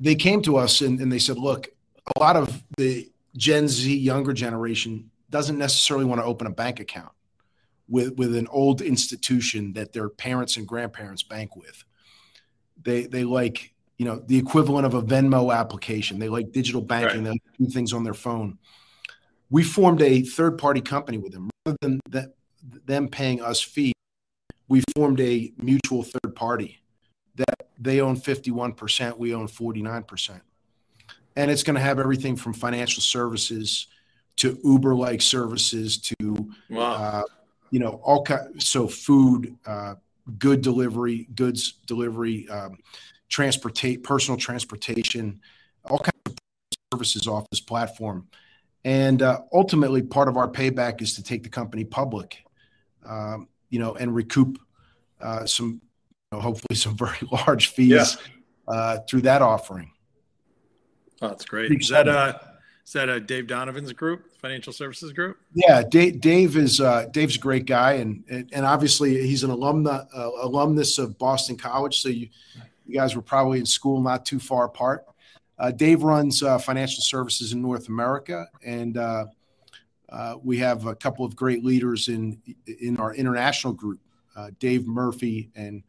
They 0.00 0.14
came 0.14 0.42
to 0.42 0.56
us 0.56 0.80
and, 0.80 1.00
and 1.00 1.12
they 1.12 1.18
said, 1.18 1.38
look, 1.38 1.68
a 2.16 2.18
lot 2.18 2.36
of 2.36 2.62
the 2.76 3.10
Gen 3.36 3.68
Z 3.68 3.94
younger 3.94 4.32
generation 4.32 5.10
doesn't 5.28 5.58
necessarily 5.58 6.06
want 6.06 6.20
to 6.20 6.24
open 6.24 6.46
a 6.46 6.50
bank 6.50 6.80
account 6.80 7.12
with, 7.88 8.16
with 8.16 8.34
an 8.34 8.48
old 8.50 8.80
institution 8.80 9.74
that 9.74 9.92
their 9.92 10.08
parents 10.08 10.56
and 10.56 10.66
grandparents 10.66 11.22
bank 11.22 11.54
with. 11.54 11.84
They, 12.82 13.04
they 13.04 13.24
like 13.24 13.74
you 14.00 14.06
know, 14.06 14.18
the 14.28 14.38
equivalent 14.38 14.86
of 14.86 14.94
a 14.94 15.02
Venmo 15.02 15.54
application. 15.54 16.18
They 16.18 16.30
like 16.30 16.52
digital 16.52 16.80
banking, 16.80 17.22
right. 17.22 17.38
they 17.58 17.64
do 17.66 17.70
things 17.70 17.92
on 17.92 18.02
their 18.02 18.14
phone. 18.14 18.56
We 19.50 19.62
formed 19.62 20.00
a 20.00 20.22
third 20.22 20.56
party 20.56 20.80
company 20.80 21.18
with 21.18 21.32
them 21.32 21.50
rather 21.66 21.76
than 21.82 22.00
that, 22.08 22.32
them 22.86 23.08
paying 23.08 23.42
us 23.42 23.60
fee. 23.60 23.92
We 24.68 24.82
formed 24.96 25.20
a 25.20 25.52
mutual 25.58 26.02
third 26.02 26.34
party 26.34 26.80
that 27.40 27.68
they 27.78 28.00
own 28.00 28.16
51%, 28.16 29.18
we 29.18 29.34
own 29.34 29.48
49%. 29.48 30.40
And 31.36 31.50
it's 31.50 31.62
going 31.62 31.76
to 31.76 31.80
have 31.80 31.98
everything 31.98 32.36
from 32.36 32.52
financial 32.52 33.02
services 33.02 33.86
to 34.36 34.58
Uber 34.64 34.94
like 34.94 35.22
services 35.22 35.98
to, 35.98 36.50
wow. 36.68 36.92
uh, 36.92 37.22
you 37.70 37.78
know, 37.78 38.00
all 38.02 38.22
kind, 38.22 38.62
so 38.62 38.86
food, 38.88 39.56
uh, 39.66 39.94
good 40.38 40.60
delivery, 40.60 41.28
goods 41.34 41.74
delivery, 41.86 42.48
um, 42.48 42.78
transportate 43.28 44.02
personal 44.02 44.38
transportation, 44.38 45.40
all 45.84 45.98
kinds 45.98 46.20
of 46.26 46.34
services 46.92 47.26
off 47.26 47.48
this 47.50 47.60
platform. 47.60 48.26
And 48.84 49.22
uh, 49.22 49.40
ultimately, 49.52 50.02
part 50.02 50.28
of 50.28 50.36
our 50.36 50.48
payback 50.48 51.02
is 51.02 51.14
to 51.14 51.22
take 51.22 51.42
the 51.42 51.48
company 51.48 51.84
public, 51.84 52.44
um, 53.06 53.48
you 53.68 53.78
know, 53.78 53.94
and 53.94 54.14
recoup 54.14 54.58
uh, 55.20 55.44
some, 55.44 55.80
know, 56.32 56.40
hopefully, 56.40 56.76
some 56.76 56.96
very 56.96 57.18
large 57.30 57.68
fees 57.68 58.16
yeah. 58.68 58.72
uh, 58.72 58.98
through 59.08 59.22
that 59.22 59.42
offering. 59.42 59.92
Oh, 61.22 61.28
that's 61.28 61.44
great. 61.44 61.70
Is 61.72 61.88
that 61.88 62.08
uh, 62.08 62.38
is 62.86 62.92
that 62.92 63.08
a 63.08 63.20
Dave 63.20 63.46
Donovan's 63.46 63.92
group, 63.92 64.32
financial 64.40 64.72
services 64.72 65.12
group? 65.12 65.38
Yeah, 65.54 65.82
Dave, 65.82 66.20
Dave 66.20 66.56
is 66.56 66.80
uh, 66.80 67.06
Dave's 67.10 67.36
a 67.36 67.40
great 67.40 67.66
guy, 67.66 67.94
and 67.94 68.24
and 68.52 68.64
obviously 68.64 69.26
he's 69.26 69.44
an 69.44 69.50
alumna 69.50 70.06
uh, 70.16 70.30
alumnus 70.42 70.98
of 70.98 71.18
Boston 71.18 71.56
College. 71.56 72.00
So 72.00 72.08
you 72.08 72.28
you 72.86 72.94
guys 72.94 73.14
were 73.14 73.22
probably 73.22 73.58
in 73.58 73.66
school 73.66 74.00
not 74.00 74.24
too 74.24 74.38
far 74.38 74.64
apart. 74.64 75.04
Uh, 75.58 75.70
Dave 75.70 76.02
runs 76.02 76.42
uh, 76.42 76.56
financial 76.56 77.02
services 77.02 77.52
in 77.52 77.60
North 77.60 77.88
America, 77.88 78.46
and 78.64 78.96
uh, 78.96 79.26
uh 80.08 80.36
we 80.42 80.56
have 80.58 80.86
a 80.86 80.94
couple 80.94 81.24
of 81.24 81.36
great 81.36 81.64
leaders 81.64 82.08
in 82.08 82.40
in 82.80 82.96
our 82.96 83.14
international 83.14 83.74
group. 83.74 84.00
Uh, 84.34 84.50
Dave 84.58 84.86
Murphy 84.86 85.50
and 85.54 85.82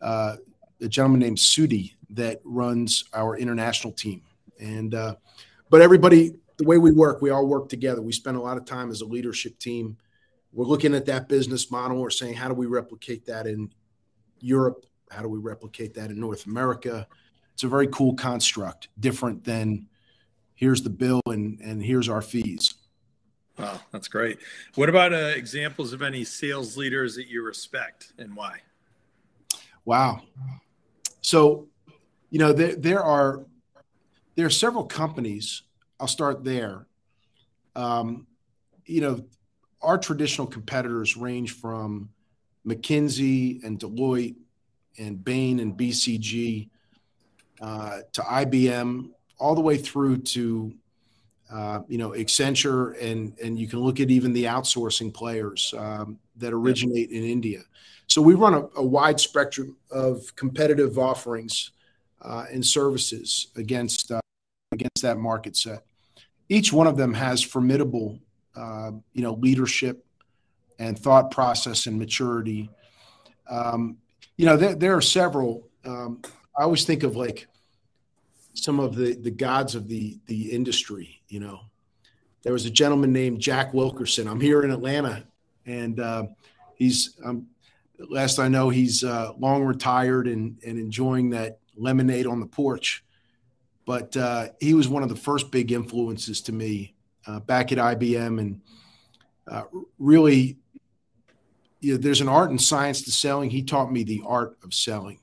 uh, 0.00 0.36
a 0.80 0.88
gentleman 0.88 1.20
named 1.20 1.38
Sudi 1.38 1.94
that 2.10 2.40
runs 2.44 3.04
our 3.12 3.36
international 3.36 3.92
team. 3.92 4.22
And 4.60 4.94
uh, 4.94 5.16
but 5.70 5.80
everybody 5.80 6.34
the 6.56 6.64
way 6.64 6.78
we 6.78 6.90
work, 6.90 7.20
we 7.20 7.30
all 7.30 7.46
work 7.46 7.68
together. 7.68 8.00
We 8.00 8.12
spend 8.12 8.36
a 8.36 8.40
lot 8.40 8.56
of 8.56 8.64
time 8.64 8.90
as 8.90 9.00
a 9.00 9.06
leadership 9.06 9.58
team. 9.58 9.96
We're 10.52 10.66
looking 10.66 10.94
at 10.94 11.06
that 11.06 11.28
business 11.28 11.70
model. 11.70 12.00
We're 12.00 12.10
saying, 12.10 12.34
how 12.34 12.48
do 12.48 12.54
we 12.54 12.66
replicate 12.66 13.26
that 13.26 13.46
in 13.46 13.70
Europe? 14.40 14.86
How 15.10 15.22
do 15.22 15.28
we 15.28 15.38
replicate 15.38 15.94
that 15.94 16.10
in 16.10 16.18
North 16.18 16.46
America? 16.46 17.06
It's 17.52 17.62
a 17.62 17.68
very 17.68 17.88
cool 17.88 18.14
construct, 18.14 18.88
different 18.98 19.44
than 19.44 19.86
here's 20.54 20.82
the 20.82 20.90
bill 20.90 21.20
and 21.26 21.60
and 21.60 21.82
here's 21.82 22.08
our 22.08 22.22
fees. 22.22 22.74
Wow, 23.58 23.80
that's 23.92 24.08
great. 24.08 24.38
What 24.74 24.88
about 24.88 25.14
uh, 25.14 25.32
examples 25.34 25.92
of 25.92 26.02
any 26.02 26.24
sales 26.24 26.76
leaders 26.76 27.14
that 27.16 27.28
you 27.28 27.42
respect 27.42 28.12
and 28.18 28.34
why? 28.36 28.60
Wow. 29.86 30.20
So, 31.22 31.68
you 32.28 32.38
know, 32.38 32.52
there, 32.52 32.74
there 32.74 33.02
are 33.02 33.46
there 34.34 34.44
are 34.44 34.50
several 34.50 34.84
companies. 34.84 35.62
I'll 35.98 36.08
start 36.08 36.44
there. 36.44 36.86
Um, 37.74 38.26
you 38.84 39.00
know, 39.00 39.24
our 39.80 39.96
traditional 39.96 40.46
competitors 40.46 41.16
range 41.16 41.52
from 41.52 42.10
McKinsey 42.66 43.64
and 43.64 43.78
Deloitte 43.78 44.36
and 44.98 45.24
Bain 45.24 45.60
and 45.60 45.74
BCG 45.74 46.68
uh, 47.60 47.98
to 48.12 48.20
IBM, 48.20 49.10
all 49.38 49.54
the 49.54 49.60
way 49.60 49.78
through 49.78 50.18
to 50.18 50.74
uh, 51.50 51.80
you 51.88 51.98
know 51.98 52.10
Accenture, 52.10 53.00
and 53.02 53.36
and 53.42 53.58
you 53.58 53.68
can 53.68 53.80
look 53.80 54.00
at 54.00 54.10
even 54.10 54.32
the 54.32 54.44
outsourcing 54.44 55.12
players 55.12 55.74
um, 55.76 56.18
that 56.36 56.52
originate 56.52 57.10
in 57.10 57.24
India. 57.24 57.60
So 58.08 58.22
we 58.22 58.34
run 58.34 58.54
a, 58.54 58.68
a 58.76 58.82
wide 58.84 59.20
spectrum 59.20 59.76
of 59.90 60.34
competitive 60.36 60.98
offerings 60.98 61.72
uh, 62.22 62.44
and 62.52 62.64
services 62.64 63.48
against 63.56 64.10
uh, 64.10 64.20
against 64.72 65.02
that 65.02 65.18
market 65.18 65.56
set. 65.56 65.84
Each 66.48 66.72
one 66.72 66.86
of 66.86 66.96
them 66.96 67.14
has 67.14 67.42
formidable, 67.42 68.20
uh, 68.54 68.92
you 69.12 69.22
know, 69.22 69.34
leadership 69.34 70.04
and 70.78 70.98
thought 70.98 71.30
process 71.30 71.86
and 71.86 71.98
maturity. 71.98 72.70
Um, 73.48 73.98
you 74.36 74.46
know, 74.46 74.56
there, 74.56 74.74
there 74.74 74.96
are 74.96 75.00
several. 75.00 75.68
Um, 75.84 76.20
I 76.58 76.62
always 76.62 76.84
think 76.84 77.02
of 77.02 77.16
like 77.16 77.46
some 78.56 78.80
of 78.80 78.96
the 78.96 79.14
the 79.14 79.30
gods 79.30 79.74
of 79.74 79.88
the 79.88 80.18
the 80.26 80.50
industry. 80.52 81.22
You 81.28 81.40
know, 81.40 81.60
there 82.42 82.52
was 82.52 82.66
a 82.66 82.70
gentleman 82.70 83.12
named 83.12 83.40
Jack 83.40 83.74
Wilkerson. 83.74 84.26
I'm 84.26 84.40
here 84.40 84.62
in 84.62 84.70
Atlanta, 84.70 85.24
and 85.64 86.00
uh, 86.00 86.24
he's 86.74 87.16
um, 87.24 87.46
last 88.10 88.38
I 88.38 88.48
know 88.48 88.68
he's 88.68 89.04
uh, 89.04 89.32
long 89.38 89.64
retired 89.64 90.26
and 90.26 90.58
and 90.66 90.78
enjoying 90.78 91.30
that 91.30 91.58
lemonade 91.76 92.26
on 92.26 92.40
the 92.40 92.46
porch. 92.46 93.04
But 93.84 94.16
uh, 94.16 94.48
he 94.60 94.74
was 94.74 94.88
one 94.88 95.04
of 95.04 95.08
the 95.08 95.16
first 95.16 95.52
big 95.52 95.70
influences 95.70 96.40
to 96.42 96.52
me 96.52 96.94
uh, 97.26 97.38
back 97.40 97.70
at 97.70 97.78
IBM, 97.78 98.40
and 98.40 98.60
uh, 99.46 99.62
really, 100.00 100.58
you 101.80 101.92
know, 101.92 101.98
there's 101.98 102.20
an 102.20 102.28
art 102.28 102.50
and 102.50 102.60
science 102.60 103.02
to 103.02 103.12
selling. 103.12 103.50
He 103.50 103.62
taught 103.62 103.92
me 103.92 104.02
the 104.02 104.22
art 104.26 104.56
of 104.64 104.74
selling 104.74 105.20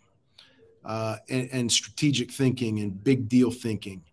uh, 0.85 1.17
and, 1.29 1.49
and, 1.51 1.71
strategic 1.71 2.31
thinking 2.31 2.79
and 2.79 3.03
big 3.03 3.29
deal 3.29 3.49
thinking 3.49 4.03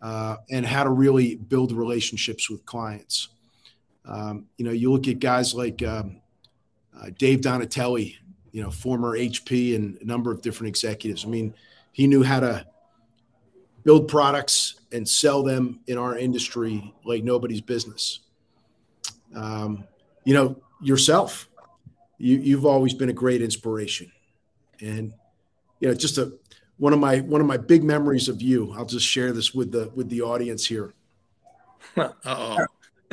uh, 0.00 0.36
and 0.50 0.64
how 0.64 0.82
to 0.82 0.90
really 0.90 1.36
build 1.36 1.72
relationships 1.72 2.48
with 2.48 2.64
clients. 2.64 3.28
Um, 4.06 4.46
you 4.56 4.64
know, 4.64 4.70
you 4.70 4.90
look 4.90 5.08
at 5.08 5.18
guys 5.18 5.54
like 5.54 5.82
um, 5.82 6.20
uh, 6.98 7.10
Dave 7.18 7.42
Donatelli, 7.42 8.16
you 8.52 8.62
know, 8.62 8.70
former 8.70 9.16
HP 9.16 9.76
and 9.76 9.98
a 10.00 10.04
number 10.04 10.32
of 10.32 10.42
different 10.42 10.68
executives. 10.68 11.24
I 11.24 11.28
mean, 11.28 11.54
he 11.92 12.06
knew 12.06 12.22
how 12.22 12.40
to 12.40 12.66
build 13.84 14.08
products 14.08 14.80
and 14.92 15.08
sell 15.08 15.42
them 15.42 15.80
in 15.86 15.98
our 15.98 16.16
industry 16.16 16.94
like 17.04 17.22
nobody's 17.24 17.60
business. 17.60 18.20
Um, 19.34 19.84
you 20.24 20.34
know, 20.34 20.56
yourself, 20.80 21.48
you, 22.18 22.38
you've 22.38 22.66
always 22.66 22.94
been 22.94 23.08
a 23.08 23.14
great 23.14 23.42
inspiration. 23.42 24.10
And 24.80 25.12
you 25.80 25.88
know, 25.88 25.94
just 25.94 26.18
a 26.18 26.32
one 26.76 26.92
of 26.92 26.98
my 26.98 27.20
one 27.20 27.40
of 27.40 27.46
my 27.46 27.56
big 27.56 27.82
memories 27.82 28.28
of 28.28 28.40
you. 28.40 28.72
I'll 28.72 28.86
just 28.86 29.06
share 29.06 29.32
this 29.32 29.52
with 29.54 29.72
the 29.72 29.90
with 29.94 30.08
the 30.08 30.22
audience 30.22 30.66
here. 30.66 30.94
oh 31.96 32.58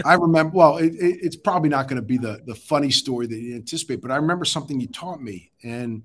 I 0.05 0.13
remember. 0.13 0.55
Well, 0.55 0.77
it, 0.77 0.93
it, 0.93 1.19
it's 1.21 1.35
probably 1.35 1.69
not 1.69 1.87
going 1.87 1.97
to 1.97 2.05
be 2.05 2.17
the 2.17 2.41
the 2.45 2.55
funny 2.55 2.91
story 2.91 3.27
that 3.27 3.37
you 3.37 3.55
anticipate, 3.55 4.01
but 4.01 4.11
I 4.11 4.17
remember 4.17 4.45
something 4.45 4.79
you 4.79 4.87
taught 4.87 5.21
me, 5.21 5.51
and 5.63 6.03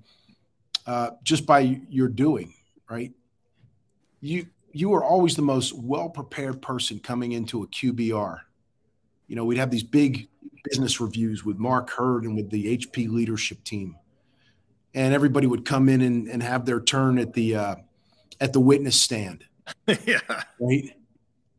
uh, 0.87 1.11
just 1.23 1.45
by 1.45 1.79
your 1.89 2.07
doing, 2.07 2.53
right? 2.89 3.11
You 4.19 4.47
you 4.71 4.89
were 4.89 5.03
always 5.03 5.35
the 5.35 5.41
most 5.41 5.77
well 5.77 6.09
prepared 6.09 6.61
person 6.61 6.99
coming 6.99 7.33
into 7.33 7.63
a 7.63 7.67
QBR. 7.67 8.39
You 9.27 9.35
know, 9.35 9.45
we'd 9.45 9.57
have 9.57 9.71
these 9.71 9.83
big 9.83 10.27
business 10.63 10.99
reviews 10.99 11.45
with 11.45 11.57
Mark 11.57 11.89
Hurd 11.91 12.23
and 12.23 12.35
with 12.35 12.49
the 12.49 12.77
HP 12.77 13.09
leadership 13.09 13.63
team 13.63 13.95
and 14.93 15.13
everybody 15.13 15.47
would 15.47 15.65
come 15.65 15.89
in 15.89 16.01
and, 16.01 16.27
and 16.27 16.43
have 16.43 16.65
their 16.65 16.79
turn 16.79 17.17
at 17.17 17.33
the 17.33 17.55
uh, 17.55 17.75
at 18.39 18.53
the 18.53 18.59
witness 18.59 18.99
stand. 18.99 19.45
yeah. 20.05 20.19
Right. 20.59 20.91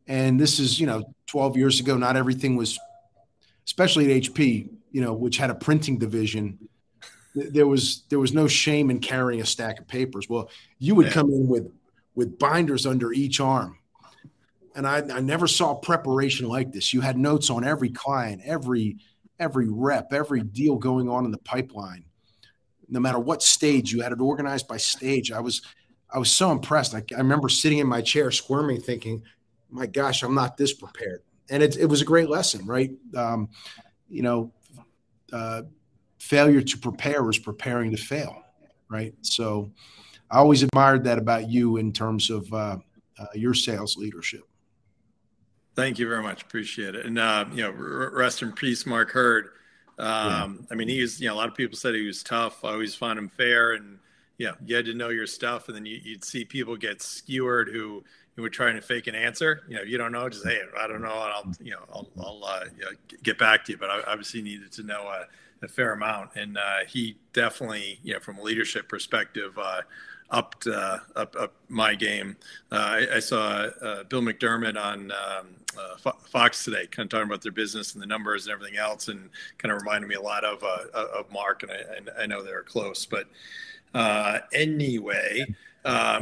And 0.07 0.39
this 0.39 0.59
is 0.59 0.79
you 0.79 0.87
know 0.87 1.03
12 1.27 1.57
years 1.57 1.79
ago. 1.79 1.97
Not 1.97 2.15
everything 2.15 2.55
was, 2.55 2.79
especially 3.65 4.11
at 4.11 4.23
HP, 4.23 4.69
you 4.91 5.01
know, 5.01 5.13
which 5.13 5.37
had 5.37 5.49
a 5.49 5.55
printing 5.55 5.97
division. 5.97 6.69
There 7.33 7.67
was 7.67 8.03
there 8.09 8.19
was 8.19 8.33
no 8.33 8.47
shame 8.47 8.89
in 8.89 8.99
carrying 8.99 9.41
a 9.41 9.45
stack 9.45 9.79
of 9.79 9.87
papers. 9.87 10.29
Well, 10.29 10.49
you 10.79 10.95
would 10.95 11.07
yeah. 11.07 11.13
come 11.13 11.29
in 11.31 11.47
with 11.47 11.71
with 12.13 12.39
binders 12.39 12.85
under 12.85 13.11
each 13.11 13.39
arm. 13.39 13.77
And 14.77 14.85
I, 14.85 14.97
I 14.97 15.21
never 15.21 15.47
saw 15.47 15.73
preparation 15.73 16.49
like 16.49 16.73
this. 16.73 16.93
You 16.93 16.99
had 16.99 17.17
notes 17.17 17.49
on 17.49 17.63
every 17.63 17.89
client, 17.89 18.41
every 18.45 18.97
every 19.37 19.67
rep, 19.69 20.13
every 20.13 20.41
deal 20.41 20.75
going 20.77 21.09
on 21.09 21.25
in 21.25 21.31
the 21.31 21.37
pipeline 21.39 22.05
no 22.89 22.99
matter 22.99 23.19
what 23.19 23.43
stage 23.43 23.91
you 23.91 24.01
had 24.01 24.11
it 24.11 24.21
organized 24.21 24.67
by 24.67 24.77
stage. 24.77 25.31
I 25.31 25.39
was 25.39 25.61
I 26.13 26.19
was 26.19 26.31
so 26.31 26.51
impressed. 26.51 26.95
I, 26.95 27.03
I 27.13 27.17
remember 27.17 27.49
sitting 27.49 27.79
in 27.79 27.87
my 27.87 28.01
chair 28.01 28.31
squirming, 28.31 28.81
thinking, 28.81 29.23
"My 29.69 29.85
gosh, 29.85 30.23
I'm 30.23 30.35
not 30.35 30.57
this 30.57 30.73
prepared." 30.73 31.21
And 31.49 31.61
it, 31.61 31.77
it 31.77 31.85
was 31.85 32.01
a 32.01 32.05
great 32.05 32.29
lesson, 32.29 32.65
right? 32.65 32.91
Um, 33.15 33.49
you 34.09 34.23
know, 34.23 34.51
uh, 35.31 35.63
failure 36.19 36.61
to 36.61 36.77
prepare 36.77 37.29
is 37.29 37.37
preparing 37.37 37.91
to 37.91 37.97
fail, 37.97 38.43
right? 38.89 39.13
So, 39.21 39.71
I 40.31 40.37
always 40.37 40.63
admired 40.63 41.03
that 41.03 41.17
about 41.17 41.49
you 41.49 41.77
in 41.77 41.91
terms 41.91 42.29
of 42.29 42.51
uh, 42.53 42.77
uh, 43.19 43.25
your 43.33 43.53
sales 43.53 43.95
leadership. 43.97 44.41
Thank 45.75 45.99
you 45.99 46.07
very 46.07 46.23
much. 46.23 46.41
Appreciate 46.41 46.95
it. 46.95 47.05
And 47.05 47.19
uh, 47.19 47.45
you 47.51 47.63
know, 47.63 47.71
rest 47.71 48.41
in 48.41 48.53
peace, 48.53 48.85
Mark 48.85 49.11
Hurd. 49.11 49.49
Um, 49.97 50.59
yeah. 50.59 50.67
I 50.71 50.75
mean, 50.75 50.87
he's, 50.87 51.21
you 51.21 51.27
know, 51.27 51.35
a 51.35 51.37
lot 51.37 51.47
of 51.47 51.55
people 51.55 51.77
said 51.77 51.95
he 51.95 52.05
was 52.05 52.23
tough. 52.23 52.63
I 52.63 52.71
always 52.71 52.95
found 52.95 53.17
him 53.17 53.29
fair 53.29 53.73
and, 53.73 53.99
yeah, 54.37 54.51
you 54.65 54.75
had 54.75 54.85
to 54.85 54.93
know 54.93 55.09
your 55.09 55.27
stuff. 55.27 55.67
And 55.67 55.77
then 55.77 55.85
you, 55.85 55.99
would 56.09 56.23
see 56.23 56.43
people 56.43 56.75
get 56.75 57.01
skewered 57.01 57.69
who, 57.69 58.03
who 58.35 58.41
were 58.41 58.49
trying 58.49 58.75
to 58.75 58.81
fake 58.81 59.07
an 59.07 59.15
answer. 59.15 59.63
You 59.69 59.77
know, 59.77 59.83
you 59.83 59.97
don't 59.97 60.11
know, 60.11 60.27
just, 60.27 60.45
hey, 60.45 60.59
I 60.77 60.87
don't 60.87 61.01
know. 61.01 61.07
I'll, 61.07 61.51
you 61.61 61.71
know, 61.71 61.83
I'll, 61.93 62.09
I'll 62.19 62.43
uh, 62.43 62.65
you 62.77 62.83
know, 62.83 62.91
get 63.23 63.37
back 63.37 63.63
to 63.65 63.71
you. 63.71 63.77
But 63.77 63.89
I 63.89 64.01
obviously 64.07 64.41
needed 64.41 64.73
to 64.73 64.83
know 64.83 65.03
a, 65.03 65.25
a 65.63 65.67
fair 65.69 65.93
amount. 65.93 66.31
And 66.35 66.57
uh, 66.57 66.79
he 66.87 67.17
definitely, 67.31 67.99
you 68.03 68.13
know, 68.13 68.19
from 68.19 68.37
a 68.37 68.41
leadership 68.41 68.89
perspective, 68.89 69.57
uh, 69.57 69.81
upped 70.31 70.67
uh, 70.67 70.99
up, 71.15 71.35
up 71.39 71.53
my 71.69 71.95
game. 71.95 72.35
Uh, 72.71 72.75
I, 72.75 73.15
I, 73.15 73.19
saw 73.19 73.67
uh, 73.81 74.03
Bill 74.05 74.21
McDermott 74.21 74.81
on 74.81 75.11
um, 75.11 75.47
uh, 75.77 76.11
Fox 76.27 76.63
today, 76.63 76.87
kind 76.87 77.05
of 77.05 77.09
talking 77.09 77.27
about 77.27 77.41
their 77.41 77.51
business 77.51 77.93
and 77.93 78.01
the 78.01 78.07
numbers 78.07 78.45
and 78.45 78.53
everything 78.53 78.77
else, 78.77 79.07
and 79.07 79.29
kind 79.57 79.71
of 79.71 79.79
reminded 79.79 80.07
me 80.07 80.15
a 80.15 80.21
lot 80.21 80.43
of 80.43 80.63
uh, 80.63 81.07
of 81.13 81.31
Mark, 81.31 81.63
and 81.63 81.71
I, 82.17 82.23
I 82.23 82.25
know 82.25 82.43
they're 82.43 82.63
close. 82.63 83.05
But 83.05 83.27
uh, 83.93 84.39
anyway, 84.53 85.45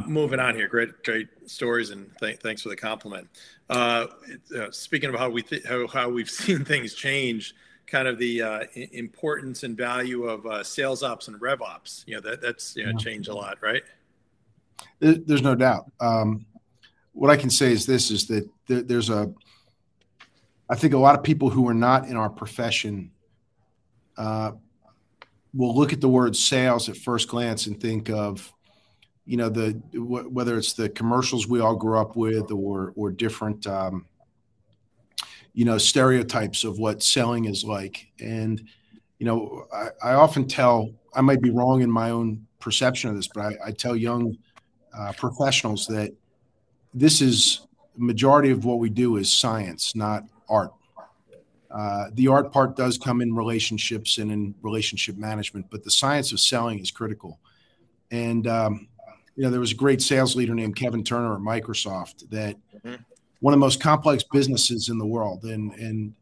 moving 0.06 0.40
on 0.40 0.56
here, 0.56 0.68
great 0.68 1.04
great 1.04 1.30
stories, 1.46 1.92
and 1.92 2.10
th- 2.20 2.40
thanks 2.40 2.62
for 2.62 2.70
the 2.70 2.76
compliment. 2.76 3.28
speaking 4.72 5.10
of 5.10 5.16
how 5.16 5.30
we 5.30 5.44
th- 5.44 5.66
how, 5.66 5.88
how 5.88 6.10
we've 6.10 6.30
seen 6.42 6.66
things 6.66 6.94
change 6.94 7.56
kind 7.88 8.08
of 8.08 8.18
the 8.18 8.42
uh, 8.42 8.64
importance 8.74 9.64
and 9.64 9.78
value 9.78 10.24
of 10.26 10.46
uh, 10.46 10.64
sales 10.64 11.04
ops 11.04 11.28
and 11.28 11.40
rev 11.42 11.62
ops. 11.62 12.04
You 12.08 12.16
know, 12.16 12.22
that 12.22 12.42
that's 12.42 12.76
you 12.76 12.86
know, 12.86 12.98
changed 12.98 13.30
a 13.30 13.36
lot, 13.36 13.58
right? 13.62 13.84
There's 15.00 15.42
no 15.42 15.56
doubt. 15.56 15.92
Um, 16.00 16.46
what 17.14 17.30
I 17.30 17.38
can 17.38 17.50
say 17.50 17.72
is 17.72 17.86
this: 17.86 18.12
is 18.12 18.28
that 18.28 18.50
there's 18.68 19.10
a, 19.10 19.32
I 20.70 20.76
think 20.76 20.94
a 20.94 20.98
lot 20.98 21.16
of 21.16 21.24
people 21.24 21.50
who 21.50 21.68
are 21.68 21.74
not 21.74 22.08
in 22.08 22.16
our 22.16 22.30
profession 22.30 23.12
uh, 24.18 24.52
will 25.54 25.76
look 25.76 25.94
at 25.94 26.02
the 26.02 26.10
word 26.10 26.36
sales 26.36 26.90
at 26.90 26.98
first 26.98 27.28
glance 27.30 27.68
and 27.68 27.80
think 27.80 28.10
of, 28.10 28.52
you 29.26 29.38
know, 29.38 29.50
the 29.50 29.72
whether 29.94 30.58
it's 30.58 30.74
the 30.74 30.90
commercials 30.90 31.48
we 31.48 31.60
all 31.60 31.76
grew 31.76 32.00
up 32.00 32.16
with 32.16 32.52
or 32.52 32.94
or 32.96 33.12
different. 33.12 33.68
Um, 33.68 34.06
you 35.54 35.66
know 35.66 35.78
stereotypes 35.78 36.64
of 36.64 36.80
what 36.80 37.04
selling 37.04 37.46
is 37.46 37.64
like 37.64 38.08
and 38.20 38.68
you 39.20 39.26
know 39.26 39.66
I, 39.74 40.12
I 40.12 40.14
often 40.14 40.48
tell 40.48 40.92
i 41.16 41.22
might 41.22 41.42
be 41.42 41.52
wrong 41.52 41.82
in 41.82 41.92
my 41.92 42.10
own 42.10 42.46
perception 42.60 43.10
of 43.10 43.16
this 43.16 43.28
but 43.28 43.42
i, 43.42 43.68
I 43.68 43.72
tell 43.72 43.96
young 43.96 44.38
uh, 44.98 45.14
professionals 45.14 45.88
that 45.88 46.14
this 46.94 47.22
is 47.22 47.68
majority 47.98 48.52
of 48.52 48.66
what 48.66 48.80
we 48.80 48.90
do 48.90 49.18
is 49.18 49.32
science, 49.32 49.96
not 49.96 50.24
art. 50.50 50.72
Uh, 51.72 52.10
the 52.14 52.28
art 52.28 52.52
part 52.52 52.76
does 52.76 52.98
come 52.98 53.22
in 53.22 53.34
relationships 53.34 54.20
and 54.20 54.32
in 54.32 54.54
relationship 54.62 55.18
management, 55.18 55.66
but 55.72 55.84
the 55.84 55.90
science 55.90 56.32
of 56.32 56.40
selling 56.40 56.80
is 56.80 56.92
critical. 56.92 57.40
And 58.12 58.46
um, 58.46 58.88
you 59.36 59.44
know, 59.44 59.50
there 59.50 59.60
was 59.60 59.72
a 59.72 59.76
great 59.76 60.02
sales 60.02 60.36
leader 60.36 60.54
named 60.54 60.76
Kevin 60.76 61.04
Turner 61.04 61.34
at 61.34 61.42
Microsoft 61.42 62.30
that 62.30 62.56
mm-hmm. 62.86 63.02
One 63.44 63.54
of 63.54 63.60
the 63.60 63.66
most 63.66 63.82
complex 63.82 64.24
businesses 64.24 64.88
in 64.88 64.98
the 64.98 65.06
world, 65.06 65.44
and 65.44 65.74
and 65.74 66.14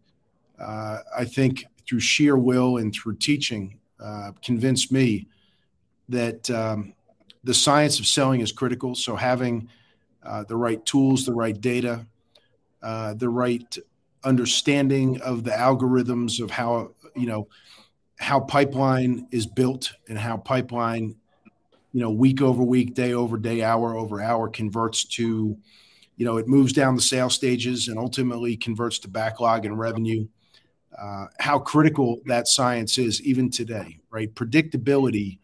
uh, 0.60 0.98
I 1.16 1.24
think 1.24 1.66
through 1.88 2.00
sheer 2.00 2.36
will 2.36 2.78
and 2.78 2.92
through 2.92 3.18
teaching, 3.18 3.78
uh, 4.04 4.32
convinced 4.44 4.92
me 4.92 5.28
that 6.10 6.50
um, 6.50 6.96
the 7.44 7.54
science 7.54 8.00
of 8.00 8.08
selling 8.08 8.42
is 8.42 8.52
critical. 8.52 8.96
So 8.96 9.16
having 9.16 9.70
uh, 10.24 10.46
the 10.46 10.56
right 10.56 10.84
tools, 10.84 11.24
the 11.24 11.34
right 11.36 11.62
data, 11.62 12.08
uh, 12.82 13.14
the 13.14 13.30
right 13.30 13.78
understanding 14.24 15.22
of 15.22 15.44
the 15.44 15.52
algorithms 15.52 16.42
of 16.42 16.50
how 16.50 16.90
you 17.16 17.28
know 17.28 17.48
how 18.18 18.40
pipeline 18.40 19.28
is 19.30 19.46
built 19.46 19.94
and 20.10 20.18
how 20.18 20.38
pipeline 20.38 21.16
you 21.94 22.02
know 22.02 22.10
week 22.10 22.42
over 22.42 22.64
week 22.64 22.96
day 22.96 23.14
over 23.14 23.38
day 23.38 23.62
hour 23.62 23.96
over 23.96 24.20
hour 24.20 24.50
converts 24.50 25.04
to 25.04 25.56
you 26.18 26.26
know 26.26 26.38
it 26.38 26.48
moves 26.48 26.74
down 26.74 26.96
the 26.96 27.02
sales 27.02 27.34
stages 27.34 27.88
and 27.88 27.98
ultimately 27.98 28.56
converts 28.56 29.00
to 29.00 29.08
backlog 29.08 29.66
and 29.66 29.78
revenue. 29.78 30.28
Uh, 31.02 31.26
how 31.40 31.58
critical 31.58 32.20
that 32.26 32.48
science 32.48 32.98
is 32.98 33.22
even 33.22 33.50
today 33.50 33.98
right? 34.12 34.34
Predictability 34.36 35.40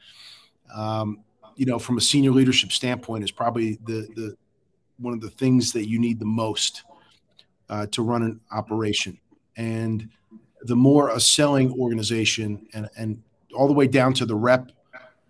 um, 0.76 1.24
you 1.55 1.65
know 1.65 1.80
from 1.80 1.97
a 1.97 2.01
senior 2.01 2.32
leadership 2.32 2.72
standpoint 2.72 3.24
is 3.24 3.32
probably 3.32 3.80
the 3.86 4.07
the 4.15 4.38
one 4.99 5.13
of 5.13 5.22
the 5.22 5.30
things 5.30 5.72
that 5.72 5.88
you 5.88 5.99
need 5.99 6.20
the 6.20 6.26
most 6.26 6.84
uh, 7.70 7.86
to 7.88 8.01
run 8.01 8.24
an 8.24 8.39
operation. 8.51 9.18
And 9.55 10.09
the 10.61 10.76
more 10.76 11.09
a 11.09 11.20
selling 11.20 11.72
organization 11.80 12.68
and, 12.74 12.89
and 12.97 13.22
all 13.55 13.68
the 13.68 13.74
way 13.74 13.88
down 13.88 14.13
to 14.13 14.26
the 14.26 14.36
rep 14.36 14.72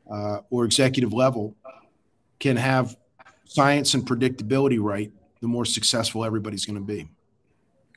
uh, 0.10 0.40
or 0.50 0.64
executive 0.64 1.14
level 1.14 1.56
can 2.40 2.56
have 2.56 2.96
science 3.46 3.94
and 3.94 4.06
predictability 4.06 4.82
right, 4.82 5.12
the 5.42 5.48
more 5.48 5.66
successful 5.66 6.26
everybody's 6.26 6.66
going 6.66 6.78
to 6.78 6.86
be. 6.86 7.08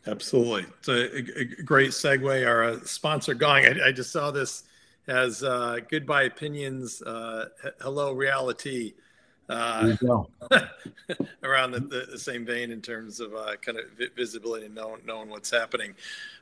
Absolutely. 0.06 0.66
It's 0.78 0.88
a, 0.88 1.40
a 1.40 1.44
great 1.62 1.90
segue. 1.90 2.46
Our 2.46 2.84
sponsor, 2.86 3.34
Gong, 3.34 3.64
I, 3.64 3.88
I, 3.88 3.92
just 3.92 4.12
saw 4.12 4.30
this 4.30 4.64
as 5.08 5.42
uh, 5.42 5.78
Goodbye 5.90 6.22
Opinions, 6.22 7.02
uh, 7.02 7.48
Hello 7.80 8.12
Reality. 8.12 8.94
Uh, 9.48 9.96
around 11.42 11.72
the, 11.72 11.80
the, 11.80 12.06
the, 12.12 12.18
same 12.18 12.46
vein 12.46 12.70
in 12.70 12.80
terms 12.80 13.18
of 13.18 13.34
uh, 13.34 13.56
kind 13.56 13.78
of 13.78 13.86
visibility 14.14 14.66
and 14.66 14.76
knowing, 14.76 15.00
knowing 15.04 15.28
what's 15.28 15.50
happening. 15.50 15.92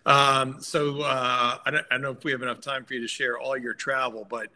Um, 0.05 0.61
so 0.61 1.01
uh, 1.01 1.57
I, 1.65 1.71
don't, 1.71 1.87
I, 1.91 1.95
don't, 1.95 2.03
know 2.03 2.11
if 2.11 2.23
we 2.23 2.33
have 2.33 2.43
enough 2.43 2.61
time 2.61 2.85
for 2.85 2.93
you 2.93 3.01
to 3.01 3.09
share 3.09 3.39
all 3.39 3.57
your 3.57 3.73
travel, 3.73 4.27
but 4.29 4.49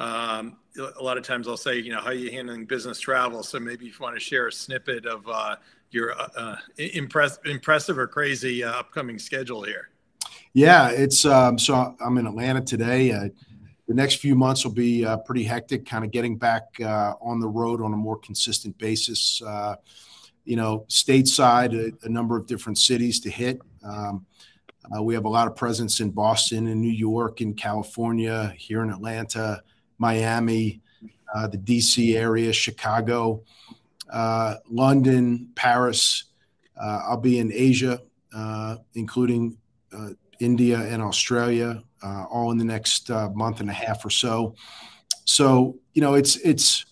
um, 0.00 0.56
a 0.98 1.02
lot 1.02 1.18
of 1.18 1.24
times 1.24 1.46
I'll 1.46 1.56
say, 1.56 1.78
you 1.78 1.92
know, 1.92 2.00
how 2.00 2.06
are 2.06 2.14
you 2.14 2.32
handling 2.32 2.64
business 2.64 2.98
travel? 2.98 3.44
So 3.44 3.60
maybe 3.60 3.86
if 3.86 4.00
you 4.00 4.02
want 4.02 4.16
to 4.16 4.20
share 4.20 4.48
a 4.48 4.52
snippet 4.52 5.06
of 5.06 5.28
uh, 5.28 5.56
your 5.90 6.18
uh, 6.18 6.28
uh 6.36 6.56
impress- 6.76 7.38
impressive 7.44 7.98
or 7.98 8.06
crazy 8.06 8.62
uh, 8.64 8.72
upcoming 8.72 9.18
schedule 9.18 9.62
here. 9.62 9.90
Yeah, 10.52 10.88
it's 10.88 11.24
um, 11.24 11.58
so 11.58 11.94
I'm 12.00 12.18
in 12.18 12.26
Atlanta 12.26 12.60
today. 12.60 13.12
Uh, 13.12 13.28
the 13.86 13.94
next 13.94 14.16
few 14.16 14.34
months 14.34 14.64
will 14.64 14.72
be 14.72 15.04
uh, 15.04 15.16
pretty 15.18 15.42
hectic, 15.42 15.84
kind 15.84 16.04
of 16.04 16.10
getting 16.10 16.36
back 16.36 16.64
on 16.80 17.40
the 17.40 17.48
road 17.48 17.82
on 17.82 17.92
a 17.92 17.96
more 17.96 18.18
consistent 18.18 18.76
basis. 18.78 19.42
you 20.44 20.56
know, 20.56 20.86
stateside, 20.88 21.74
a, 21.74 22.06
a, 22.06 22.08
number 22.08 22.36
of 22.36 22.46
different 22.46 22.78
cities 22.78 23.20
to 23.20 23.30
hit. 23.30 23.60
Um, 23.84 24.24
we 25.02 25.14
have 25.14 25.24
a 25.24 25.28
lot 25.28 25.46
of 25.46 25.54
presence 25.54 26.00
in 26.00 26.10
Boston 26.10 26.68
and 26.68 26.80
New 26.80 26.90
York 26.90 27.40
and 27.40 27.56
California, 27.56 28.54
here 28.56 28.82
in 28.82 28.90
Atlanta. 28.90 29.62
Miami, 30.00 30.80
uh, 31.34 31.46
the 31.46 31.58
DC 31.58 32.16
area, 32.16 32.52
Chicago, 32.52 33.42
uh, 33.70 33.74
London, 34.68 35.50
Paris. 35.54 36.24
Uh, 36.80 37.02
I'll 37.08 37.20
be 37.20 37.38
in 37.38 37.52
Asia, 37.52 38.00
uh, 38.34 38.76
including 38.94 39.56
uh, 39.92 40.10
India 40.38 40.78
and 40.78 41.02
Australia, 41.02 41.82
uh, 42.02 42.24
all 42.30 42.50
in 42.50 42.58
the 42.58 42.64
next 42.64 43.10
month 43.34 43.60
and 43.60 43.68
a 43.68 43.72
half 43.72 44.04
or 44.04 44.10
so. 44.10 44.54
So 45.24 45.78
you 45.92 46.00
know, 46.00 46.14
it's 46.14 46.36
it's 46.36 46.86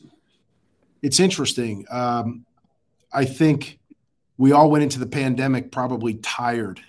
it's 1.03 1.21
interesting. 1.21 1.87
Um, 1.91 2.45
I 3.13 3.25
think 3.25 3.79
we 4.37 4.53
all 4.53 4.71
went 4.71 4.83
into 4.83 4.99
the 4.99 5.07
pandemic 5.07 5.73
probably 5.73 6.15
tired. 6.15 6.81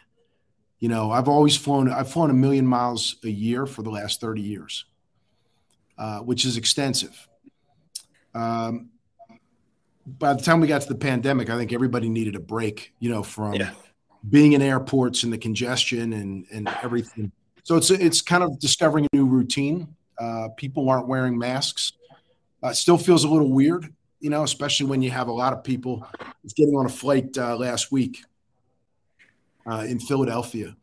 You 0.80 0.89
know, 0.89 1.11
I've 1.11 1.27
always 1.27 1.55
flown. 1.55 1.89
I've 1.91 2.11
flown 2.11 2.30
a 2.30 2.34
million 2.34 2.65
miles 2.65 3.15
a 3.23 3.30
year 3.30 3.65
for 3.65 3.84
the 3.84 3.89
last 3.89 4.19
thirty 4.19 4.41
years. 4.41 4.86
Uh, 5.99 6.19
which 6.19 6.45
is 6.45 6.55
extensive. 6.55 7.27
Um, 8.34 8.88
by 10.18 10.34
the 10.34 10.41
time 10.41 10.60
we 10.60 10.68
got 10.68 10.82
to 10.82 10.88
the 10.88 10.95
pandemic, 10.95 11.49
I 11.49 11.57
think 11.57 11.74
everybody 11.74 12.10
needed 12.10 12.36
a 12.36 12.39
break, 12.39 12.93
you 12.99 13.10
know, 13.10 13.24
from 13.24 13.53
yeah. 13.53 13.72
being 14.30 14.53
in 14.53 14.62
airports 14.62 15.24
and 15.24 15.32
the 15.32 15.38
congestion 15.38 16.14
and, 16.14 16.45
and 16.51 16.68
everything. 16.82 17.32
So 17.64 17.76
it's 17.76 17.91
it's 17.91 18.22
kind 18.22 18.43
of 18.43 18.57
discovering 18.60 19.05
a 19.05 19.16
new 19.16 19.26
routine. 19.26 19.95
Uh, 20.18 20.49
people 20.57 20.89
aren't 20.89 21.07
wearing 21.07 21.38
masks. 21.38 21.93
Uh, 22.64 22.74
still 22.74 22.97
feels 22.97 23.24
a 23.24 23.28
little 23.28 23.51
weird, 23.51 23.93
you 24.20 24.30
know, 24.30 24.43
especially 24.43 24.88
when 24.88 25.01
you 25.01 25.12
have 25.12 25.28
a 25.28 25.32
lot 25.32 25.53
of 25.53 25.64
people. 25.64 26.05
getting 26.55 26.76
on 26.76 26.86
a 26.86 26.89
flight 26.89 27.38
uh, 27.38 27.55
last 27.55 27.91
week 27.91 28.24
uh, 29.70 29.86
in 29.88 29.99
Philadelphia, 29.99 30.76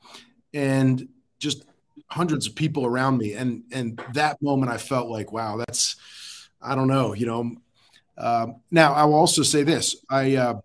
and 0.54 1.08
just 1.38 1.64
hundreds 2.08 2.46
of 2.46 2.54
people 2.54 2.86
around 2.86 3.18
me, 3.18 3.32
and 3.32 3.64
and 3.72 4.00
that 4.14 4.40
moment 4.40 4.70
I 4.70 4.78
felt 4.78 5.08
like, 5.08 5.32
wow, 5.32 5.56
that's 5.56 5.96
I 6.62 6.74
don't 6.74 6.88
know, 6.88 7.14
you 7.14 7.26
know. 7.26 7.56
Uh, 8.16 8.48
now 8.70 8.92
I 8.92 9.04
will 9.04 9.14
also 9.14 9.42
say 9.42 9.62
this: 9.62 9.96
I, 10.08 10.36
uh, 10.36 10.60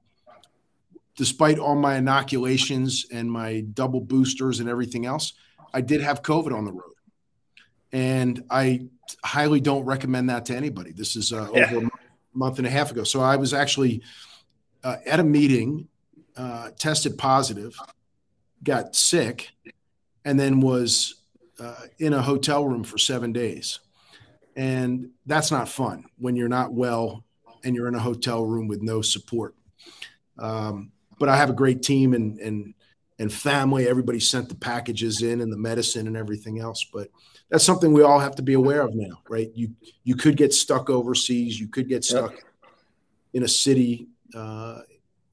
despite 1.15 1.59
all 1.59 1.75
my 1.75 1.95
inoculations 1.95 3.05
and 3.11 3.31
my 3.31 3.61
double 3.73 4.01
boosters 4.01 4.59
and 4.59 4.69
everything 4.69 5.05
else, 5.05 5.33
I 5.73 5.81
did 5.81 6.01
have 6.01 6.21
COVID 6.21 6.55
on 6.55 6.65
the 6.65 6.71
road, 6.71 6.95
and 7.91 8.43
I 8.49 8.87
highly 9.23 9.59
don't 9.59 9.85
recommend 9.85 10.29
that 10.29 10.45
to 10.45 10.55
anybody. 10.55 10.91
This 10.91 11.15
is 11.15 11.33
uh, 11.33 11.49
yeah. 11.53 11.65
over 11.65 11.85
a 11.85 11.89
month 12.33 12.57
and 12.57 12.67
a 12.67 12.69
half 12.69 12.91
ago, 12.91 13.03
so 13.03 13.21
I 13.21 13.35
was 13.35 13.53
actually 13.53 14.01
uh, 14.83 14.97
at 15.05 15.19
a 15.19 15.23
meeting, 15.23 15.87
uh, 16.37 16.71
tested 16.77 17.17
positive, 17.17 17.75
got 18.63 18.95
sick, 18.95 19.49
and 20.23 20.39
then 20.39 20.61
was 20.61 21.15
uh, 21.59 21.75
in 21.99 22.13
a 22.13 22.21
hotel 22.21 22.65
room 22.65 22.83
for 22.83 22.97
seven 22.97 23.33
days. 23.33 23.79
And 24.55 25.11
that's 25.25 25.51
not 25.51 25.69
fun 25.69 26.05
when 26.17 26.35
you're 26.35 26.49
not 26.49 26.73
well 26.73 27.23
and 27.63 27.75
you're 27.75 27.87
in 27.87 27.95
a 27.95 27.99
hotel 27.99 28.45
room 28.45 28.67
with 28.67 28.81
no 28.81 29.01
support. 29.01 29.55
Um, 30.37 30.91
but 31.19 31.29
I 31.29 31.37
have 31.37 31.49
a 31.49 31.53
great 31.53 31.83
team 31.83 32.13
and, 32.13 32.39
and, 32.39 32.73
and 33.19 33.31
family. 33.31 33.87
Everybody 33.87 34.19
sent 34.19 34.49
the 34.49 34.55
packages 34.55 35.21
in 35.21 35.41
and 35.41 35.51
the 35.51 35.57
medicine 35.57 36.07
and 36.07 36.17
everything 36.17 36.59
else. 36.59 36.85
But 36.91 37.09
that's 37.49 37.63
something 37.63 37.93
we 37.93 38.01
all 38.01 38.19
have 38.19 38.35
to 38.37 38.41
be 38.41 38.53
aware 38.53 38.81
of 38.81 38.95
now, 38.95 39.21
right? 39.29 39.51
You, 39.53 39.69
you 40.03 40.15
could 40.15 40.37
get 40.37 40.53
stuck 40.53 40.89
overseas. 40.89 41.59
You 41.59 41.67
could 41.67 41.87
get 41.87 42.03
stuck 42.03 42.31
yep. 42.31 42.41
in 43.33 43.43
a 43.43 43.47
city, 43.47 44.07
uh, 44.33 44.79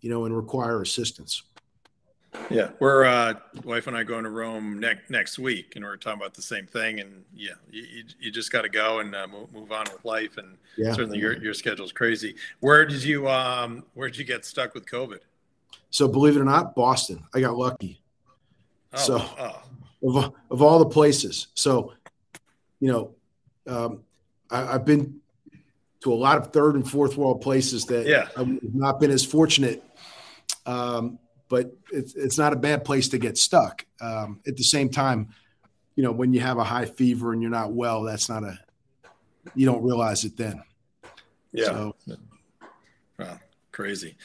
you 0.00 0.10
know, 0.10 0.26
and 0.26 0.36
require 0.36 0.82
assistance. 0.82 1.42
Yeah, 2.50 2.70
we're 2.78 3.04
uh, 3.04 3.34
wife 3.64 3.86
and 3.86 3.96
I 3.96 4.04
going 4.04 4.24
to 4.24 4.30
Rome 4.30 4.78
next 4.78 5.10
next 5.10 5.38
week, 5.38 5.76
and 5.76 5.84
we're 5.84 5.96
talking 5.96 6.20
about 6.20 6.34
the 6.34 6.42
same 6.42 6.66
thing. 6.66 7.00
And 7.00 7.24
yeah, 7.34 7.52
you, 7.70 8.04
you 8.20 8.30
just 8.30 8.52
got 8.52 8.62
to 8.62 8.68
go 8.68 9.00
and 9.00 9.14
uh, 9.14 9.26
move, 9.26 9.52
move 9.52 9.72
on 9.72 9.84
with 9.92 10.04
life. 10.04 10.36
And 10.36 10.56
yeah. 10.76 10.92
certainly 10.92 11.18
your 11.18 11.36
your 11.42 11.54
schedule's 11.54 11.92
crazy. 11.92 12.36
Where 12.60 12.84
did 12.84 13.02
you 13.02 13.28
um 13.28 13.84
where 13.94 14.08
did 14.08 14.18
you 14.18 14.24
get 14.24 14.44
stuck 14.44 14.74
with 14.74 14.86
COVID? 14.86 15.20
So 15.90 16.06
believe 16.06 16.36
it 16.36 16.40
or 16.40 16.44
not, 16.44 16.74
Boston. 16.74 17.22
I 17.34 17.40
got 17.40 17.56
lucky. 17.56 18.00
Oh, 18.92 18.98
so 18.98 19.16
oh. 19.38 19.62
Of, 20.00 20.32
of 20.50 20.62
all 20.62 20.78
the 20.78 20.86
places, 20.86 21.48
so 21.54 21.92
you 22.78 22.92
know, 22.92 23.14
um, 23.66 24.02
I, 24.50 24.72
have 24.72 24.84
been 24.84 25.20
to 26.02 26.12
a 26.12 26.14
lot 26.14 26.38
of 26.38 26.52
third 26.52 26.76
and 26.76 26.88
fourth 26.88 27.16
world 27.16 27.40
places 27.40 27.84
that 27.86 28.06
yeah. 28.06 28.28
I've 28.36 28.62
not 28.74 29.00
been 29.00 29.10
as 29.10 29.24
fortunate. 29.24 29.82
Um, 30.66 31.18
but 31.48 31.74
it's 31.92 32.14
it's 32.14 32.38
not 32.38 32.52
a 32.52 32.56
bad 32.56 32.84
place 32.84 33.08
to 33.08 33.18
get 33.18 33.38
stuck. 33.38 33.84
Um, 34.00 34.40
at 34.46 34.56
the 34.56 34.64
same 34.64 34.88
time, 34.88 35.28
you 35.96 36.02
know, 36.02 36.12
when 36.12 36.32
you 36.32 36.40
have 36.40 36.58
a 36.58 36.64
high 36.64 36.84
fever 36.86 37.32
and 37.32 37.42
you're 37.42 37.50
not 37.50 37.72
well, 37.72 38.02
that's 38.02 38.28
not 38.28 38.44
a 38.44 38.58
you 39.54 39.66
don't 39.66 39.82
realize 39.82 40.24
it 40.24 40.36
then. 40.36 40.62
Yeah. 41.52 41.64
So, 41.64 41.96
wow, 43.18 43.38
crazy. 43.72 44.16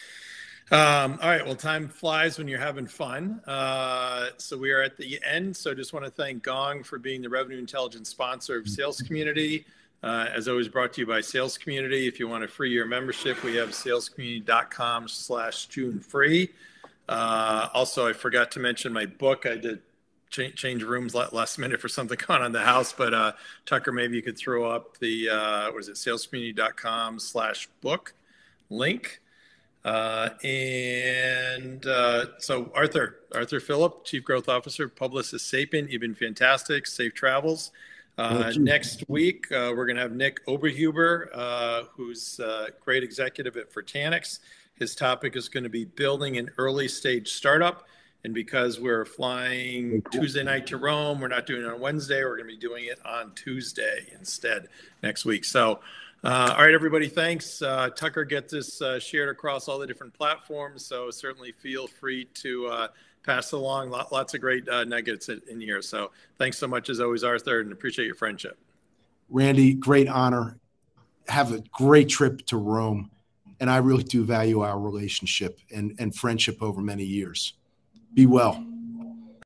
Um, 0.72 1.20
all 1.22 1.30
right. 1.30 1.46
Well, 1.46 1.56
time 1.56 1.88
flies 1.88 2.38
when 2.38 2.48
you're 2.48 2.60
having 2.60 2.88
fun. 2.88 3.42
Uh, 3.46 4.30
so 4.38 4.58
we 4.58 4.72
are 4.72 4.82
at 4.82 4.98
the 4.98 5.20
end. 5.24 5.56
So 5.56 5.74
just 5.76 5.94
want 5.94 6.06
to 6.06 6.12
thank 6.12 6.42
Gong 6.42 6.84
for 6.84 6.98
being 6.98 7.22
the 7.22 7.30
revenue 7.30 7.60
intelligence 7.60 8.10
sponsor 8.10 8.58
of 8.58 8.68
Sales 8.68 9.02
Community. 9.02 9.66
Uh, 10.02 10.28
as 10.34 10.48
always, 10.48 10.68
brought 10.68 10.92
to 10.94 11.02
you 11.02 11.08
by 11.08 11.22
Sales 11.22 11.58
Community. 11.58 12.08
If 12.08 12.20
you 12.20 12.28
want 12.28 12.44
a 12.44 12.48
free 12.48 12.72
year 12.72 12.86
membership, 12.86 13.42
we 13.44 13.56
have 13.56 13.70
salescommunity.com 13.70 15.08
slash 15.08 15.68
June 15.68 16.00
free. 16.00 16.50
Uh, 17.08 17.68
also, 17.74 18.08
I 18.08 18.14
forgot 18.14 18.52
to 18.52 18.60
mention 18.60 18.94
my 18.94 19.06
book. 19.06 19.46
I 19.46 19.56
did 19.56 19.82
change, 20.30 20.56
change 20.56 20.84
rooms 20.84 21.14
last 21.14 21.58
minute 21.60 21.80
for 21.80 21.88
something 21.88 22.18
going 22.28 22.42
on 22.42 22.48
in 22.48 22.52
the 22.52 22.62
house, 22.62 22.94
but 22.94 23.14
uh, 23.14 23.34
Tucker, 23.66 23.92
maybe 23.92 24.16
you 24.16 24.22
could 24.22 24.38
throw 24.38 24.70
up 24.70 24.98
the, 25.00 25.30
uh, 25.30 25.72
what 25.72 25.80
is 25.80 25.90
it, 25.90 25.96
salescommunity.com 25.96 27.20
slash 27.20 27.68
book 27.82 28.14
link. 28.70 29.22
Uh, 29.86 30.30
and 30.44 31.86
uh, 31.86 32.26
so 32.40 32.72
Arthur, 32.74 33.18
Arthur 33.34 33.60
Filip, 33.60 34.06
Chief 34.06 34.24
Growth 34.24 34.48
Officer, 34.48 34.88
Publicis 34.88 35.42
Sapient, 35.42 35.92
you've 35.92 36.02
been 36.02 36.16
fantastic. 36.16 36.88
Safe 36.88 37.14
travels. 37.14 37.72
Uh, 38.18 38.52
next 38.58 39.04
week, 39.10 39.52
uh, 39.52 39.74
we're 39.76 39.88
going 39.88 39.96
to 39.96 40.02
have 40.02 40.12
Nick 40.12 40.46
Oberhuber, 40.46 41.30
uh, 41.34 41.84
who's 41.96 42.40
a 42.40 42.68
great 42.80 43.04
executive 43.04 43.58
at 43.58 43.74
Fortanix. 43.74 44.40
His 44.76 44.96
topic 44.96 45.36
is 45.36 45.50
going 45.50 45.64
to 45.64 45.70
be 45.70 45.86
building 45.86 46.38
an 46.38 46.50
early 46.58 46.88
stage 46.88 47.32
startup. 47.34 47.88
And 48.26 48.34
because 48.34 48.80
we're 48.80 49.06
flying 49.06 50.02
Tuesday 50.12 50.44
night 50.44 50.66
to 50.68 50.78
Rome, 50.78 51.20
we're 51.20 51.28
not 51.28 51.46
doing 51.46 51.64
it 51.64 51.68
on 51.68 51.80
Wednesday. 51.80 52.24
We're 52.24 52.38
going 52.38 52.50
to 52.50 52.56
be 52.56 52.60
doing 52.60 52.86
it 52.86 53.00
on 53.06 53.34
Tuesday 53.36 54.08
instead 54.18 54.70
next 55.02 55.26
week. 55.26 55.44
So, 55.44 55.82
uh, 56.24 56.56
all 56.58 56.64
right, 56.64 56.74
everybody, 56.74 57.10
thanks. 57.10 57.62
Uh, 57.62 57.90
Tucker 57.90 58.24
gets 58.24 58.54
this 58.54 58.82
uh, 58.82 58.98
shared 58.98 59.28
across 59.28 59.68
all 59.68 59.78
the 59.78 59.88
different 59.88 60.14
platforms. 60.14 60.86
So, 60.86 61.12
certainly 61.12 61.52
feel 61.52 61.88
free 61.88 62.26
to 62.36 62.90
pass 63.24 63.54
along 63.54 63.90
lots 63.90 64.34
of 64.34 64.42
great 64.42 64.68
uh, 64.70 64.84
nuggets 64.84 65.30
in 65.30 65.60
here. 65.60 65.82
So 65.82 66.12
thanks 66.38 66.58
so 66.58 66.68
much 66.68 66.90
as 66.90 67.00
always, 67.00 67.24
Arthur, 67.24 67.62
and 67.62 67.72
appreciate 67.72 68.06
your 68.06 68.16
friendship. 68.16 68.58
Randy, 69.30 69.74
great 69.74 70.08
honor. 70.08 70.58
Have 71.28 71.54
a 71.54 71.64
great 71.72 72.10
trip 72.10 72.46
to 72.48 72.58
Rome. 72.58 73.10
And 73.64 73.70
I 73.70 73.78
really 73.78 74.04
do 74.04 74.26
value 74.26 74.60
our 74.60 74.78
relationship 74.78 75.58
and, 75.74 75.96
and 75.98 76.14
friendship 76.14 76.62
over 76.62 76.82
many 76.82 77.06
years. 77.06 77.54
Be 78.14 78.26
well. 78.26 78.62